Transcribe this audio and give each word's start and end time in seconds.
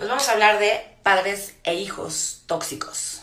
Pues 0.00 0.08
vamos 0.08 0.30
a 0.30 0.32
hablar 0.32 0.58
de 0.58 0.82
padres 1.02 1.52
e 1.62 1.74
hijos 1.74 2.44
tóxicos. 2.46 3.20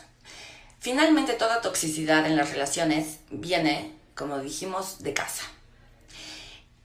Finalmente 0.79 1.33
toda 1.33 1.59
toxicidad 1.59 2.27
en 2.27 2.35
las 2.35 2.51
relaciones 2.51 3.17
viene, 3.31 3.95
como 4.13 4.37
dijimos, 4.37 5.01
de 5.01 5.11
casa. 5.11 5.41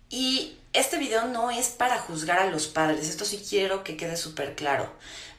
Y 0.09 0.57
este 0.73 0.97
video 0.97 1.27
no 1.27 1.51
es 1.51 1.69
para 1.69 1.99
juzgar 1.99 2.39
a 2.39 2.47
los 2.47 2.69
padres, 2.69 3.07
esto 3.07 3.27
sí 3.27 3.45
quiero 3.47 3.85
que 3.85 3.99
quede 3.99 4.17
súper 4.17 4.55
claro. 4.55 4.91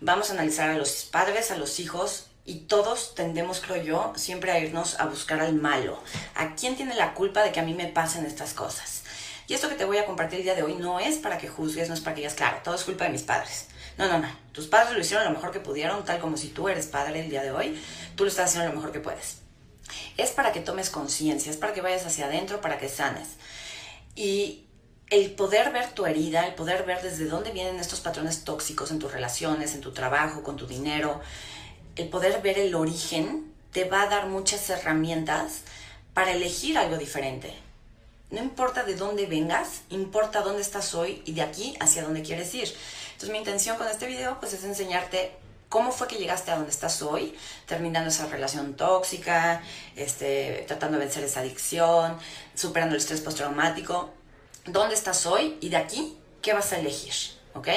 Vamos 0.02 0.30
a 0.30 0.34
analizar 0.34 0.70
a 0.70 0.78
los 0.78 1.06
padres, 1.06 1.50
a 1.50 1.58
los 1.58 1.80
hijos 1.80 2.28
y 2.46 2.66
todos 2.68 3.16
tendemos, 3.16 3.60
creo 3.60 3.82
yo, 3.82 4.14
siempre 4.18 4.52
a 4.52 4.60
irnos 4.60 5.00
a 5.00 5.08
buscar 5.08 5.40
al 5.40 5.56
malo. 5.56 6.00
¿A 6.36 6.54
quién 6.54 6.76
tiene 6.76 6.94
la 6.94 7.16
culpa 7.16 7.42
de 7.42 7.52
que 7.52 7.60
a 7.60 7.64
mí 7.64 7.74
me 7.74 7.88
pasen 7.88 8.24
estas 8.28 8.54
cosas? 8.54 9.02
Y 9.48 9.56
esto 9.56 9.68
que 9.68 9.74
te 9.74 9.86
voy 9.86 9.98
a 9.98 10.06
compartir 10.06 10.38
el 10.38 10.46
día 10.46 10.54
de 10.54 10.62
hoy 10.62 10.76
no 10.76 11.00
es 11.00 11.18
para 11.18 11.40
que 11.40 11.50
juzgues, 11.50 11.88
no 11.88 11.96
es 11.96 12.02
para 12.02 12.14
que 12.14 12.22
digas, 12.22 12.36
claro, 12.36 12.60
todo 12.64 12.76
es 12.76 12.84
culpa 12.84 13.06
de 13.06 13.10
mis 13.10 13.24
padres. 13.24 13.66
No, 13.98 14.08
no, 14.08 14.20
no. 14.20 14.28
Tus 14.52 14.68
padres 14.68 14.94
lo 14.94 15.00
hicieron 15.00 15.26
lo 15.26 15.32
mejor 15.32 15.52
que 15.52 15.60
pudieron, 15.60 16.06
tal 16.06 16.20
como 16.20 16.38
si 16.38 16.50
tú 16.50 16.70
eres 16.70 16.88
padre 16.88 17.22
el 17.22 17.30
día 17.30 17.44
de 17.44 17.52
hoy, 17.52 17.82
tú 18.16 18.24
lo 18.24 18.30
estás 18.30 18.50
haciendo 18.50 18.70
lo 18.70 18.76
mejor 18.76 18.92
que 18.92 19.00
puedes. 19.00 19.38
Es 20.18 20.32
para 20.32 20.52
que 20.52 20.60
tomes 20.60 20.90
conciencia, 20.90 21.52
es 21.52 21.58
para 21.58 21.74
que 21.74 21.82
vayas 21.82 22.06
hacia 22.06 22.26
adentro, 22.26 22.62
para 22.62 22.78
que 22.78 22.90
sanes. 22.90 23.30
Y 24.16 24.66
el 25.10 25.32
poder 25.32 25.72
ver 25.72 25.92
tu 25.92 26.06
herida, 26.06 26.48
el 26.48 26.56
poder 26.56 26.84
ver 26.86 27.02
desde 27.02 27.26
dónde 27.26 27.52
vienen 27.52 27.80
estos 27.80 28.00
patrones 28.00 28.44
tóxicos 28.44 28.92
en 28.92 29.00
tus 29.00 29.12
relaciones, 29.12 29.76
en 29.76 29.82
tu 29.82 29.92
trabajo, 29.92 30.44
con 30.44 30.56
tu 30.56 30.66
dinero, 30.66 31.22
el 31.96 32.10
poder 32.10 32.42
ver 32.42 32.58
el 32.58 32.74
origen 32.74 33.54
te 33.72 33.86
va 33.86 34.04
a 34.04 34.08
dar 34.08 34.28
muchas 34.28 34.70
herramientas 34.70 35.62
para 36.14 36.32
elegir 36.32 36.78
algo 36.78 36.98
diferente. 36.98 37.54
No 38.32 38.40
importa 38.42 38.84
de 38.84 38.96
dónde 38.96 39.28
vengas, 39.28 39.82
importa 39.90 40.42
dónde 40.42 40.64
estás 40.64 40.96
hoy 40.96 41.22
y 41.26 41.34
de 41.34 41.44
aquí 41.44 41.76
hacia 41.80 42.04
dónde 42.04 42.24
quieres 42.24 42.54
ir. 42.56 42.74
Entonces 43.24 43.40
mi 43.40 43.40
intención 43.40 43.78
con 43.78 43.88
este 43.88 44.06
video 44.06 44.38
pues 44.42 44.52
es 44.52 44.66
enseñarte 44.66 45.32
cómo 45.70 45.94
fue 45.94 46.10
que 46.10 46.18
llegaste 46.18 46.52
a 46.52 46.58
donde 46.58 46.72
estás 46.72 47.02
hoy, 47.02 47.34
terminando 47.66 48.10
esa 48.10 48.26
relación 48.26 48.74
tóxica, 48.74 49.62
este, 49.96 50.66
tratando 50.68 50.98
de 50.98 51.06
vencer 51.06 51.24
esa 51.24 51.40
adicción, 51.40 52.18
superando 52.54 52.96
el 52.96 53.00
estrés 53.00 53.22
postraumático, 53.22 54.12
dónde 54.66 54.94
estás 54.94 55.26
hoy 55.26 55.58
y 55.62 55.70
de 55.70 55.78
aquí 55.78 56.18
qué 56.42 56.52
vas 56.52 56.74
a 56.74 56.80
elegir, 56.80 57.14
¿ok? 57.54 57.70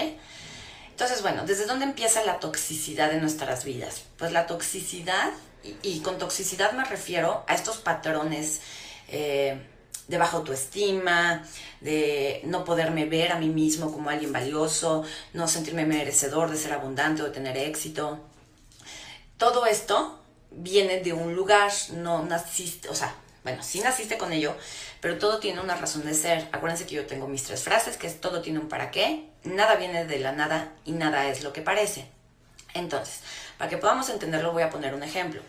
Entonces, 0.90 1.22
bueno, 1.22 1.46
¿desde 1.46 1.66
dónde 1.66 1.84
empieza 1.84 2.24
la 2.24 2.40
toxicidad 2.40 3.12
en 3.12 3.20
nuestras 3.20 3.64
vidas? 3.64 4.02
Pues 4.18 4.32
la 4.32 4.48
toxicidad, 4.48 5.30
y, 5.84 6.00
con 6.00 6.18
toxicidad 6.18 6.72
me 6.72 6.84
refiero 6.84 7.44
a 7.46 7.54
estos 7.54 7.76
patrones 7.76 8.62
eh, 9.06 9.64
de 10.08 10.18
baja 10.18 10.36
autoestima, 10.36 11.44
de 11.80 12.40
no 12.44 12.64
poderme 12.64 13.06
ver 13.06 13.32
a 13.32 13.38
mí 13.38 13.48
mismo 13.48 13.92
como 13.92 14.10
alguien 14.10 14.32
valioso, 14.32 15.04
no 15.32 15.48
sentirme 15.48 15.84
merecedor 15.84 16.50
de 16.50 16.56
ser 16.56 16.72
abundante 16.72 17.22
o 17.22 17.26
de 17.26 17.32
tener 17.32 17.56
éxito. 17.56 18.20
Todo 19.36 19.66
esto 19.66 20.18
viene 20.50 21.00
de 21.00 21.12
un 21.12 21.34
lugar, 21.34 21.72
no 21.92 22.24
naciste, 22.24 22.88
o 22.88 22.94
sea, 22.94 23.14
bueno, 23.42 23.62
sí 23.62 23.80
naciste 23.80 24.18
con 24.18 24.32
ello, 24.32 24.56
pero 25.00 25.18
todo 25.18 25.38
tiene 25.38 25.60
una 25.60 25.76
razón 25.76 26.04
de 26.04 26.14
ser. 26.14 26.48
Acuérdense 26.52 26.86
que 26.86 26.96
yo 26.96 27.06
tengo 27.06 27.28
mis 27.28 27.44
tres 27.44 27.62
frases, 27.62 27.96
que 27.96 28.06
es 28.06 28.20
todo 28.20 28.42
tiene 28.42 28.58
un 28.58 28.68
para 28.68 28.90
qué, 28.90 29.28
nada 29.44 29.76
viene 29.76 30.04
de 30.04 30.18
la 30.18 30.32
nada 30.32 30.72
y 30.84 30.92
nada 30.92 31.28
es 31.28 31.44
lo 31.44 31.52
que 31.52 31.62
parece. 31.62 32.08
Entonces, 32.74 33.20
para 33.58 33.70
que 33.70 33.78
podamos 33.78 34.08
entenderlo 34.08 34.52
voy 34.52 34.62
a 34.62 34.70
poner 34.70 34.94
un 34.94 35.02
ejemplo. 35.02 35.42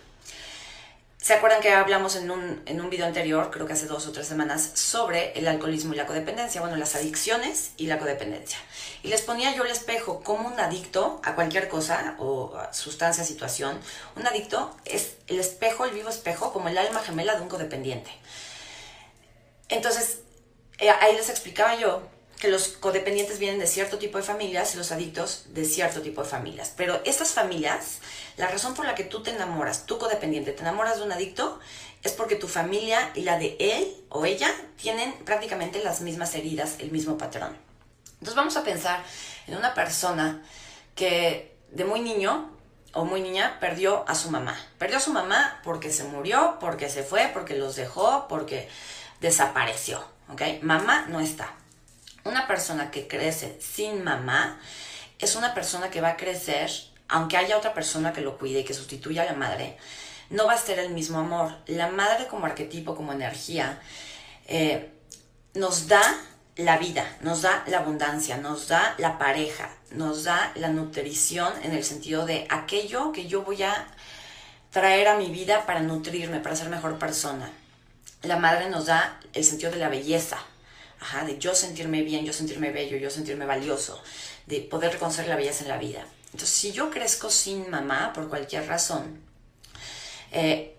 ¿Se 1.27 1.33
acuerdan 1.33 1.59
que 1.59 1.73
hablamos 1.73 2.15
en 2.15 2.31
un, 2.31 2.63
en 2.65 2.79
un 2.79 2.89
video 2.89 3.05
anterior, 3.05 3.51
creo 3.51 3.67
que 3.67 3.73
hace 3.73 3.85
dos 3.85 4.07
o 4.07 4.13
tres 4.13 4.25
semanas, 4.25 4.71
sobre 4.75 5.37
el 5.37 5.45
alcoholismo 5.45 5.93
y 5.93 5.97
la 5.97 6.05
codependencia? 6.05 6.61
Bueno, 6.61 6.77
las 6.77 6.95
adicciones 6.95 7.71
y 7.75 7.87
la 7.87 7.99
codependencia. 7.99 8.57
Y 9.03 9.09
les 9.09 9.23
ponía 9.23 9.53
yo 9.53 9.65
el 9.65 9.71
espejo 9.71 10.23
como 10.23 10.47
un 10.47 10.57
adicto 10.57 11.19
a 11.25 11.35
cualquier 11.35 11.67
cosa 11.67 12.15
o 12.17 12.57
sustancia, 12.71 13.25
situación. 13.25 13.77
Un 14.15 14.25
adicto 14.25 14.73
es 14.85 15.17
el 15.27 15.37
espejo, 15.37 15.83
el 15.83 15.91
vivo 15.91 16.07
espejo, 16.07 16.53
como 16.53 16.69
el 16.69 16.77
alma 16.77 17.01
gemela 17.01 17.35
de 17.35 17.41
un 17.41 17.49
codependiente. 17.49 18.09
Entonces, 19.67 20.19
eh, 20.79 20.89
ahí 20.89 21.13
les 21.13 21.29
explicaba 21.29 21.75
yo 21.75 22.03
que 22.39 22.49
los 22.49 22.69
codependientes 22.69 23.39
vienen 23.39 23.59
de 23.59 23.67
cierto 23.67 23.97
tipo 23.97 24.17
de 24.17 24.23
familias 24.23 24.73
y 24.73 24.77
los 24.77 24.91
adictos 24.91 25.45
de 25.49 25.65
cierto 25.65 26.01
tipo 26.01 26.23
de 26.23 26.29
familias. 26.29 26.71
Pero 26.75 27.01
estas 27.03 27.31
familias, 27.31 27.99
la 28.37 28.47
razón 28.47 28.75
por 28.75 28.85
la 28.85 28.95
que 28.95 29.03
tú 29.03 29.23
te 29.23 29.31
enamoras, 29.31 29.85
tú 29.85 29.97
codependiente, 29.97 30.51
te 30.51 30.61
enamoras 30.61 30.97
de 30.97 31.03
un 31.03 31.11
adicto, 31.11 31.59
es 32.03 32.11
porque 32.11 32.35
tu 32.35 32.47
familia 32.47 33.11
y 33.15 33.21
la 33.21 33.39
de 33.39 33.57
él 33.59 33.95
o 34.09 34.25
ella 34.25 34.53
tienen 34.79 35.13
prácticamente 35.25 35.83
las 35.83 36.01
mismas 36.01 36.35
heridas, 36.35 36.75
el 36.77 36.91
mismo 36.91 37.17
patrón. 37.17 37.57
Entonces 38.13 38.35
vamos 38.35 38.55
a 38.55 38.63
pensar 38.63 39.03
en 39.47 39.57
una 39.57 39.73
persona 39.73 40.43
que 40.95 41.55
de 41.71 41.85
muy 41.85 42.01
niño 42.01 42.51
o 42.93 43.03
muy 43.03 43.21
niña 43.21 43.57
perdió 43.59 44.07
a 44.07 44.13
su 44.13 44.29
mamá. 44.29 44.59
Perdió 44.77 44.97
a 44.97 45.01
su 45.01 45.11
mamá 45.11 45.59
porque 45.63 45.91
se 45.91 46.03
murió, 46.03 46.57
porque 46.59 46.89
se 46.89 47.03
fue, 47.03 47.31
porque 47.33 47.55
los 47.55 47.75
dejó, 47.75 48.27
porque 48.27 48.69
desapareció. 49.21 50.03
¿Ok? 50.29 50.41
Mamá 50.61 51.05
no 51.09 51.19
está 51.19 51.51
una 52.27 52.47
persona 52.47 52.91
que 52.91 53.07
crece 53.07 53.57
sin 53.61 54.03
mamá 54.03 54.59
es 55.19 55.35
una 55.35 55.53
persona 55.53 55.89
que 55.89 56.01
va 56.01 56.09
a 56.09 56.17
crecer, 56.17 56.69
aunque 57.07 57.37
haya 57.37 57.57
otra 57.57 57.73
persona 57.73 58.13
que 58.13 58.21
lo 58.21 58.37
cuide 58.37 58.59
y 58.59 58.63
que 58.63 58.73
sustituya 58.73 59.23
a 59.23 59.25
la 59.25 59.33
madre, 59.33 59.77
no 60.29 60.45
va 60.45 60.53
a 60.53 60.57
ser 60.57 60.79
el 60.79 60.91
mismo 60.91 61.19
amor. 61.19 61.55
La 61.67 61.87
madre 61.87 62.27
como 62.27 62.45
arquetipo, 62.45 62.95
como 62.95 63.13
energía, 63.13 63.79
eh, 64.47 64.91
nos 65.53 65.87
da 65.87 66.03
la 66.55 66.77
vida, 66.77 67.05
nos 67.21 67.41
da 67.43 67.63
la 67.67 67.79
abundancia, 67.79 68.37
nos 68.37 68.67
da 68.67 68.95
la 68.97 69.17
pareja, 69.17 69.69
nos 69.91 70.23
da 70.23 70.51
la 70.55 70.69
nutrición 70.69 71.53
en 71.63 71.73
el 71.73 71.83
sentido 71.83 72.25
de 72.25 72.47
aquello 72.49 73.11
que 73.11 73.27
yo 73.27 73.43
voy 73.43 73.63
a 73.63 73.87
traer 74.71 75.07
a 75.07 75.17
mi 75.17 75.29
vida 75.29 75.65
para 75.65 75.79
nutrirme, 75.79 76.39
para 76.39 76.55
ser 76.55 76.69
mejor 76.69 76.99
persona. 76.99 77.49
La 78.23 78.37
madre 78.37 78.69
nos 78.69 78.87
da 78.87 79.19
el 79.33 79.43
sentido 79.43 79.71
de 79.71 79.77
la 79.77 79.89
belleza, 79.89 80.37
De 81.25 81.37
yo 81.37 81.55
sentirme 81.55 82.01
bien, 82.01 82.25
yo 82.25 82.33
sentirme 82.33 82.71
bello, 82.71 82.97
yo 82.97 83.09
sentirme 83.09 83.45
valioso, 83.45 84.01
de 84.45 84.61
poder 84.61 84.93
reconocer 84.93 85.27
la 85.27 85.35
belleza 85.35 85.63
en 85.63 85.69
la 85.69 85.77
vida. 85.77 86.05
Entonces, 86.25 86.49
si 86.49 86.71
yo 86.71 86.89
crezco 86.89 87.29
sin 87.29 87.69
mamá 87.69 88.13
por 88.13 88.29
cualquier 88.29 88.67
razón, 88.67 89.21
eh, 90.31 90.75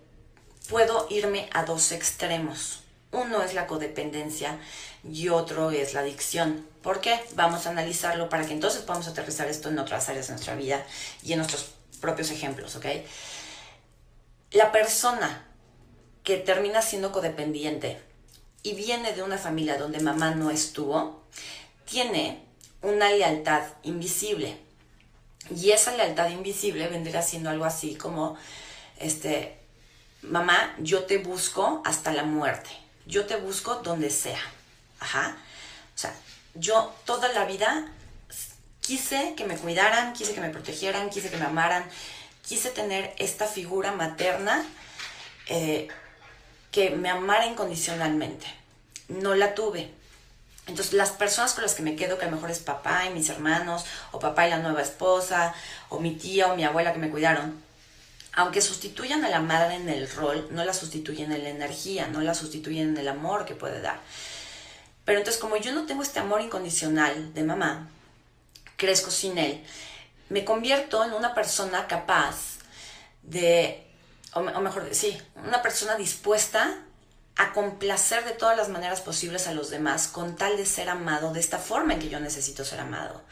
puedo 0.68 1.06
irme 1.10 1.48
a 1.52 1.64
dos 1.64 1.92
extremos. 1.92 2.80
Uno 3.10 3.42
es 3.42 3.54
la 3.54 3.66
codependencia 3.66 4.58
y 5.02 5.30
otro 5.30 5.70
es 5.70 5.94
la 5.94 6.00
adicción. 6.00 6.66
¿Por 6.82 7.00
qué? 7.00 7.18
Vamos 7.34 7.66
a 7.66 7.70
analizarlo 7.70 8.28
para 8.28 8.44
que 8.44 8.52
entonces 8.52 8.82
podamos 8.82 9.08
aterrizar 9.08 9.48
esto 9.48 9.70
en 9.70 9.78
otras 9.78 10.08
áreas 10.08 10.26
de 10.26 10.34
nuestra 10.34 10.54
vida 10.54 10.84
y 11.22 11.32
en 11.32 11.38
nuestros 11.38 11.70
propios 12.00 12.30
ejemplos, 12.30 12.76
¿ok? 12.76 12.86
La 14.52 14.72
persona 14.72 15.46
que 16.22 16.36
termina 16.36 16.82
siendo 16.82 17.12
codependiente 17.12 18.02
y 18.68 18.74
viene 18.74 19.14
de 19.14 19.22
una 19.22 19.38
familia 19.38 19.78
donde 19.78 19.98
mamá 20.00 20.32
no 20.32 20.50
estuvo, 20.50 21.22
tiene 21.86 22.44
una 22.82 23.08
lealtad 23.08 23.62
invisible. 23.82 24.58
Y 25.56 25.70
esa 25.70 25.96
lealtad 25.96 26.28
invisible 26.28 26.86
vendría 26.88 27.22
siendo 27.22 27.48
algo 27.48 27.64
así 27.64 27.94
como, 27.94 28.36
este, 28.98 29.56
mamá, 30.20 30.76
yo 30.80 31.04
te 31.04 31.16
busco 31.16 31.80
hasta 31.86 32.12
la 32.12 32.24
muerte. 32.24 32.68
Yo 33.06 33.24
te 33.24 33.36
busco 33.36 33.76
donde 33.76 34.10
sea. 34.10 34.40
Ajá. 35.00 35.38
O 35.94 35.98
sea, 35.98 36.14
yo 36.54 36.94
toda 37.06 37.32
la 37.32 37.46
vida 37.46 37.90
quise 38.82 39.32
que 39.34 39.46
me 39.46 39.56
cuidaran, 39.56 40.12
quise 40.12 40.34
que 40.34 40.42
me 40.42 40.50
protegieran, 40.50 41.08
quise 41.08 41.30
que 41.30 41.38
me 41.38 41.46
amaran, 41.46 41.88
quise 42.46 42.68
tener 42.68 43.14
esta 43.16 43.46
figura 43.46 43.92
materna 43.92 44.62
eh, 45.46 45.88
que 46.70 46.90
me 46.90 47.08
amara 47.08 47.46
incondicionalmente. 47.46 48.57
No 49.08 49.34
la 49.34 49.54
tuve. 49.54 49.90
Entonces, 50.66 50.92
las 50.92 51.10
personas 51.10 51.54
con 51.54 51.62
las 51.62 51.74
que 51.74 51.82
me 51.82 51.96
quedo, 51.96 52.18
que 52.18 52.26
a 52.26 52.28
lo 52.28 52.36
mejor 52.36 52.50
es 52.50 52.58
papá 52.58 53.06
y 53.06 53.10
mis 53.14 53.30
hermanos, 53.30 53.84
o 54.12 54.18
papá 54.18 54.46
y 54.46 54.50
la 54.50 54.58
nueva 54.58 54.82
esposa, 54.82 55.54
o 55.88 55.98
mi 55.98 56.14
tía 56.14 56.52
o 56.52 56.56
mi 56.56 56.64
abuela 56.64 56.92
que 56.92 56.98
me 56.98 57.10
cuidaron, 57.10 57.62
aunque 58.34 58.60
sustituyan 58.60 59.24
a 59.24 59.30
la 59.30 59.40
madre 59.40 59.76
en 59.76 59.88
el 59.88 60.10
rol, 60.10 60.46
no 60.50 60.64
la 60.64 60.74
sustituyen 60.74 61.32
en 61.32 61.42
la 61.42 61.48
energía, 61.48 62.08
no 62.08 62.20
la 62.20 62.34
sustituyen 62.34 62.90
en 62.90 62.96
el 62.98 63.08
amor 63.08 63.46
que 63.46 63.54
puede 63.54 63.80
dar. 63.80 63.98
Pero 65.06 65.18
entonces, 65.18 65.40
como 65.40 65.56
yo 65.56 65.72
no 65.72 65.86
tengo 65.86 66.02
este 66.02 66.20
amor 66.20 66.42
incondicional 66.42 67.32
de 67.32 67.42
mamá, 67.42 67.88
crezco 68.76 69.10
sin 69.10 69.38
él, 69.38 69.64
me 70.28 70.44
convierto 70.44 71.02
en 71.02 71.14
una 71.14 71.34
persona 71.34 71.86
capaz 71.86 72.58
de 73.22 73.88
o, 74.34 74.40
mejor, 74.42 74.88
sí, 74.92 75.18
una 75.46 75.62
persona 75.62 75.96
dispuesta 75.96 76.76
a 77.38 77.52
complacer 77.52 78.24
de 78.24 78.32
todas 78.32 78.56
las 78.56 78.68
maneras 78.68 79.00
posibles 79.00 79.46
a 79.46 79.54
los 79.54 79.70
demás 79.70 80.08
con 80.08 80.34
tal 80.34 80.56
de 80.56 80.66
ser 80.66 80.88
amado 80.88 81.32
de 81.32 81.38
esta 81.38 81.58
forma 81.58 81.94
en 81.94 82.00
que 82.00 82.08
yo 82.08 82.18
necesito 82.18 82.64
ser 82.64 82.80
amado. 82.80 83.22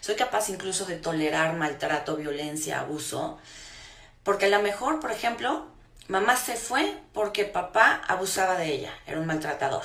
Soy 0.00 0.14
capaz 0.14 0.48
incluso 0.50 0.86
de 0.86 0.96
tolerar 0.96 1.56
maltrato, 1.56 2.16
violencia, 2.16 2.78
abuso, 2.78 3.38
porque 4.22 4.46
a 4.46 4.50
lo 4.50 4.62
mejor, 4.62 5.00
por 5.00 5.10
ejemplo, 5.10 5.66
mamá 6.06 6.36
se 6.36 6.54
fue 6.56 6.96
porque 7.12 7.44
papá 7.44 8.02
abusaba 8.06 8.56
de 8.56 8.72
ella, 8.72 8.94
era 9.04 9.18
un 9.18 9.26
maltratador. 9.26 9.82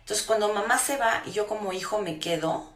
Entonces, 0.00 0.24
cuando 0.24 0.54
mamá 0.54 0.78
se 0.78 0.96
va 0.96 1.22
y 1.26 1.32
yo 1.32 1.46
como 1.46 1.74
hijo 1.74 2.00
me 2.00 2.18
quedo, 2.18 2.72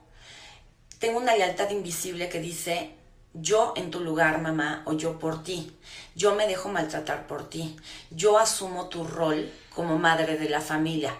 tengo 0.98 1.18
una 1.18 1.34
lealtad 1.34 1.70
invisible 1.70 2.28
que 2.28 2.40
dice, 2.40 2.94
yo 3.32 3.72
en 3.74 3.90
tu 3.90 4.00
lugar, 4.00 4.42
mamá, 4.42 4.82
o 4.84 4.92
yo 4.92 5.18
por 5.18 5.42
ti. 5.42 5.74
Yo 6.14 6.34
me 6.34 6.46
dejo 6.46 6.68
maltratar 6.68 7.26
por 7.26 7.48
ti. 7.48 7.76
Yo 8.10 8.38
asumo 8.38 8.90
tu 8.90 9.04
rol 9.04 9.50
como 9.74 9.98
madre 9.98 10.36
de 10.36 10.48
la 10.48 10.60
familia. 10.60 11.14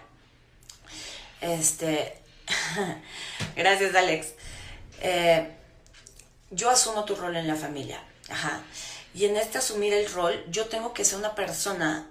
Este, 1.39 2.21
gracias 3.55 3.95
Alex. 3.95 4.27
Eh, 5.01 5.51
yo 6.51 6.69
asumo 6.69 7.05
tu 7.05 7.15
rol 7.15 7.35
en 7.35 7.47
la 7.47 7.55
familia. 7.55 8.03
Ajá. 8.29 8.61
Y 9.13 9.25
en 9.25 9.35
este 9.35 9.57
asumir 9.57 9.93
el 9.93 10.09
rol, 10.11 10.45
yo 10.49 10.67
tengo 10.67 10.93
que 10.93 11.03
ser 11.03 11.19
una 11.19 11.35
persona, 11.35 12.07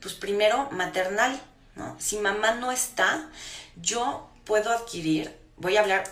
pues 0.00 0.14
primero 0.14 0.68
maternal, 0.70 1.40
¿no? 1.76 1.96
Si 1.98 2.18
mamá 2.18 2.52
no 2.54 2.72
está, 2.72 3.30
yo 3.76 4.28
puedo 4.44 4.70
adquirir, 4.70 5.34
voy 5.56 5.76
a 5.76 5.80
hablar 5.80 6.04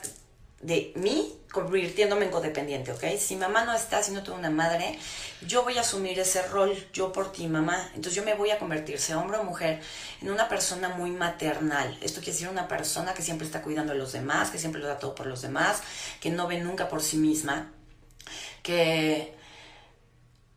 de 0.62 0.92
mí 0.96 1.39
convirtiéndome 1.50 2.26
en 2.26 2.30
codependiente, 2.30 2.92
¿ok? 2.92 3.04
Si 3.18 3.36
mamá 3.36 3.64
no 3.64 3.74
está, 3.74 4.02
si 4.02 4.12
no 4.12 4.22
una 4.32 4.50
madre, 4.50 4.98
yo 5.46 5.64
voy 5.64 5.78
a 5.78 5.80
asumir 5.80 6.18
ese 6.18 6.42
rol, 6.42 6.76
yo 6.92 7.12
por 7.12 7.32
ti, 7.32 7.48
mamá. 7.48 7.90
Entonces 7.94 8.14
yo 8.14 8.24
me 8.24 8.34
voy 8.34 8.50
a 8.50 8.58
convertir, 8.58 9.00
sea 9.00 9.18
hombre 9.18 9.38
o 9.38 9.44
mujer, 9.44 9.80
en 10.22 10.30
una 10.30 10.48
persona 10.48 10.90
muy 10.90 11.10
maternal. 11.10 11.98
Esto 12.00 12.20
quiere 12.20 12.32
decir 12.32 12.48
una 12.48 12.68
persona 12.68 13.14
que 13.14 13.22
siempre 13.22 13.46
está 13.46 13.62
cuidando 13.62 13.92
a 13.92 13.96
los 13.96 14.12
demás, 14.12 14.50
que 14.50 14.58
siempre 14.58 14.80
lo 14.80 14.86
da 14.86 14.98
todo 14.98 15.14
por 15.14 15.26
los 15.26 15.42
demás, 15.42 15.82
que 16.20 16.30
no 16.30 16.46
ve 16.46 16.58
nunca 16.60 16.88
por 16.88 17.02
sí 17.02 17.16
misma, 17.16 17.72
que 18.62 19.34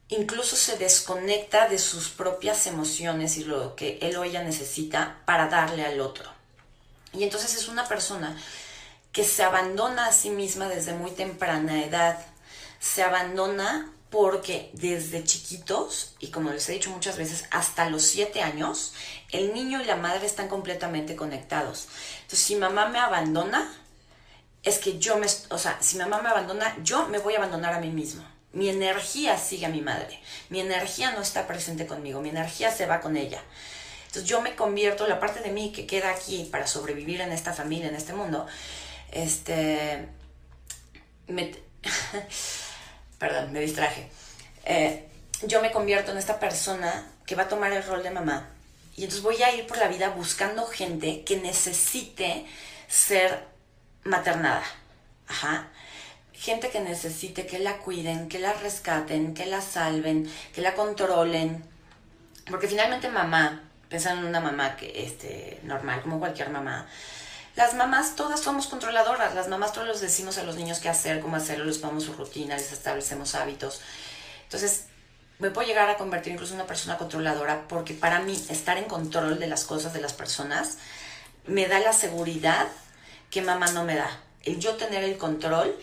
incluso 0.10 0.56
se 0.56 0.78
desconecta 0.78 1.68
de 1.68 1.80
sus 1.80 2.10
propias 2.10 2.68
emociones 2.68 3.38
y 3.38 3.46
lo 3.46 3.76
que 3.76 3.98
él 4.02 4.16
o 4.16 4.24
ella 4.24 4.44
necesita 4.44 5.22
para 5.26 5.48
darle 5.48 5.86
al 5.86 6.00
otro. 6.02 6.30
Y 7.14 7.24
entonces 7.24 7.56
es 7.56 7.68
una 7.68 7.88
persona 7.88 8.38
que 9.14 9.24
se 9.24 9.44
abandona 9.44 10.08
a 10.08 10.12
sí 10.12 10.32
misma 10.32 10.68
desde 10.68 10.94
muy 10.94 11.12
temprana 11.12 11.84
edad. 11.84 12.20
Se 12.80 13.04
abandona 13.04 13.90
porque 14.10 14.70
desde 14.74 15.24
chiquitos, 15.24 16.16
y 16.20 16.28
como 16.28 16.52
les 16.52 16.68
he 16.68 16.74
dicho 16.74 16.90
muchas 16.90 17.18
veces, 17.18 17.46
hasta 17.52 17.90
los 17.90 18.04
siete 18.04 18.42
años, 18.42 18.94
el 19.32 19.54
niño 19.54 19.82
y 19.82 19.86
la 19.86 19.96
madre 19.96 20.26
están 20.26 20.48
completamente 20.50 21.16
conectados. 21.16 21.88
Entonces, 22.24 22.40
si 22.40 22.56
mamá 22.56 22.90
me 22.90 23.00
abandona, 23.00 23.72
es 24.64 24.80
que 24.80 24.98
yo 24.98 25.18
me, 25.18 25.28
o 25.50 25.58
sea, 25.58 25.78
si 25.80 25.98
mamá 25.98 26.22
me 26.22 26.30
abandona, 26.30 26.76
yo 26.84 27.08
me 27.08 27.20
voy 27.20 27.36
a 27.36 27.38
abandonar 27.38 27.74
a 27.74 27.80
mí 27.80 27.90
mismo. 27.90 28.24
Mi 28.52 28.70
energía 28.70 29.38
sigue 29.38 29.66
a 29.66 29.70
mi 29.70 29.82
madre. 29.82 30.20
Mi 30.50 30.60
energía 30.60 31.12
no 31.12 31.22
está 31.22 31.48
presente 31.48 31.88
conmigo. 31.88 32.22
Mi 32.22 32.30
energía 32.30 32.72
se 32.72 32.86
va 32.86 33.02
con 33.02 33.18
ella. 33.18 33.42
Entonces 34.06 34.30
yo 34.30 34.42
me 34.42 34.56
convierto, 34.56 35.08
la 35.08 35.20
parte 35.20 35.40
de 35.40 35.52
mí 35.52 35.72
que 35.72 35.88
queda 35.88 36.12
aquí 36.12 36.48
para 36.52 36.68
sobrevivir 36.68 37.22
en 37.22 37.32
esta 37.32 37.52
familia, 37.52 37.90
en 37.90 37.96
este 37.96 38.14
mundo, 38.14 38.46
este, 39.14 40.08
perdón, 43.20 43.52
me 43.52 43.60
distraje. 43.60 44.10
Eh, 44.66 45.08
yo 45.44 45.62
me 45.62 45.72
convierto 45.72 46.12
en 46.12 46.18
esta 46.18 46.40
persona 46.40 47.06
que 47.26 47.36
va 47.36 47.44
a 47.44 47.48
tomar 47.48 47.72
el 47.72 47.84
rol 47.84 48.04
de 48.04 48.12
mamá. 48.12 48.50
Y 48.96 49.04
entonces 49.04 49.24
voy 49.24 49.42
a 49.42 49.56
ir 49.56 49.66
por 49.66 49.78
la 49.78 49.88
vida 49.88 50.10
buscando 50.10 50.66
gente 50.66 51.24
que 51.24 51.38
necesite 51.38 52.46
ser 52.88 53.46
maternada. 54.04 54.64
Ajá. 55.28 55.68
Gente 56.34 56.70
que 56.70 56.80
necesite 56.80 57.46
que 57.46 57.60
la 57.60 57.78
cuiden, 57.78 58.28
que 58.28 58.40
la 58.40 58.54
rescaten, 58.54 59.34
que 59.34 59.46
la 59.46 59.62
salven, 59.62 60.30
que 60.54 60.62
la 60.62 60.74
controlen. 60.74 61.64
Porque 62.50 62.68
finalmente 62.68 63.10
mamá, 63.10 63.64
pensando 63.90 64.22
en 64.22 64.28
una 64.28 64.42
mamá 64.42 64.76
que 64.76 65.06
este, 65.06 65.60
normal, 65.64 66.02
como 66.02 66.20
cualquier 66.20 66.50
mamá, 66.50 66.88
las 67.56 67.76
mamás 67.76 68.16
todas 68.16 68.40
somos 68.40 68.68
controladoras, 68.68 69.36
las 69.36 69.48
mamás 69.48 69.74
todos 69.74 69.88
les 69.88 70.02
decimos 70.02 70.38
a 70.38 70.44
los 70.44 70.56
niños 70.56 70.80
qué 70.80 70.90
hacer, 70.90 71.20
cómo 71.20 71.36
hacerlo, 71.36 71.66
les 71.66 71.78
ponemos 71.78 72.04
su 72.04 72.14
rutina, 72.14 72.58
les 72.58 72.72
establecemos 72.72 73.36
hábitos. 73.36 73.82
Entonces, 74.44 74.86
me 75.40 75.52
puedo 75.52 75.68
llegar 75.68 75.90
a 75.90 75.98
convertir 75.98 76.34
incluso 76.34 76.54
en 76.54 76.62
una 76.62 76.68
persona 76.68 76.98
controladora 76.98 77.68
porque 77.68 77.94
para 77.94 78.20
mí 78.20 78.34
estar 78.50 78.78
en 78.78 78.86
control 78.86 79.40
de 79.40 79.48
las 79.48 79.66
cosas, 79.66 79.94
de 79.94 80.02
las 80.02 80.14
personas, 80.14 80.78
me 81.46 81.68
da 81.68 81.80
la 81.80 81.94
seguridad 81.94 82.68
que 83.30 83.42
mamá 83.42 83.68
no 83.68 83.84
me 83.84 83.96
da. 83.96 84.10
El 84.44 84.60
yo 84.60 84.76
tener 84.76 85.04
el 85.04 85.18
control 85.18 85.76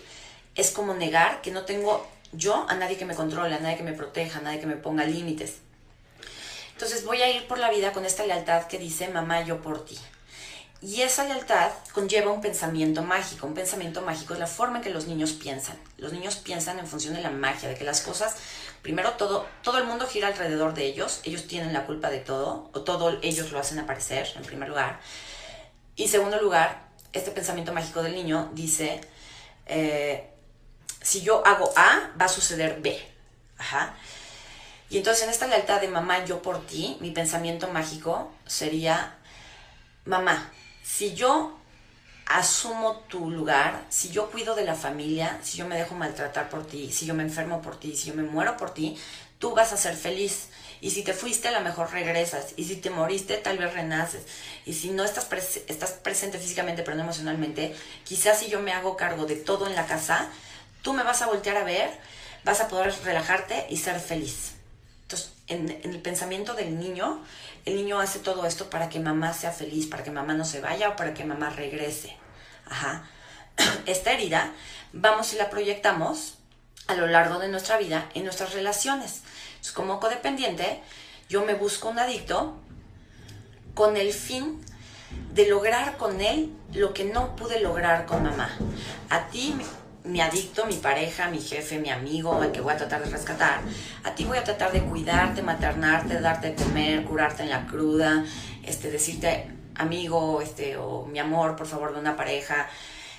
es 0.55 0.71
como 0.71 0.95
negar 0.95 1.41
que 1.41 1.51
no 1.51 1.65
tengo 1.65 2.07
yo 2.33 2.67
a 2.69 2.75
nadie 2.75 2.97
que 2.97 3.05
me 3.05 3.15
controle, 3.15 3.55
a 3.55 3.61
nadie 3.61 3.77
que 3.77 3.83
me 3.83 3.93
proteja, 3.93 4.39
a 4.39 4.43
nadie 4.43 4.61
que 4.61 4.67
me 4.67 4.77
ponga 4.77 5.05
límites. 5.05 5.57
Entonces 6.73 7.05
voy 7.05 7.23
a 7.23 7.31
ir 7.31 7.47
por 7.47 7.59
la 7.59 7.71
vida 7.71 7.93
con 7.93 8.05
esta 8.05 8.25
lealtad 8.25 8.67
que 8.67 8.79
dice 8.79 9.09
mamá 9.09 9.43
yo 9.43 9.61
por 9.61 9.85
ti. 9.85 9.99
Y 10.83 11.03
esa 11.03 11.25
lealtad 11.25 11.73
conlleva 11.93 12.33
un 12.33 12.41
pensamiento 12.41 13.03
mágico. 13.03 13.47
Un 13.47 13.53
pensamiento 13.55 14.01
mágico 14.01 14.33
es 14.33 14.41
la 14.41 14.47
forma 14.47 14.79
en 14.79 14.85
que 14.85 14.91
los 14.91 15.07
niños 15.07 15.33
piensan. 15.33 15.79
Los 15.99 16.13
niños 16.13 16.37
piensan 16.37 16.79
en 16.79 16.87
función 16.87 17.15
de 17.15 17.21
la 17.21 17.31
magia, 17.31 17.69
de 17.69 17.75
que 17.75 17.85
las 17.85 18.01
cosas, 18.01 18.37
primero 18.81 19.13
todo, 19.13 19.47
todo 19.63 19.77
el 19.77 19.85
mundo 19.85 20.07
gira 20.07 20.29
alrededor 20.29 20.73
de 20.73 20.87
ellos, 20.87 21.21
ellos 21.25 21.47
tienen 21.47 21.75
la 21.75 21.85
culpa 21.85 22.09
de 22.09 22.21
todo, 22.21 22.71
o 22.73 22.81
todo 22.81 23.19
ellos 23.21 23.53
lo 23.53 23.59
hacen 23.59 23.79
aparecer, 23.79 24.27
en 24.37 24.43
primer 24.43 24.71
lugar. 24.71 25.01
Y 25.97 26.09
segundo 26.09 26.41
lugar, 26.41 26.89
este 27.13 27.31
pensamiento 27.31 27.75
mágico 27.75 28.03
del 28.03 28.15
niño 28.15 28.51
dice, 28.55 29.03
eh, 29.67 30.31
si 31.03 31.21
yo 31.21 31.47
hago 31.47 31.71
A, 31.77 32.11
va 32.19 32.25
a 32.25 32.29
suceder 32.29 32.81
B. 32.81 32.99
Ajá. 33.59 33.95
Y 34.89 34.97
entonces 34.97 35.25
en 35.25 35.31
esta 35.31 35.47
lealtad 35.47 35.83
de 35.83 35.89
mamá, 35.89 36.25
yo 36.25 36.41
por 36.41 36.67
ti, 36.67 36.97
mi 37.01 37.11
pensamiento 37.11 37.69
mágico 37.69 38.33
sería, 38.47 39.19
mamá, 40.07 40.51
si 40.97 41.15
yo 41.15 41.57
asumo 42.27 42.97
tu 43.09 43.31
lugar, 43.31 43.85
si 43.89 44.11
yo 44.11 44.31
cuido 44.31 44.55
de 44.55 44.65
la 44.65 44.75
familia, 44.75 45.39
si 45.43 45.57
yo 45.57 45.67
me 45.67 45.77
dejo 45.79 45.95
maltratar 45.95 46.49
por 46.49 46.67
ti, 46.67 46.93
si 46.93 47.07
yo 47.07 47.15
me 47.15 47.23
enfermo 47.23 47.63
por 47.63 47.79
ti, 47.79 47.97
si 47.97 48.09
yo 48.09 48.15
me 48.15 48.23
muero 48.23 48.57
por 48.57 48.75
ti, 48.75 48.99
tú 49.39 49.55
vas 49.55 49.73
a 49.73 49.77
ser 49.77 49.97
feliz. 49.97 50.49
Y 50.81 50.91
si 50.91 51.03
te 51.03 51.15
fuiste, 51.15 51.49
a 51.49 51.53
lo 51.53 51.61
mejor 51.61 51.93
regresas. 51.93 52.55
Y 52.57 52.65
si 52.65 52.77
te 52.77 52.91
moriste, 52.91 53.37
tal 53.37 53.59
vez 53.59 53.73
renaces. 53.73 54.23
Y 54.67 54.75
si 54.75 54.91
no 54.91 55.05
estás, 55.05 55.29
estás 55.69 55.93
presente 55.93 56.39
físicamente, 56.39 56.83
pero 56.83 56.97
no 56.97 57.05
emocionalmente, 57.05 57.75
quizás 58.05 58.39
si 58.41 58.49
yo 58.49 58.61
me 58.61 58.73
hago 58.73 58.97
cargo 58.97 59.27
de 59.27 59.37
todo 59.37 59.67
en 59.67 59.75
la 59.75 59.87
casa, 59.87 60.29
tú 60.83 60.93
me 60.93 61.03
vas 61.03 61.23
a 61.23 61.27
voltear 61.27 61.57
a 61.57 61.65
ver, 61.65 61.91
vas 62.45 62.61
a 62.61 62.69
poder 62.69 62.93
relajarte 63.05 63.67
y 63.71 63.77
ser 63.77 64.01
feliz. 64.01 64.53
Entonces, 65.03 65.33
en, 65.47 65.71
en 65.71 65.91
el 65.91 66.01
pensamiento 66.01 66.55
del 66.55 66.79
niño, 66.79 67.23
el 67.71 67.77
niño 67.77 68.01
hace 68.01 68.19
todo 68.19 68.47
esto 68.47 68.69
para 68.69 68.89
que 68.89 68.99
mamá 68.99 69.33
sea 69.33 69.53
feliz, 69.53 69.87
para 69.87 70.03
que 70.03 70.11
mamá 70.11 70.35
no 70.35 70.45
se 70.45 70.61
vaya 70.61 70.91
o 70.91 70.97
para 70.97 71.15
que 71.15 71.25
mamá 71.25 71.51
regrese. 71.51 72.17
Ajá. 72.67 73.05
Esta 73.87 74.13
herida, 74.13 74.53
vamos 74.93 75.33
y 75.33 75.37
la 75.37 75.51
proyectamos 75.51 76.35
a 76.89 76.95
lo 76.95 77.07
largo 77.07 77.39
de 77.39 77.49
nuestra 77.49 77.79
vida 77.79 78.09
en 78.15 78.25
nuestras 78.25 78.53
relaciones. 78.55 79.23
como 79.75 80.01
codependiente, 80.01 80.83
yo 81.29 81.45
me 81.45 81.55
busco 81.55 81.89
un 81.89 81.99
adicto 81.99 82.57
con 83.75 83.97
el 83.97 84.13
fin 84.13 84.61
de 85.33 85.49
lograr 85.49 85.97
con 85.97 86.21
él 86.21 86.53
lo 86.73 86.93
que 86.93 87.05
no 87.05 87.37
pude 87.37 87.61
lograr 87.61 88.07
con 88.07 88.25
mamá. 88.25 88.51
A 89.11 89.29
ti 89.29 89.55
mi 90.05 90.21
adicto, 90.21 90.67
mi 90.67 90.77
pareja, 90.77 91.29
mi 91.29 91.41
jefe, 91.41 91.79
mi 91.79 91.91
amigo, 91.91 92.43
el 92.43 92.53
que 92.53 92.61
voy 92.61 92.73
a 92.73 92.77
tratar 92.77 93.05
de 93.05 93.11
rescatar. 93.11 93.61
A 94.05 94.15
ti 94.15 94.25
voy 94.25 94.39
a 94.39 94.45
tratar 94.45 94.73
de 94.73 94.83
cuidarte, 94.83 95.43
maternarte, 95.43 96.21
darte 96.21 96.51
de 96.51 96.55
comer, 96.55 97.05
curarte 97.05 97.43
en 97.43 97.51
la 97.51 97.67
cruda, 97.67 98.25
este, 98.63 98.91
decirte 98.91 99.51
amigo, 99.77 100.41
este, 100.41 100.77
o 100.77 101.07
mi 101.07 101.19
amor, 101.19 101.57
por 101.57 101.67
favor, 101.67 101.93
de 101.93 102.01
una 102.01 102.17
pareja, 102.17 102.69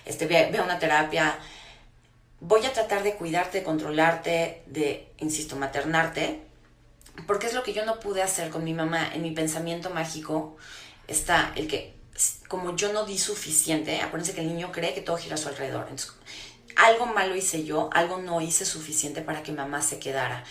este, 0.06 0.26
ve, 0.26 0.60
una 0.64 0.80
terapia. 0.80 1.38
Voy 2.40 2.66
a 2.66 2.74
tratar 2.74 3.04
de 3.04 3.16
cuidarte, 3.16 3.60
de 3.60 3.64
controlarte, 3.64 4.64
de, 4.66 5.12
insisto, 5.20 5.56
maternarte, 5.56 6.42
porque 7.28 7.48
es 7.48 7.54
lo 7.54 7.62
que 7.62 7.74
yo 7.74 7.86
no 7.86 8.00
pude 8.00 8.24
hacer 8.24 8.50
con 8.50 8.64
mi 8.64 8.74
mamá. 8.74 9.12
En 9.14 9.22
mi 9.22 9.32
pensamiento 9.32 9.92
mágico 9.92 10.58
está 11.08 11.52
el 11.56 11.68
que, 11.68 11.94
como 12.48 12.76
yo 12.76 12.92
no 12.94 13.06
di 13.06 13.20
suficiente, 13.20 14.02
acuérdense 14.02 14.34
que 14.34 14.42
el 14.42 14.48
niño 14.48 14.72
cree 14.72 14.96
que 14.96 15.02
todo 15.02 15.18
gira 15.18 15.36
a 15.36 15.38
su 15.38 15.50
alrededor. 15.50 15.88
Entonces, 15.90 16.14
algo 16.76 17.06
malo 17.06 17.36
hice 17.36 17.64
yo, 17.64 17.90
algo 17.94 18.18
no 18.18 18.42
hice 18.42 18.66
suficiente 18.66 19.22
para 19.22 19.44
que 19.44 19.52
mamá 19.52 19.82
se 19.82 20.00
quedara. 20.00 20.44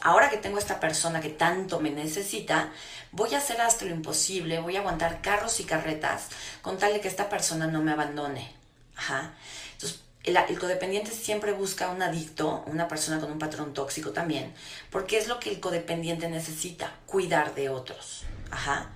ahora 0.00 0.30
que 0.30 0.36
tengo 0.36 0.58
esta 0.58 0.80
persona 0.80 1.20
que 1.20 1.30
tanto 1.30 1.80
me 1.80 1.90
necesita, 1.90 2.70
voy 3.12 3.34
a 3.34 3.38
hacer 3.38 3.60
hasta 3.60 3.84
lo 3.84 3.92
imposible, 3.92 4.60
voy 4.60 4.76
a 4.76 4.80
aguantar 4.80 5.20
carros 5.20 5.60
y 5.60 5.64
carretas 5.64 6.28
con 6.62 6.78
tal 6.78 6.92
de 6.92 7.00
que 7.00 7.08
esta 7.08 7.28
persona 7.28 7.66
no 7.66 7.82
me 7.82 7.92
abandone. 7.92 8.52
Ajá. 8.96 9.34
Entonces, 9.72 10.00
el, 10.24 10.36
el, 10.36 10.58
codependiente 10.58 11.10
siempre 11.10 11.52
busca 11.52 11.90
un 11.90 12.02
adicto, 12.02 12.64
una 12.66 12.88
persona 12.88 13.20
con 13.20 13.30
un 13.30 13.38
patrón 13.38 13.74
tóxico 13.74 14.12
también, 14.12 14.54
porque 14.90 15.18
es 15.18 15.28
lo 15.28 15.38
que 15.40 15.50
el 15.50 15.60
codependiente 15.60 16.28
necesita, 16.28 16.92
cuidar 17.06 17.54
de 17.54 17.68
otros. 17.68 18.24
Ajá. 18.50 18.90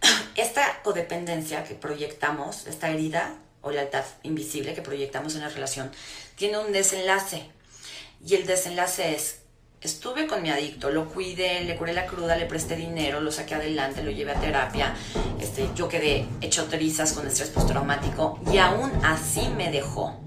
Esta 0.36 0.82
codependencia 0.82 1.64
que 1.64 1.74
proyectamos, 1.74 2.66
esta 2.66 2.90
herida, 2.90 3.34
o 3.68 3.70
lealtad 3.70 4.04
invisible 4.22 4.74
que 4.74 4.82
proyectamos 4.82 5.34
en 5.34 5.42
la 5.42 5.48
relación, 5.48 5.90
tiene 6.36 6.58
un 6.58 6.72
desenlace. 6.72 7.50
Y 8.26 8.34
el 8.34 8.46
desenlace 8.46 9.14
es, 9.14 9.40
estuve 9.80 10.26
con 10.26 10.42
mi 10.42 10.50
adicto, 10.50 10.90
lo 10.90 11.08
cuidé, 11.08 11.62
le 11.64 11.76
curé 11.76 11.92
la 11.92 12.06
cruda, 12.06 12.36
le 12.36 12.46
presté 12.46 12.74
dinero, 12.74 13.20
lo 13.20 13.30
saqué 13.30 13.54
adelante, 13.54 14.02
lo 14.02 14.10
llevé 14.10 14.32
a 14.32 14.40
terapia, 14.40 14.94
este, 15.40 15.68
yo 15.74 15.88
quedé 15.88 16.26
hecho 16.40 16.64
trizas 16.64 17.12
con 17.12 17.26
estrés 17.26 17.50
postraumático 17.50 18.40
y 18.52 18.58
aún 18.58 18.90
así 19.04 19.48
me 19.56 19.70
dejó. 19.70 20.20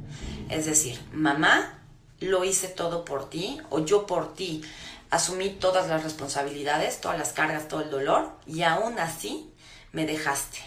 Es 0.50 0.66
decir, 0.66 1.00
mamá 1.12 1.80
lo 2.20 2.46
hice 2.46 2.68
todo 2.68 3.04
por 3.04 3.30
ti 3.30 3.60
o 3.70 3.80
yo 3.80 4.06
por 4.06 4.34
ti 4.36 4.62
asumí 5.10 5.50
todas 5.50 5.90
las 5.90 6.04
responsabilidades, 6.04 7.02
todas 7.02 7.18
las 7.18 7.34
cargas, 7.34 7.68
todo 7.68 7.82
el 7.82 7.90
dolor 7.90 8.32
y 8.46 8.62
aún 8.64 9.00
así 9.00 9.52
me 9.92 10.06
dejaste 10.06 10.60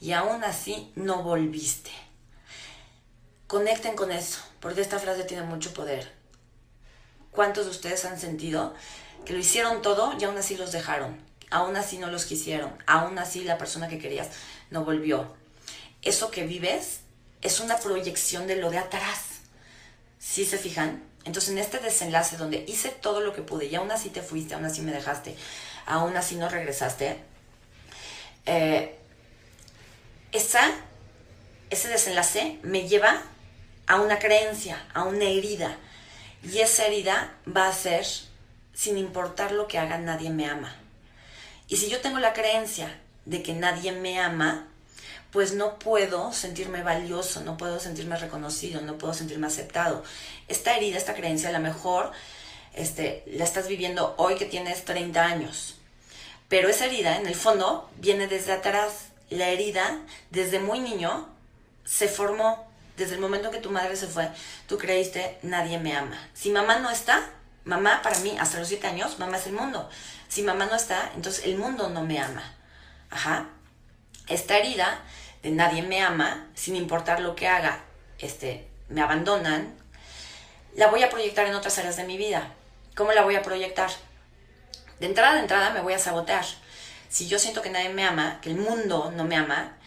y 0.00 0.12
aún 0.12 0.42
así 0.44 0.90
no 0.96 1.22
volviste. 1.22 1.90
Conecten 3.50 3.96
con 3.96 4.12
eso, 4.12 4.38
porque 4.60 4.80
esta 4.80 5.00
frase 5.00 5.24
tiene 5.24 5.42
mucho 5.42 5.74
poder. 5.74 6.12
¿Cuántos 7.32 7.64
de 7.64 7.72
ustedes 7.72 8.04
han 8.04 8.16
sentido 8.16 8.72
que 9.24 9.32
lo 9.32 9.40
hicieron 9.40 9.82
todo 9.82 10.16
y 10.16 10.22
aún 10.22 10.36
así 10.36 10.56
los 10.56 10.70
dejaron? 10.70 11.20
Aún 11.50 11.74
así 11.74 11.98
no 11.98 12.12
los 12.12 12.26
quisieron, 12.26 12.72
aún 12.86 13.18
así 13.18 13.42
la 13.42 13.58
persona 13.58 13.88
que 13.88 13.98
querías 13.98 14.28
no 14.70 14.84
volvió. 14.84 15.34
Eso 16.00 16.30
que 16.30 16.46
vives 16.46 17.00
es 17.42 17.58
una 17.58 17.76
proyección 17.78 18.46
de 18.46 18.54
lo 18.54 18.70
de 18.70 18.78
atrás. 18.78 19.40
¿Sí 20.20 20.44
se 20.44 20.56
fijan? 20.56 21.02
Entonces 21.24 21.50
en 21.50 21.58
este 21.58 21.80
desenlace 21.80 22.36
donde 22.36 22.64
hice 22.68 22.90
todo 22.90 23.20
lo 23.20 23.32
que 23.32 23.42
pude 23.42 23.66
y 23.66 23.74
aún 23.74 23.90
así 23.90 24.10
te 24.10 24.22
fuiste, 24.22 24.54
aún 24.54 24.64
así 24.64 24.80
me 24.80 24.92
dejaste, 24.92 25.34
aún 25.86 26.16
así 26.16 26.36
no 26.36 26.48
regresaste, 26.48 27.18
eh, 28.46 28.96
ese 30.30 31.88
desenlace 31.88 32.60
me 32.62 32.86
lleva 32.86 33.24
a 33.90 33.96
una 34.00 34.20
creencia, 34.20 34.80
a 34.94 35.02
una 35.02 35.24
herida. 35.24 35.76
Y 36.44 36.60
esa 36.60 36.86
herida 36.86 37.34
va 37.44 37.66
a 37.66 37.72
ser, 37.72 38.06
sin 38.72 38.96
importar 38.96 39.50
lo 39.50 39.66
que 39.66 39.78
haga, 39.78 39.98
nadie 39.98 40.30
me 40.30 40.46
ama. 40.46 40.76
Y 41.66 41.76
si 41.76 41.90
yo 41.90 42.00
tengo 42.00 42.20
la 42.20 42.32
creencia 42.32 42.96
de 43.24 43.42
que 43.42 43.52
nadie 43.52 43.90
me 43.90 44.20
ama, 44.20 44.68
pues 45.32 45.54
no 45.54 45.80
puedo 45.80 46.32
sentirme 46.32 46.84
valioso, 46.84 47.40
no 47.40 47.56
puedo 47.56 47.80
sentirme 47.80 48.16
reconocido, 48.16 48.80
no 48.80 48.96
puedo 48.96 49.12
sentirme 49.12 49.48
aceptado. 49.48 50.04
Esta 50.46 50.76
herida, 50.76 50.96
esta 50.96 51.14
creencia, 51.14 51.48
a 51.48 51.52
lo 51.52 51.58
mejor 51.58 52.12
este, 52.74 53.24
la 53.26 53.42
estás 53.42 53.66
viviendo 53.66 54.14
hoy 54.18 54.36
que 54.36 54.44
tienes 54.44 54.84
30 54.84 55.20
años. 55.20 55.74
Pero 56.48 56.68
esa 56.68 56.86
herida, 56.86 57.16
en 57.16 57.26
el 57.26 57.34
fondo, 57.34 57.90
viene 57.96 58.28
desde 58.28 58.52
atrás. 58.52 59.06
La 59.30 59.48
herida, 59.48 59.98
desde 60.30 60.60
muy 60.60 60.78
niño, 60.78 61.28
se 61.84 62.06
formó. 62.06 62.69
Desde 63.00 63.14
el 63.14 63.22
momento 63.22 63.50
que 63.50 63.60
tu 63.60 63.70
madre 63.70 63.96
se 63.96 64.06
fue, 64.06 64.28
tú 64.68 64.76
creíste, 64.76 65.38
nadie 65.40 65.78
me 65.78 65.96
ama. 65.96 66.18
Si 66.34 66.50
mamá 66.50 66.80
no 66.80 66.90
está, 66.90 67.30
mamá 67.64 68.02
para 68.02 68.18
mí, 68.18 68.36
hasta 68.38 68.58
los 68.58 68.68
7 68.68 68.88
años, 68.88 69.18
mamá 69.18 69.38
es 69.38 69.46
el 69.46 69.54
mundo. 69.54 69.88
Si 70.28 70.42
mamá 70.42 70.66
no 70.66 70.74
está, 70.74 71.10
entonces 71.16 71.46
el 71.46 71.56
mundo 71.56 71.88
no 71.88 72.02
me 72.02 72.20
ama. 72.20 72.42
Ajá. 73.08 73.46
Esta 74.28 74.58
herida 74.58 75.00
de 75.42 75.50
nadie 75.50 75.80
me 75.80 76.02
ama, 76.02 76.46
sin 76.54 76.76
importar 76.76 77.20
lo 77.20 77.34
que 77.34 77.48
haga, 77.48 77.80
este, 78.18 78.68
me 78.90 79.00
abandonan, 79.00 79.74
la 80.76 80.88
voy 80.88 81.02
a 81.02 81.08
proyectar 81.08 81.46
en 81.46 81.54
otras 81.54 81.78
áreas 81.78 81.96
de 81.96 82.04
mi 82.04 82.18
vida. 82.18 82.52
¿Cómo 82.94 83.12
la 83.12 83.22
voy 83.22 83.34
a 83.34 83.42
proyectar? 83.42 83.90
De 84.98 85.06
entrada, 85.06 85.36
de 85.36 85.40
entrada 85.40 85.70
me 85.70 85.80
voy 85.80 85.94
a 85.94 85.98
sabotear. 85.98 86.44
Si 87.08 87.28
yo 87.28 87.38
siento 87.38 87.62
que 87.62 87.70
nadie 87.70 87.88
me 87.88 88.04
ama, 88.04 88.42
que 88.42 88.50
el 88.50 88.56
mundo 88.56 89.10
no 89.16 89.24
me 89.24 89.36
ama, 89.36 89.78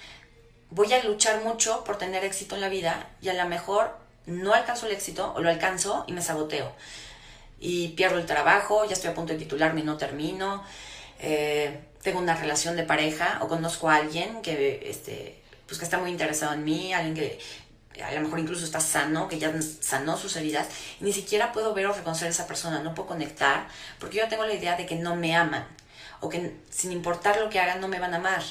voy 0.74 0.92
a 0.94 1.03
luchar 1.03 1.44
mucho 1.44 1.84
por 1.84 1.98
tener 1.98 2.24
éxito 2.24 2.56
en 2.56 2.62
la 2.62 2.70
vida 2.70 3.08
y 3.22 3.30
a 3.30 3.34
lo 3.34 3.48
mejor 3.48 3.96
no 4.25 4.53
alcanzo 4.53 4.88
el 4.88 4.94
éxito 4.94 5.34
o 5.36 5.42
lo 5.42 5.50
alcanzo 5.50 6.03
y 6.08 6.13
me 6.13 6.22
saboteo. 6.22 6.72
Y 7.60 7.89
pierdo 7.89 8.18
el 8.18 8.25
trabajo, 8.25 8.86
ya 8.86 8.94
estoy 8.94 9.12
a 9.12 9.13
punto 9.13 9.34
de 9.34 9.39
titularme 9.39 9.82
y 9.82 9.84
no 9.84 9.98
termino. 9.98 10.63
Eh, 11.20 11.80
tengo 12.01 12.20
una 12.20 12.36
relación 12.36 12.75
de 12.75 12.84
pareja 12.84 13.39
o 13.42 13.48
conozco 13.48 13.89
a 13.89 13.96
alguien 13.96 14.42
que 14.42 14.89
este, 14.89 15.42
pues 15.68 15.77
que 15.77 15.86
está 15.86 16.00
muy 16.00 16.10
interesado 16.10 16.53
en 16.53 16.63
mí, 16.63 16.94
alguien 16.94 17.13
que 17.15 17.39
a 18.03 18.12
lo 18.12 18.22
mejor 18.22 18.39
incluso 18.39 18.65
está 18.65 18.80
sano, 18.80 19.27
que 19.27 19.38
ya 19.38 19.53
sanó 19.82 20.18
sus 20.18 20.36
heridas, 20.36 20.68
ni 21.00 21.13
siquiera 21.13 21.51
puedo 21.51 21.75
ver 21.75 21.86
o 21.86 21.94
reconocer 21.94 22.27
a 22.27 22.32
esa 22.32 22.48
persona, 22.48 22.80
no 22.80 22.96
puedo 22.96 23.10
conectar, 23.10 23.68
porque 24.00 24.18
yo 24.18 24.27
tengo 24.27 24.46
la 24.46 24.53
idea 24.53 24.75
de 24.75 24.88
que 24.88 24.96
no 24.96 25.15
me 25.15 25.36
aman, 25.36 25.65
o 26.20 26.27
que 26.27 26.56
sin 26.72 26.92
importar 26.92 27.39
lo 27.39 27.50
que 27.50 27.60
hagan 27.60 27.80
no 27.80 27.88
me 27.88 28.00
van 28.00 28.15
a 28.15 28.18
amar. 28.18 28.42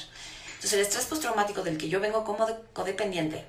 Entonces 0.63 0.79
el 0.79 0.85
estrés 0.85 1.05
postraumático 1.07 1.61
del 1.61 1.77
que 1.77 1.89
yo 1.89 1.99
vengo 1.99 2.23
como 2.23 2.47
codependiente 2.71 3.43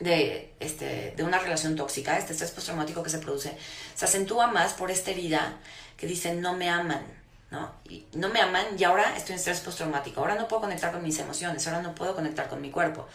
de, 0.00 0.52
este, 0.60 1.14
de 1.16 1.24
una 1.24 1.38
relación 1.38 1.76
tóxica, 1.76 2.18
este 2.18 2.34
estrés 2.34 2.50
postraumático 2.50 3.02
que 3.02 3.08
se 3.08 3.20
produce, 3.20 3.56
se 3.94 4.04
acentúa 4.04 4.48
más 4.48 4.74
por 4.74 4.90
esta 4.90 5.12
herida 5.12 5.56
que 5.96 6.06
dice 6.06 6.34
no 6.34 6.54
me 6.54 6.68
aman, 6.68 7.06
¿no? 7.50 7.72
No 8.12 8.28
me 8.28 8.42
aman 8.42 8.66
y 8.78 8.84
ahora 8.84 9.16
estoy 9.16 9.32
en 9.32 9.38
estrés 9.38 9.60
postraumático, 9.60 10.20
ahora 10.20 10.34
no 10.34 10.46
puedo 10.46 10.60
conectar 10.60 10.92
con 10.92 11.02
mis 11.02 11.18
emociones, 11.18 11.66
ahora 11.66 11.80
no 11.80 11.94
puedo 11.94 12.14
conectar 12.14 12.50
con 12.50 12.60
mi 12.60 12.70
cuerpo. 12.70 13.08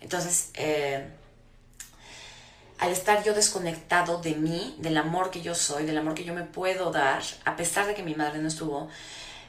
Entonces, 0.00 0.48
eh, 0.54 1.10
al 2.78 2.90
estar 2.90 3.22
yo 3.22 3.34
desconectado 3.34 4.22
de 4.22 4.34
mí, 4.34 4.76
del 4.78 4.96
amor 4.96 5.30
que 5.30 5.42
yo 5.42 5.54
soy, 5.54 5.84
del 5.84 5.98
amor 5.98 6.14
que 6.14 6.24
yo 6.24 6.32
me 6.32 6.44
puedo 6.44 6.90
dar, 6.90 7.22
a 7.44 7.54
pesar 7.54 7.86
de 7.86 7.94
que 7.94 8.02
mi 8.02 8.14
madre 8.14 8.38
no 8.38 8.48
estuvo, 8.48 8.88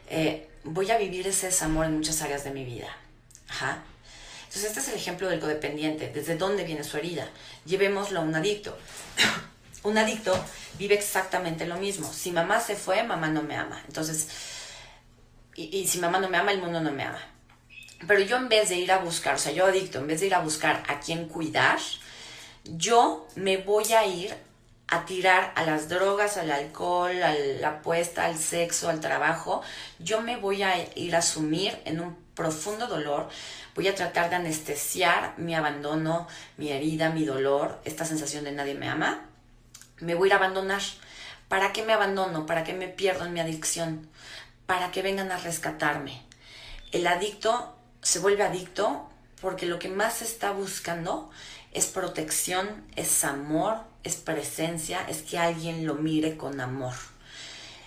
eh, 0.09 0.49
voy 0.65 0.91
a 0.91 0.97
vivir 0.97 1.25
ese 1.25 1.45
desamor 1.45 1.85
en 1.85 1.95
muchas 1.95 2.21
áreas 2.21 2.43
de 2.43 2.51
mi 2.51 2.65
vida. 2.65 2.89
Ajá. 3.49 3.83
Entonces, 4.49 4.65
este 4.65 4.79
es 4.79 4.87
el 4.87 4.95
ejemplo 4.95 5.29
del 5.29 5.39
codependiente, 5.39 6.11
desde 6.13 6.35
dónde 6.35 6.63
viene 6.63 6.83
su 6.83 6.97
herida. 6.97 7.27
Llevémoslo 7.65 8.19
a 8.19 8.23
un 8.23 8.33
adicto. 8.33 8.75
un 9.83 9.97
adicto 9.97 10.33
vive 10.79 10.95
exactamente 10.95 11.67
lo 11.67 11.77
mismo. 11.77 12.11
Si 12.11 12.31
mamá 12.31 12.59
se 12.59 12.75
fue, 12.75 13.03
mamá 13.03 13.27
no 13.27 13.43
me 13.43 13.55
ama. 13.55 13.83
Entonces, 13.87 14.27
y, 15.55 15.87
si 15.87 15.99
mamá 15.99 16.19
no 16.19 16.29
me 16.29 16.37
ama, 16.37 16.51
el 16.51 16.61
mundo 16.61 16.81
no 16.81 16.91
me 16.91 17.03
ama. 17.03 17.21
Pero 18.07 18.21
yo 18.21 18.37
en 18.37 18.49
vez 18.49 18.69
de 18.69 18.77
ir 18.77 18.91
a 18.91 18.97
buscar, 18.97 19.35
o 19.35 19.37
sea, 19.37 19.51
yo 19.51 19.65
adicto, 19.65 19.99
en 19.99 20.07
vez 20.07 20.21
de 20.21 20.27
ir 20.27 20.35
a 20.35 20.39
buscar 20.39 20.83
a 20.87 20.99
quién 20.99 21.27
cuidar, 21.27 21.79
yo 22.63 23.27
me 23.35 23.57
voy 23.57 23.91
a 23.93 24.05
ir 24.05 24.33
a 24.87 25.05
tirar 25.05 25.51
a 25.55 25.63
las 25.63 25.89
drogas, 25.89 26.37
al 26.37 26.49
alcohol, 26.49 27.21
a 27.21 27.33
la 27.33 27.69
apuesta, 27.69 28.25
al 28.25 28.37
sexo, 28.37 28.89
al 28.89 28.99
trabajo. 28.99 29.61
Yo 29.99 30.21
me 30.21 30.37
voy 30.37 30.63
a 30.63 30.75
ir 30.95 31.15
a 31.15 31.21
sumir 31.21 31.77
en 31.85 31.99
un 31.99 32.15
profundo 32.39 32.87
dolor. 32.87 33.27
Voy 33.75 33.87
a 33.89 33.95
tratar 33.95 34.29
de 34.29 34.37
anestesiar 34.37 35.33
mi 35.37 35.53
abandono, 35.53 36.27
mi 36.57 36.71
herida, 36.71 37.09
mi 37.09 37.25
dolor, 37.25 37.79
esta 37.83 38.05
sensación 38.05 38.45
de 38.45 38.53
nadie 38.53 38.75
me 38.75 38.87
ama 38.87 39.29
me 40.01 40.15
voy 40.15 40.27
a 40.27 40.29
ir 40.29 40.33
a 40.33 40.37
abandonar. 40.37 40.81
¿Para 41.47 41.73
qué 41.73 41.83
me 41.83 41.93
abandono? 41.93 42.45
¿Para 42.45 42.63
qué 42.63 42.73
me 42.73 42.87
pierdo 42.87 43.25
en 43.25 43.33
mi 43.33 43.39
adicción? 43.39 44.09
Para 44.65 44.91
que 44.91 45.01
vengan 45.01 45.31
a 45.31 45.37
rescatarme. 45.37 46.21
El 46.91 47.07
adicto 47.07 47.75
se 48.01 48.19
vuelve 48.19 48.43
adicto 48.43 49.09
porque 49.41 49.65
lo 49.65 49.79
que 49.79 49.89
más 49.89 50.21
está 50.21 50.51
buscando 50.51 51.29
es 51.71 51.87
protección, 51.87 52.85
es 52.95 53.23
amor, 53.23 53.77
es 54.03 54.15
presencia, 54.15 55.05
es 55.07 55.21
que 55.21 55.37
alguien 55.37 55.85
lo 55.85 55.95
mire 55.95 56.37
con 56.37 56.59
amor. 56.61 56.93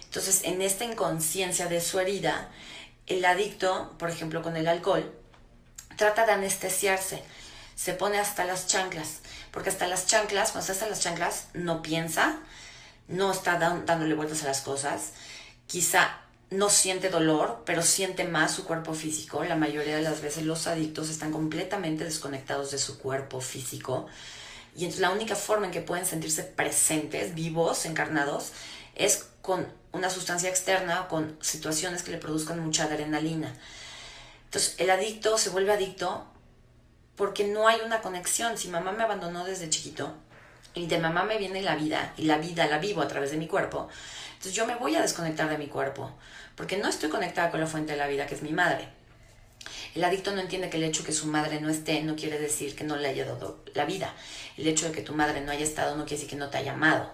Entonces, 0.05 0.43
en 0.45 0.61
esta 0.61 0.85
inconsciencia 0.85 1.67
de 1.67 1.81
su 1.81 1.99
herida, 1.99 2.49
el 3.15 3.25
adicto, 3.25 3.95
por 3.99 4.11
ejemplo, 4.11 4.43
con 4.43 4.57
el 4.57 4.69
alcohol, 4.69 5.13
trata 5.97 6.27
de 6.27 6.33
anestesiarse, 6.33 7.23
se 7.75 7.95
pone 7.95 8.19
hasta 8.19 8.45
las 8.45 8.67
chanclas, 8.67 9.21
porque 9.51 9.71
hasta 9.71 9.87
las 9.87 10.07
chanclas, 10.07 10.53
cuando 10.53 10.61
está 10.61 10.73
hasta 10.73 10.89
las 10.89 11.01
chanclas, 11.01 11.49
no 11.55 11.83
piensa, 11.83 12.39
no 13.09 13.33
está 13.33 13.59
dándole 13.59 14.15
vueltas 14.15 14.43
a 14.45 14.47
las 14.47 14.61
cosas, 14.61 15.13
quizá 15.67 16.19
no 16.51 16.69
siente 16.69 17.09
dolor, 17.09 17.63
pero 17.65 17.83
siente 17.83 18.25
más 18.25 18.53
su 18.55 18.65
cuerpo 18.65 18.95
físico. 18.95 19.43
La 19.45 19.57
mayoría 19.57 19.97
de 19.97 20.03
las 20.03 20.21
veces 20.21 20.45
los 20.45 20.67
adictos 20.67 21.09
están 21.09 21.33
completamente 21.33 22.05
desconectados 22.05 22.71
de 22.71 22.79
su 22.79 22.99
cuerpo 22.99 23.41
físico. 23.41 24.07
Y 24.77 24.81
entonces 24.85 25.01
la 25.01 25.11
única 25.11 25.35
forma 25.35 25.67
en 25.67 25.73
que 25.73 25.81
pueden 25.81 26.07
sentirse 26.07 26.45
presentes, 26.45 27.35
vivos, 27.35 27.87
encarnados, 27.87 28.53
es 28.95 29.27
con 29.41 29.67
una 29.93 30.11
sustancia 30.11 30.49
externa 30.49 31.03
o 31.03 31.09
con 31.09 31.37
situaciones 31.41 32.03
que 32.03 32.11
le 32.11 32.19
produzcan 32.19 32.59
mucha 32.59 32.85
adrenalina. 32.85 33.55
Entonces 34.47 34.75
el 34.79 34.91
adicto 34.91 35.39
se 35.39 35.51
vuelve 35.51 35.73
adicto 35.73 36.27
porque 37.17 37.47
no 37.47 37.69
hay 37.69 37.81
una 37.85 38.01
conexión. 38.01 38.59
Si 38.59 38.69
mamá 38.69 38.93
me 38.93 39.05
abandonó 39.05 39.45
desde 39.45 39.71
chiquito 39.71 40.15
y 40.75 40.87
de 40.87 40.99
mamá 40.99 41.25
me 41.25 41.39
viene 41.39 41.63
la 41.63 41.77
vida 41.77 42.15
y 42.17 42.25
la 42.25 42.39
vida 42.39 42.67
la 42.67 42.79
vivo 42.79 43.03
a 43.03 43.09
través 43.09 43.31
de 43.31 43.37
mi 43.37 43.47
cuerpo, 43.47 43.89
entonces 44.33 44.55
yo 44.55 44.67
me 44.67 44.75
voy 44.75 44.97
a 44.97 45.03
desconectar 45.03 45.49
de 45.49 45.59
mi 45.59 45.69
cuerpo 45.69 46.11
porque 46.57 46.79
no 46.79 46.89
estoy 46.89 47.11
conectada 47.11 47.51
con 47.51 47.61
la 47.61 47.67
fuente 47.67 47.93
de 47.93 47.99
la 47.99 48.09
vida 48.09 48.27
que 48.27 48.35
es 48.35 48.43
mi 48.43 48.53
madre. 48.53 48.89
El 49.95 50.05
adicto 50.05 50.33
no 50.33 50.41
entiende 50.41 50.71
que 50.71 50.79
el 50.79 50.85
hecho 50.85 51.03
de 51.03 51.07
que 51.07 51.13
su 51.13 51.27
madre 51.27 51.61
no 51.61 51.69
esté 51.69 52.03
no 52.03 52.17
quiere 52.17 52.39
decir 52.39 52.75
que 52.75 52.85
no 52.85 52.97
le 52.97 53.09
haya 53.09 53.25
dado 53.25 53.63
la 53.75 53.85
vida. 53.85 54.15
El 54.57 54.67
hecho 54.67 54.87
de 54.87 54.93
que 54.93 55.03
tu 55.03 55.15
madre 55.15 55.43
no 55.43 55.53
haya 55.53 55.65
estado 55.65 55.97
no 55.97 56.05
quiere 56.05 56.17
decir 56.17 56.31
que 56.31 56.37
no 56.37 56.51
te 56.51 56.59
haya 56.59 56.73
amado. 56.73 57.13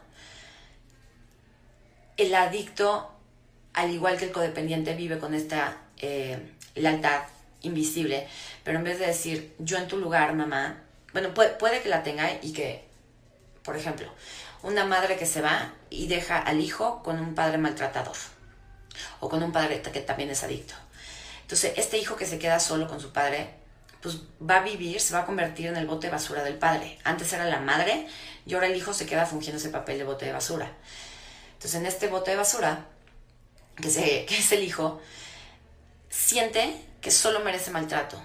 El 2.18 2.34
adicto, 2.34 3.10
al 3.72 3.90
igual 3.90 4.18
que 4.18 4.26
el 4.26 4.32
codependiente, 4.32 4.94
vive 4.94 5.18
con 5.18 5.34
esta 5.34 5.78
eh, 5.98 6.52
lealtad 6.75 7.22
invisible, 7.62 8.28
pero 8.64 8.78
en 8.78 8.84
vez 8.84 8.98
de 8.98 9.06
decir 9.06 9.54
yo 9.58 9.78
en 9.78 9.88
tu 9.88 9.96
lugar, 9.96 10.34
mamá, 10.34 10.82
bueno, 11.12 11.32
puede, 11.32 11.80
que 11.80 11.88
la 11.88 12.02
tenga 12.02 12.30
y 12.42 12.52
que, 12.52 12.84
por 13.62 13.76
ejemplo, 13.76 14.12
una 14.62 14.84
madre 14.84 15.16
que 15.16 15.26
se 15.26 15.40
va 15.40 15.72
y 15.90 16.08
deja 16.08 16.38
al 16.38 16.60
hijo 16.60 17.02
con 17.02 17.18
un 17.18 17.34
padre 17.34 17.58
maltratador 17.58 18.16
o 19.20 19.28
con 19.28 19.42
un 19.42 19.52
padre 19.52 19.80
que 19.80 20.00
también 20.00 20.30
es 20.30 20.42
adicto. 20.42 20.75
Entonces, 21.42 21.72
este 21.76 21.98
hijo 21.98 22.16
que 22.16 22.26
se 22.26 22.38
queda 22.38 22.60
solo 22.60 22.88
con 22.88 23.00
su 23.00 23.12
padre, 23.12 23.54
pues 24.02 24.18
va 24.42 24.56
a 24.56 24.62
vivir, 24.62 25.00
se 25.00 25.14
va 25.14 25.20
a 25.20 25.26
convertir 25.26 25.68
en 25.68 25.76
el 25.76 25.87
bote 25.87 26.08
de 26.08 26.12
basura 26.12 26.42
del 26.44 26.58
padre. 26.58 26.98
Antes 27.04 27.32
era 27.32 27.44
la 27.46 27.60
madre 27.60 28.06
y 28.44 28.54
ahora 28.54 28.66
el 28.66 28.76
hijo 28.76 28.92
se 28.92 29.06
queda 29.06 29.25
fungiendo 29.25 29.58
ese 29.58 29.70
papel 29.70 29.98
de 29.98 30.04
bote 30.04 30.26
de 30.26 30.32
basura. 30.32 30.72
Entonces 31.59 31.81
en 31.81 31.87
este 31.87 32.07
bote 32.07 32.31
de 32.31 32.37
basura, 32.37 32.87
que, 33.75 33.88
es 34.29 34.53
el 34.53 34.62
hijo, 34.62 35.00
siente 36.09 36.81
que 37.00 37.11
solo 37.11 37.41
merece 37.41 37.73
maltrato. 37.73 38.17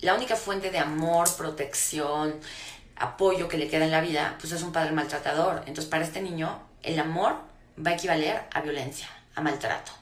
La 0.00 0.14
única 0.14 0.34
fuente 0.34 0.70
de 0.70 0.78
amor, 0.78 1.28
protección, 1.36 2.40
apoyo 2.96 3.48
que 3.48 3.58
le 3.58 3.68
queda 3.68 3.84
en 3.84 3.90
la 3.90 4.00
vida, 4.00 4.38
pues 4.40 4.54
es 4.54 4.62
un 4.62 4.72
padre 4.72 4.92
maltratador. 4.92 5.58
Entonces 5.66 5.84
para 5.84 6.04
este 6.04 6.22
niño 6.22 6.58
el 6.82 6.98
amor 6.98 7.36
va 7.86 7.90
a 7.90 7.94
equivaler 7.94 8.44
a 8.50 8.62
violencia, 8.62 9.10
a 9.34 9.42
maltrato. 9.42 9.92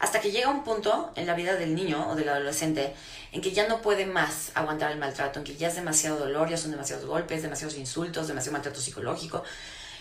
Hasta 0.00 0.20
que 0.20 0.32
llega 0.32 0.48
un 0.48 0.64
punto 0.64 1.12
en 1.14 1.28
la 1.28 1.34
vida 1.34 1.54
del 1.54 1.76
niño 1.76 2.10
o 2.10 2.16
del 2.16 2.28
adolescente 2.28 2.92
en 3.30 3.40
que 3.40 3.52
ya 3.52 3.68
no 3.68 3.82
puede 3.82 4.04
más 4.04 4.50
aguantar 4.54 4.90
el 4.90 4.98
maltrato, 4.98 5.38
en 5.38 5.44
que 5.44 5.54
ya 5.54 5.68
es 5.68 5.76
demasiado 5.76 6.18
dolor, 6.18 6.48
ya 6.48 6.56
son 6.56 6.72
demasiados 6.72 7.04
golpes, 7.04 7.42
demasiados 7.42 7.76
insultos, 7.76 8.26
demasiado 8.26 8.54
maltrato 8.54 8.80
psicológico. 8.80 9.44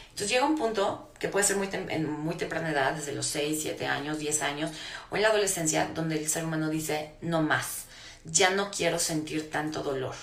Entonces 0.09 0.29
llega 0.29 0.45
un 0.45 0.57
punto 0.57 1.11
que 1.19 1.29
puede 1.29 1.45
ser 1.45 1.57
muy 1.57 1.69
en 1.71 2.09
muy 2.09 2.35
temprana 2.35 2.71
edad, 2.71 2.93
desde 2.93 3.13
los 3.13 3.25
6, 3.27 3.59
7 3.61 3.85
años, 3.85 4.19
10 4.19 4.41
años, 4.41 4.71
o 5.09 5.15
en 5.15 5.21
la 5.21 5.29
adolescencia, 5.29 5.89
donde 5.93 6.17
el 6.17 6.27
ser 6.29 6.45
humano 6.45 6.69
dice, 6.69 7.13
no 7.21 7.41
más, 7.41 7.85
ya 8.25 8.49
no 8.49 8.71
quiero 8.71 8.99
sentir 8.99 9.49
tanto 9.49 9.83
dolor. 9.83 10.15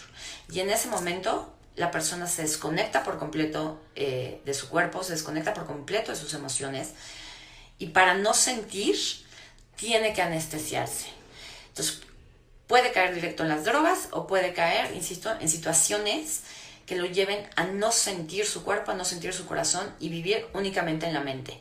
Y 0.50 0.60
en 0.60 0.70
ese 0.70 0.88
momento 0.88 1.52
la 1.76 1.90
persona 1.90 2.26
se 2.26 2.42
desconecta 2.42 3.04
por 3.04 3.18
completo 3.18 3.80
eh, 3.94 4.40
de 4.44 4.54
su 4.54 4.68
cuerpo, 4.68 5.04
se 5.04 5.12
desconecta 5.12 5.52
por 5.54 5.66
completo 5.66 6.12
de 6.12 6.18
sus 6.18 6.32
emociones, 6.34 6.90
y 7.78 7.88
para 7.88 8.14
no 8.14 8.32
sentir, 8.32 8.96
tiene 9.76 10.14
que 10.14 10.22
anestesiarse. 10.22 11.06
Entonces, 11.68 12.00
puede 12.66 12.92
caer 12.92 13.14
directo 13.14 13.42
en 13.42 13.50
las 13.50 13.64
drogas 13.64 14.08
o 14.10 14.26
puede 14.26 14.54
caer, 14.54 14.94
insisto, 14.94 15.30
en 15.38 15.48
situaciones 15.48 16.42
que 16.86 16.96
lo 16.96 17.04
lleven 17.04 17.48
a 17.56 17.64
no 17.64 17.92
sentir 17.92 18.46
su 18.46 18.64
cuerpo, 18.64 18.92
a 18.92 18.94
no 18.94 19.04
sentir 19.04 19.32
su 19.32 19.46
corazón 19.46 19.92
y 19.98 20.08
vivir 20.08 20.46
únicamente 20.54 21.06
en 21.06 21.12
la 21.14 21.20
mente. 21.20 21.60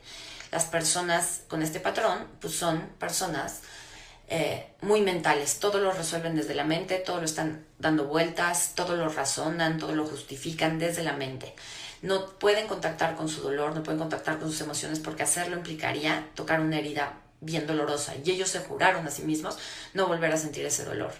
Las 0.51 0.65
personas 0.65 1.41
con 1.47 1.63
este 1.63 1.79
patrón 1.79 2.27
pues 2.39 2.55
son 2.55 2.81
personas 2.99 3.61
eh, 4.27 4.67
muy 4.81 5.01
mentales, 5.01 5.59
todo 5.59 5.79
lo 5.79 5.91
resuelven 5.91 6.35
desde 6.35 6.55
la 6.55 6.63
mente, 6.63 6.97
todo 6.97 7.17
lo 7.17 7.25
están 7.25 7.65
dando 7.77 8.05
vueltas, 8.05 8.73
todo 8.75 8.95
lo 8.95 9.09
razonan, 9.09 9.77
todo 9.77 9.95
lo 9.95 10.05
justifican 10.05 10.79
desde 10.79 11.03
la 11.03 11.13
mente. 11.13 11.53
No 12.01 12.27
pueden 12.37 12.67
contactar 12.67 13.15
con 13.15 13.29
su 13.29 13.41
dolor, 13.41 13.75
no 13.75 13.83
pueden 13.83 13.99
contactar 13.99 14.39
con 14.39 14.51
sus 14.51 14.61
emociones 14.61 14.99
porque 14.99 15.23
hacerlo 15.23 15.57
implicaría 15.57 16.29
tocar 16.35 16.59
una 16.59 16.77
herida 16.77 17.19
bien 17.41 17.67
dolorosa 17.67 18.13
y 18.23 18.31
ellos 18.31 18.49
se 18.49 18.59
juraron 18.59 19.05
a 19.07 19.11
sí 19.11 19.23
mismos 19.23 19.57
no 19.93 20.07
volver 20.07 20.31
a 20.31 20.37
sentir 20.37 20.65
ese 20.65 20.85
dolor. 20.85 21.13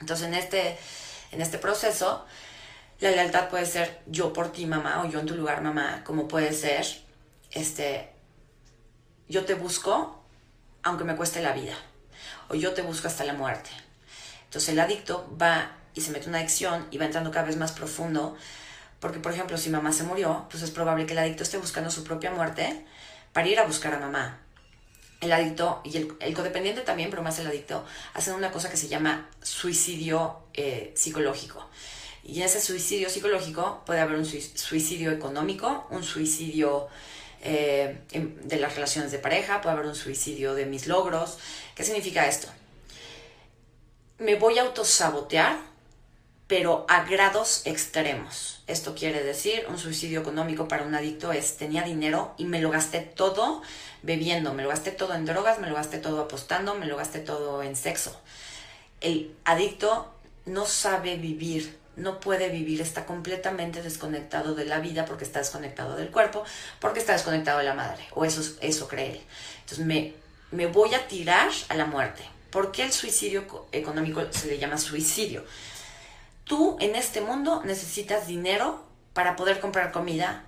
Entonces 0.00 0.26
en 0.26 0.34
este, 0.34 0.78
en 1.32 1.40
este 1.40 1.58
proceso 1.58 2.26
la 3.00 3.10
lealtad 3.10 3.48
puede 3.48 3.66
ser 3.66 4.00
yo 4.06 4.32
por 4.32 4.52
ti 4.52 4.66
mamá 4.66 5.02
o 5.02 5.08
yo 5.08 5.20
en 5.20 5.26
tu 5.26 5.34
lugar 5.34 5.62
mamá, 5.62 6.02
como 6.04 6.28
puede 6.28 6.52
ser 6.52 6.86
este 7.50 8.10
yo 9.28 9.44
te 9.44 9.54
busco 9.54 10.22
aunque 10.82 11.04
me 11.04 11.16
cueste 11.16 11.42
la 11.42 11.52
vida 11.52 11.74
o 12.48 12.54
yo 12.54 12.72
te 12.72 12.82
busco 12.82 13.08
hasta 13.08 13.24
la 13.24 13.32
muerte. 13.32 13.70
Entonces 14.44 14.70
el 14.70 14.80
adicto 14.80 15.28
va 15.40 15.72
y 15.94 16.00
se 16.00 16.10
mete 16.10 16.28
una 16.28 16.38
adicción 16.38 16.86
y 16.90 16.98
va 16.98 17.06
entrando 17.06 17.30
cada 17.30 17.46
vez 17.46 17.56
más 17.56 17.72
profundo 17.72 18.36
porque 19.00 19.18
por 19.18 19.32
ejemplo 19.32 19.56
si 19.56 19.70
mamá 19.70 19.92
se 19.92 20.02
murió, 20.02 20.46
pues 20.50 20.62
es 20.62 20.70
probable 20.70 21.06
que 21.06 21.12
el 21.12 21.18
adicto 21.20 21.42
esté 21.42 21.58
buscando 21.58 21.90
su 21.90 22.04
propia 22.04 22.30
muerte 22.30 22.84
para 23.32 23.48
ir 23.48 23.58
a 23.58 23.64
buscar 23.64 23.94
a 23.94 23.98
mamá 23.98 24.40
el 25.20 25.32
adicto 25.32 25.82
y 25.84 25.96
el, 25.96 26.34
codependiente 26.34 26.80
también, 26.80 27.10
pero 27.10 27.22
más 27.22 27.38
el 27.38 27.46
adicto, 27.46 27.84
hacen 28.14 28.34
una 28.34 28.50
cosa 28.50 28.70
que 28.70 28.76
se 28.76 28.88
llama 28.88 29.28
suicidio 29.42 30.38
eh, 30.54 30.92
psicológico. 30.96 31.68
Y 32.22 32.42
ese 32.42 32.60
suicidio 32.60 33.08
psicológico 33.08 33.82
puede 33.86 34.00
haber 34.00 34.16
un 34.16 34.26
suicidio 34.26 35.10
económico, 35.10 35.86
un 35.90 36.04
suicidio 36.04 36.88
eh, 37.42 38.00
de 38.10 38.56
las 38.56 38.74
relaciones 38.74 39.10
de 39.10 39.18
pareja, 39.18 39.60
puede 39.62 39.74
haber 39.74 39.86
un 39.86 39.94
suicidio 39.94 40.54
de 40.54 40.66
mis 40.66 40.86
logros. 40.86 41.38
¿Qué 41.74 41.84
significa 41.84 42.26
esto? 42.26 42.48
Me 44.18 44.34
voy 44.34 44.58
a 44.58 44.62
autosabotear, 44.62 45.58
pero 46.46 46.84
a 46.88 47.04
grados 47.04 47.62
extremos. 47.64 48.62
Esto 48.66 48.94
quiere 48.94 49.22
decir, 49.22 49.64
un 49.68 49.78
suicidio 49.78 50.20
económico 50.20 50.68
para 50.68 50.84
un 50.84 50.94
adicto 50.94 51.32
es, 51.32 51.56
tenía 51.56 51.82
dinero 51.82 52.34
y 52.36 52.44
me 52.44 52.60
lo 52.60 52.70
gasté 52.70 53.00
todo 53.00 53.62
bebiendo, 54.02 54.52
me 54.52 54.62
lo 54.62 54.68
gasté 54.68 54.90
todo 54.90 55.14
en 55.14 55.24
drogas, 55.24 55.58
me 55.58 55.68
lo 55.68 55.74
gasté 55.74 55.98
todo 55.98 56.20
apostando, 56.20 56.74
me 56.74 56.86
lo 56.86 56.96
gasté 56.96 57.20
todo 57.20 57.62
en 57.62 57.76
sexo. 57.76 58.20
El 59.00 59.34
adicto 59.44 60.12
no 60.44 60.66
sabe 60.66 61.16
vivir, 61.16 61.78
no 62.00 62.20
puede 62.20 62.48
vivir, 62.48 62.80
está 62.80 63.06
completamente 63.06 63.82
desconectado 63.82 64.54
de 64.54 64.64
la 64.64 64.80
vida 64.80 65.04
porque 65.04 65.24
está 65.24 65.38
desconectado 65.38 65.96
del 65.96 66.10
cuerpo, 66.10 66.44
porque 66.80 67.00
está 67.00 67.12
desconectado 67.12 67.58
de 67.58 67.64
la 67.64 67.74
madre, 67.74 68.06
o 68.12 68.24
eso, 68.24 68.42
eso 68.60 68.88
cree 68.88 69.12
él. 69.12 69.20
Entonces 69.60 69.86
me, 69.86 70.14
me 70.50 70.66
voy 70.66 70.94
a 70.94 71.06
tirar 71.06 71.50
a 71.68 71.74
la 71.74 71.86
muerte. 71.86 72.22
¿Por 72.50 72.72
qué 72.72 72.82
el 72.82 72.92
suicidio 72.92 73.66
económico 73.72 74.22
se 74.30 74.48
le 74.48 74.58
llama 74.58 74.78
suicidio? 74.78 75.44
Tú 76.44 76.76
en 76.80 76.96
este 76.96 77.20
mundo 77.20 77.62
necesitas 77.64 78.26
dinero 78.26 78.84
para 79.12 79.36
poder 79.36 79.60
comprar 79.60 79.92
comida 79.92 80.44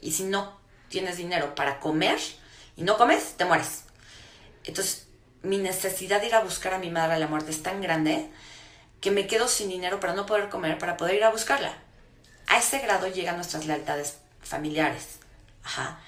y 0.00 0.12
si 0.12 0.24
no 0.24 0.60
tienes 0.88 1.16
dinero 1.16 1.54
para 1.54 1.80
comer, 1.80 2.18
y 2.76 2.82
no 2.82 2.96
comes, 2.96 3.34
te 3.36 3.44
mueres. 3.44 3.84
Entonces, 4.64 5.06
mi 5.42 5.58
necesidad 5.58 6.20
de 6.20 6.28
ir 6.28 6.34
a 6.34 6.40
buscar 6.40 6.74
a 6.74 6.78
mi 6.78 6.90
madre 6.90 7.14
a 7.14 7.18
la 7.18 7.26
muerte 7.26 7.50
es 7.50 7.62
tan 7.62 7.80
grande 7.80 8.30
que 9.00 9.10
me 9.10 9.26
quedo 9.26 9.48
sin 9.48 9.68
dinero 9.68 10.00
para 10.00 10.14
no 10.14 10.26
poder 10.26 10.48
comer, 10.48 10.78
para 10.78 10.96
poder 10.96 11.16
ir 11.16 11.24
a 11.24 11.30
buscarla. 11.30 11.74
A 12.46 12.58
ese 12.58 12.80
grado 12.80 13.08
llegan 13.08 13.36
nuestras 13.36 13.66
lealtades 13.66 14.16
familiares. 14.42 15.18
Ajá. 15.64 16.00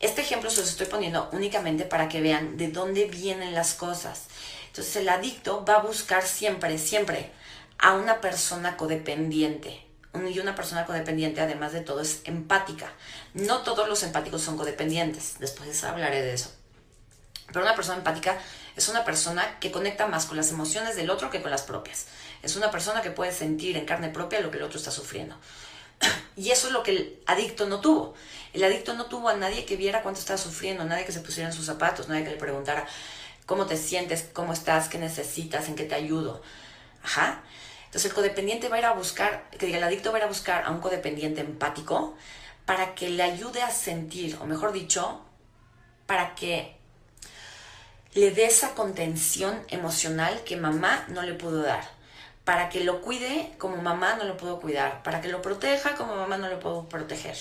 Este 0.00 0.20
ejemplo 0.20 0.50
se 0.50 0.60
los 0.60 0.70
estoy 0.70 0.86
poniendo 0.86 1.28
únicamente 1.32 1.84
para 1.84 2.08
que 2.08 2.20
vean 2.20 2.56
de 2.56 2.68
dónde 2.68 3.06
vienen 3.06 3.54
las 3.54 3.74
cosas. 3.74 4.24
Entonces 4.68 4.96
el 4.96 5.08
adicto 5.08 5.64
va 5.64 5.76
a 5.76 5.82
buscar 5.82 6.22
siempre, 6.22 6.78
siempre 6.78 7.32
a 7.78 7.94
una 7.94 8.20
persona 8.20 8.76
codependiente 8.76 9.88
y 10.26 10.38
una 10.38 10.54
persona 10.54 10.86
codependiente, 10.86 11.40
además 11.40 11.72
de 11.72 11.80
todo, 11.80 12.00
es 12.00 12.22
empática. 12.24 12.90
No 13.34 13.58
todos 13.58 13.88
los 13.88 14.02
empáticos 14.02 14.42
son 14.42 14.56
codependientes, 14.56 15.36
después 15.38 15.84
hablaré 15.84 16.22
de 16.22 16.34
eso. 16.34 16.52
Pero 17.46 17.62
una 17.62 17.74
persona 17.74 17.98
empática 17.98 18.38
es 18.76 18.88
una 18.88 19.04
persona 19.04 19.58
que 19.60 19.70
conecta 19.70 20.06
más 20.06 20.26
con 20.26 20.36
las 20.36 20.50
emociones 20.50 20.96
del 20.96 21.10
otro 21.10 21.30
que 21.30 21.40
con 21.40 21.50
las 21.50 21.62
propias. 21.62 22.06
Es 22.42 22.56
una 22.56 22.70
persona 22.70 23.02
que 23.02 23.10
puede 23.10 23.32
sentir 23.32 23.76
en 23.76 23.84
carne 23.84 24.08
propia 24.08 24.40
lo 24.40 24.50
que 24.50 24.58
el 24.58 24.62
otro 24.62 24.78
está 24.78 24.90
sufriendo. 24.90 25.36
Y 26.36 26.50
eso 26.50 26.68
es 26.68 26.72
lo 26.72 26.84
que 26.84 26.92
el 26.92 27.22
adicto 27.26 27.66
no 27.66 27.80
tuvo. 27.80 28.14
El 28.52 28.62
adicto 28.62 28.94
no 28.94 29.06
tuvo 29.06 29.28
a 29.28 29.34
nadie 29.34 29.64
que 29.64 29.76
viera 29.76 30.02
cuánto 30.02 30.20
estaba 30.20 30.38
sufriendo, 30.38 30.84
nadie 30.84 31.04
que 31.04 31.12
se 31.12 31.20
pusiera 31.20 31.48
en 31.48 31.54
sus 31.54 31.66
zapatos, 31.66 32.08
nadie 32.08 32.24
que 32.24 32.30
le 32.30 32.36
preguntara 32.36 32.86
cómo 33.44 33.66
te 33.66 33.76
sientes, 33.76 34.28
cómo 34.32 34.52
estás, 34.52 34.88
qué 34.88 34.98
necesitas, 34.98 35.68
en 35.68 35.74
qué 35.74 35.84
te 35.84 35.96
ayudo. 35.96 36.40
Ajá. 37.02 37.42
Entonces 37.86 38.10
el 38.10 38.14
codependiente 38.14 38.68
va 38.68 38.76
a 38.76 38.78
ir 38.78 38.84
a 38.84 38.92
buscar, 38.92 39.48
que 39.50 39.74
el 39.74 39.82
adicto 39.82 40.10
va 40.12 40.18
a 40.18 40.20
ir 40.20 40.24
a 40.24 40.28
buscar 40.28 40.64
a 40.64 40.70
un 40.70 40.80
codependiente 40.80 41.40
empático 41.40 42.14
para 42.66 42.94
que 42.94 43.08
le 43.08 43.22
ayude 43.22 43.62
a 43.62 43.70
sentir, 43.70 44.36
o 44.40 44.44
mejor 44.44 44.72
dicho, 44.72 45.24
para 46.06 46.34
que 46.34 46.76
le 48.12 48.30
dé 48.30 48.44
esa 48.44 48.74
contención 48.74 49.64
emocional 49.68 50.42
que 50.44 50.56
mamá 50.56 51.06
no 51.08 51.22
le 51.22 51.32
pudo 51.32 51.62
dar, 51.62 51.88
para 52.48 52.70
que 52.70 52.80
lo 52.80 53.02
cuide 53.02 53.52
como 53.58 53.76
mamá 53.76 54.14
no 54.14 54.24
lo 54.24 54.38
pudo 54.38 54.58
cuidar, 54.58 55.02
para 55.02 55.20
que 55.20 55.28
lo 55.28 55.42
proteja 55.42 55.96
como 55.96 56.16
mamá 56.16 56.38
no 56.38 56.48
lo 56.48 56.58
pudo 56.58 56.88
proteger. 56.88 57.36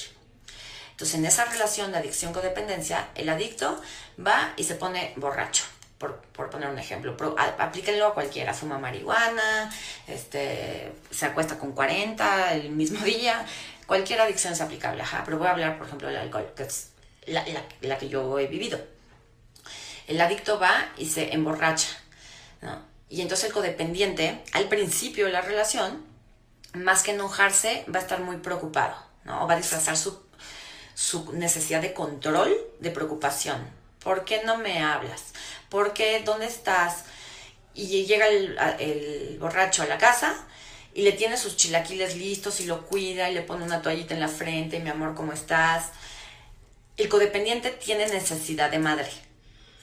Entonces, 0.91 1.15
en 1.15 1.25
esa 1.25 1.45
relación 1.45 1.93
de 1.93 1.99
adicción-codependencia, 1.99 3.07
el 3.15 3.29
adicto 3.29 3.81
va 4.19 4.51
y 4.57 4.65
se 4.65 4.75
pone 4.75 5.13
borracho 5.15 5.63
por, 5.97 6.19
poner 6.49 6.67
un 6.67 6.77
ejemplo, 6.77 7.15
aplíquenlo 7.57 8.07
a 8.07 8.13
cualquiera, 8.13 8.53
fuma 8.53 8.79
marihuana, 8.79 9.73
este, 10.07 10.91
se 11.09 11.25
acuesta 11.25 11.57
con 11.57 11.71
40 11.71 12.55
el 12.55 12.71
mismo 12.71 12.99
día, 13.05 13.45
cualquier 13.85 14.19
adicción 14.19 14.51
es 14.51 14.59
aplicable, 14.59 15.03
ajá, 15.03 15.21
pero 15.23 15.37
voy 15.37 15.47
a 15.47 15.51
hablar, 15.51 15.77
por 15.77 15.87
ejemplo, 15.87 16.09
del 16.09 16.17
alcohol, 16.17 16.51
que 16.53 16.63
es 16.63 16.89
la, 17.27 17.45
la, 17.79 17.97
que 17.97 18.09
yo 18.09 18.39
he 18.39 18.47
vivido. 18.47 18.77
El 20.05 20.19
adicto 20.19 20.59
va 20.59 20.89
y 20.97 21.05
se 21.05 21.33
emborracha, 21.33 21.97
¿no? 22.61 22.96
Y 23.09 23.21
entonces 23.21 23.47
el 23.47 23.53
codependiente, 23.53 24.43
al 24.53 24.67
principio 24.67 25.25
de 25.25 25.31
la 25.31 25.41
relación, 25.41 26.05
más 26.73 27.03
que 27.03 27.11
enojarse, 27.11 27.85
va 27.93 27.99
a 27.99 28.01
estar 28.01 28.21
muy 28.21 28.37
preocupado, 28.37 28.95
¿no? 29.23 29.47
Va 29.47 29.53
a 29.53 29.57
disfrazar 29.57 29.95
su, 29.95 30.21
su 30.93 31.33
necesidad 31.33 31.81
de 31.81 31.93
control 31.93 32.55
de 32.79 32.91
preocupación. 32.91 33.65
¿Por 34.03 34.25
qué 34.25 34.43
no 34.43 34.57
me 34.57 34.83
hablas? 34.83 35.33
¿por 35.69 35.93
qué? 35.93 36.21
¿Dónde 36.23 36.45
estás? 36.45 37.05
Y 37.73 38.05
llega 38.05 38.27
el, 38.27 39.37
borracho 39.39 39.83
a 39.83 39.85
la 39.85 39.97
casa 39.97 40.35
y 40.93 41.03
le 41.03 41.11
tiene 41.11 41.37
sus 41.37 41.57
chilaquiles 41.57 42.15
listos 42.15 42.59
y 42.59 42.65
lo 42.65 42.85
cuida 42.87 43.29
y 43.29 43.33
le 43.33 43.41
pone 43.41 43.63
una 43.63 43.81
toallita 43.81 44.13
en 44.13 44.19
la 44.19 44.27
frente, 44.27 44.79
mi 44.79 44.89
amor, 44.89 45.13
¿cómo 45.13 45.33
estás? 45.33 45.91
El 46.95 47.07
codependiente 47.09 47.69
tiene 47.69 48.07
necesidad 48.07 48.71
de 48.71 48.79
madre. 48.79 49.09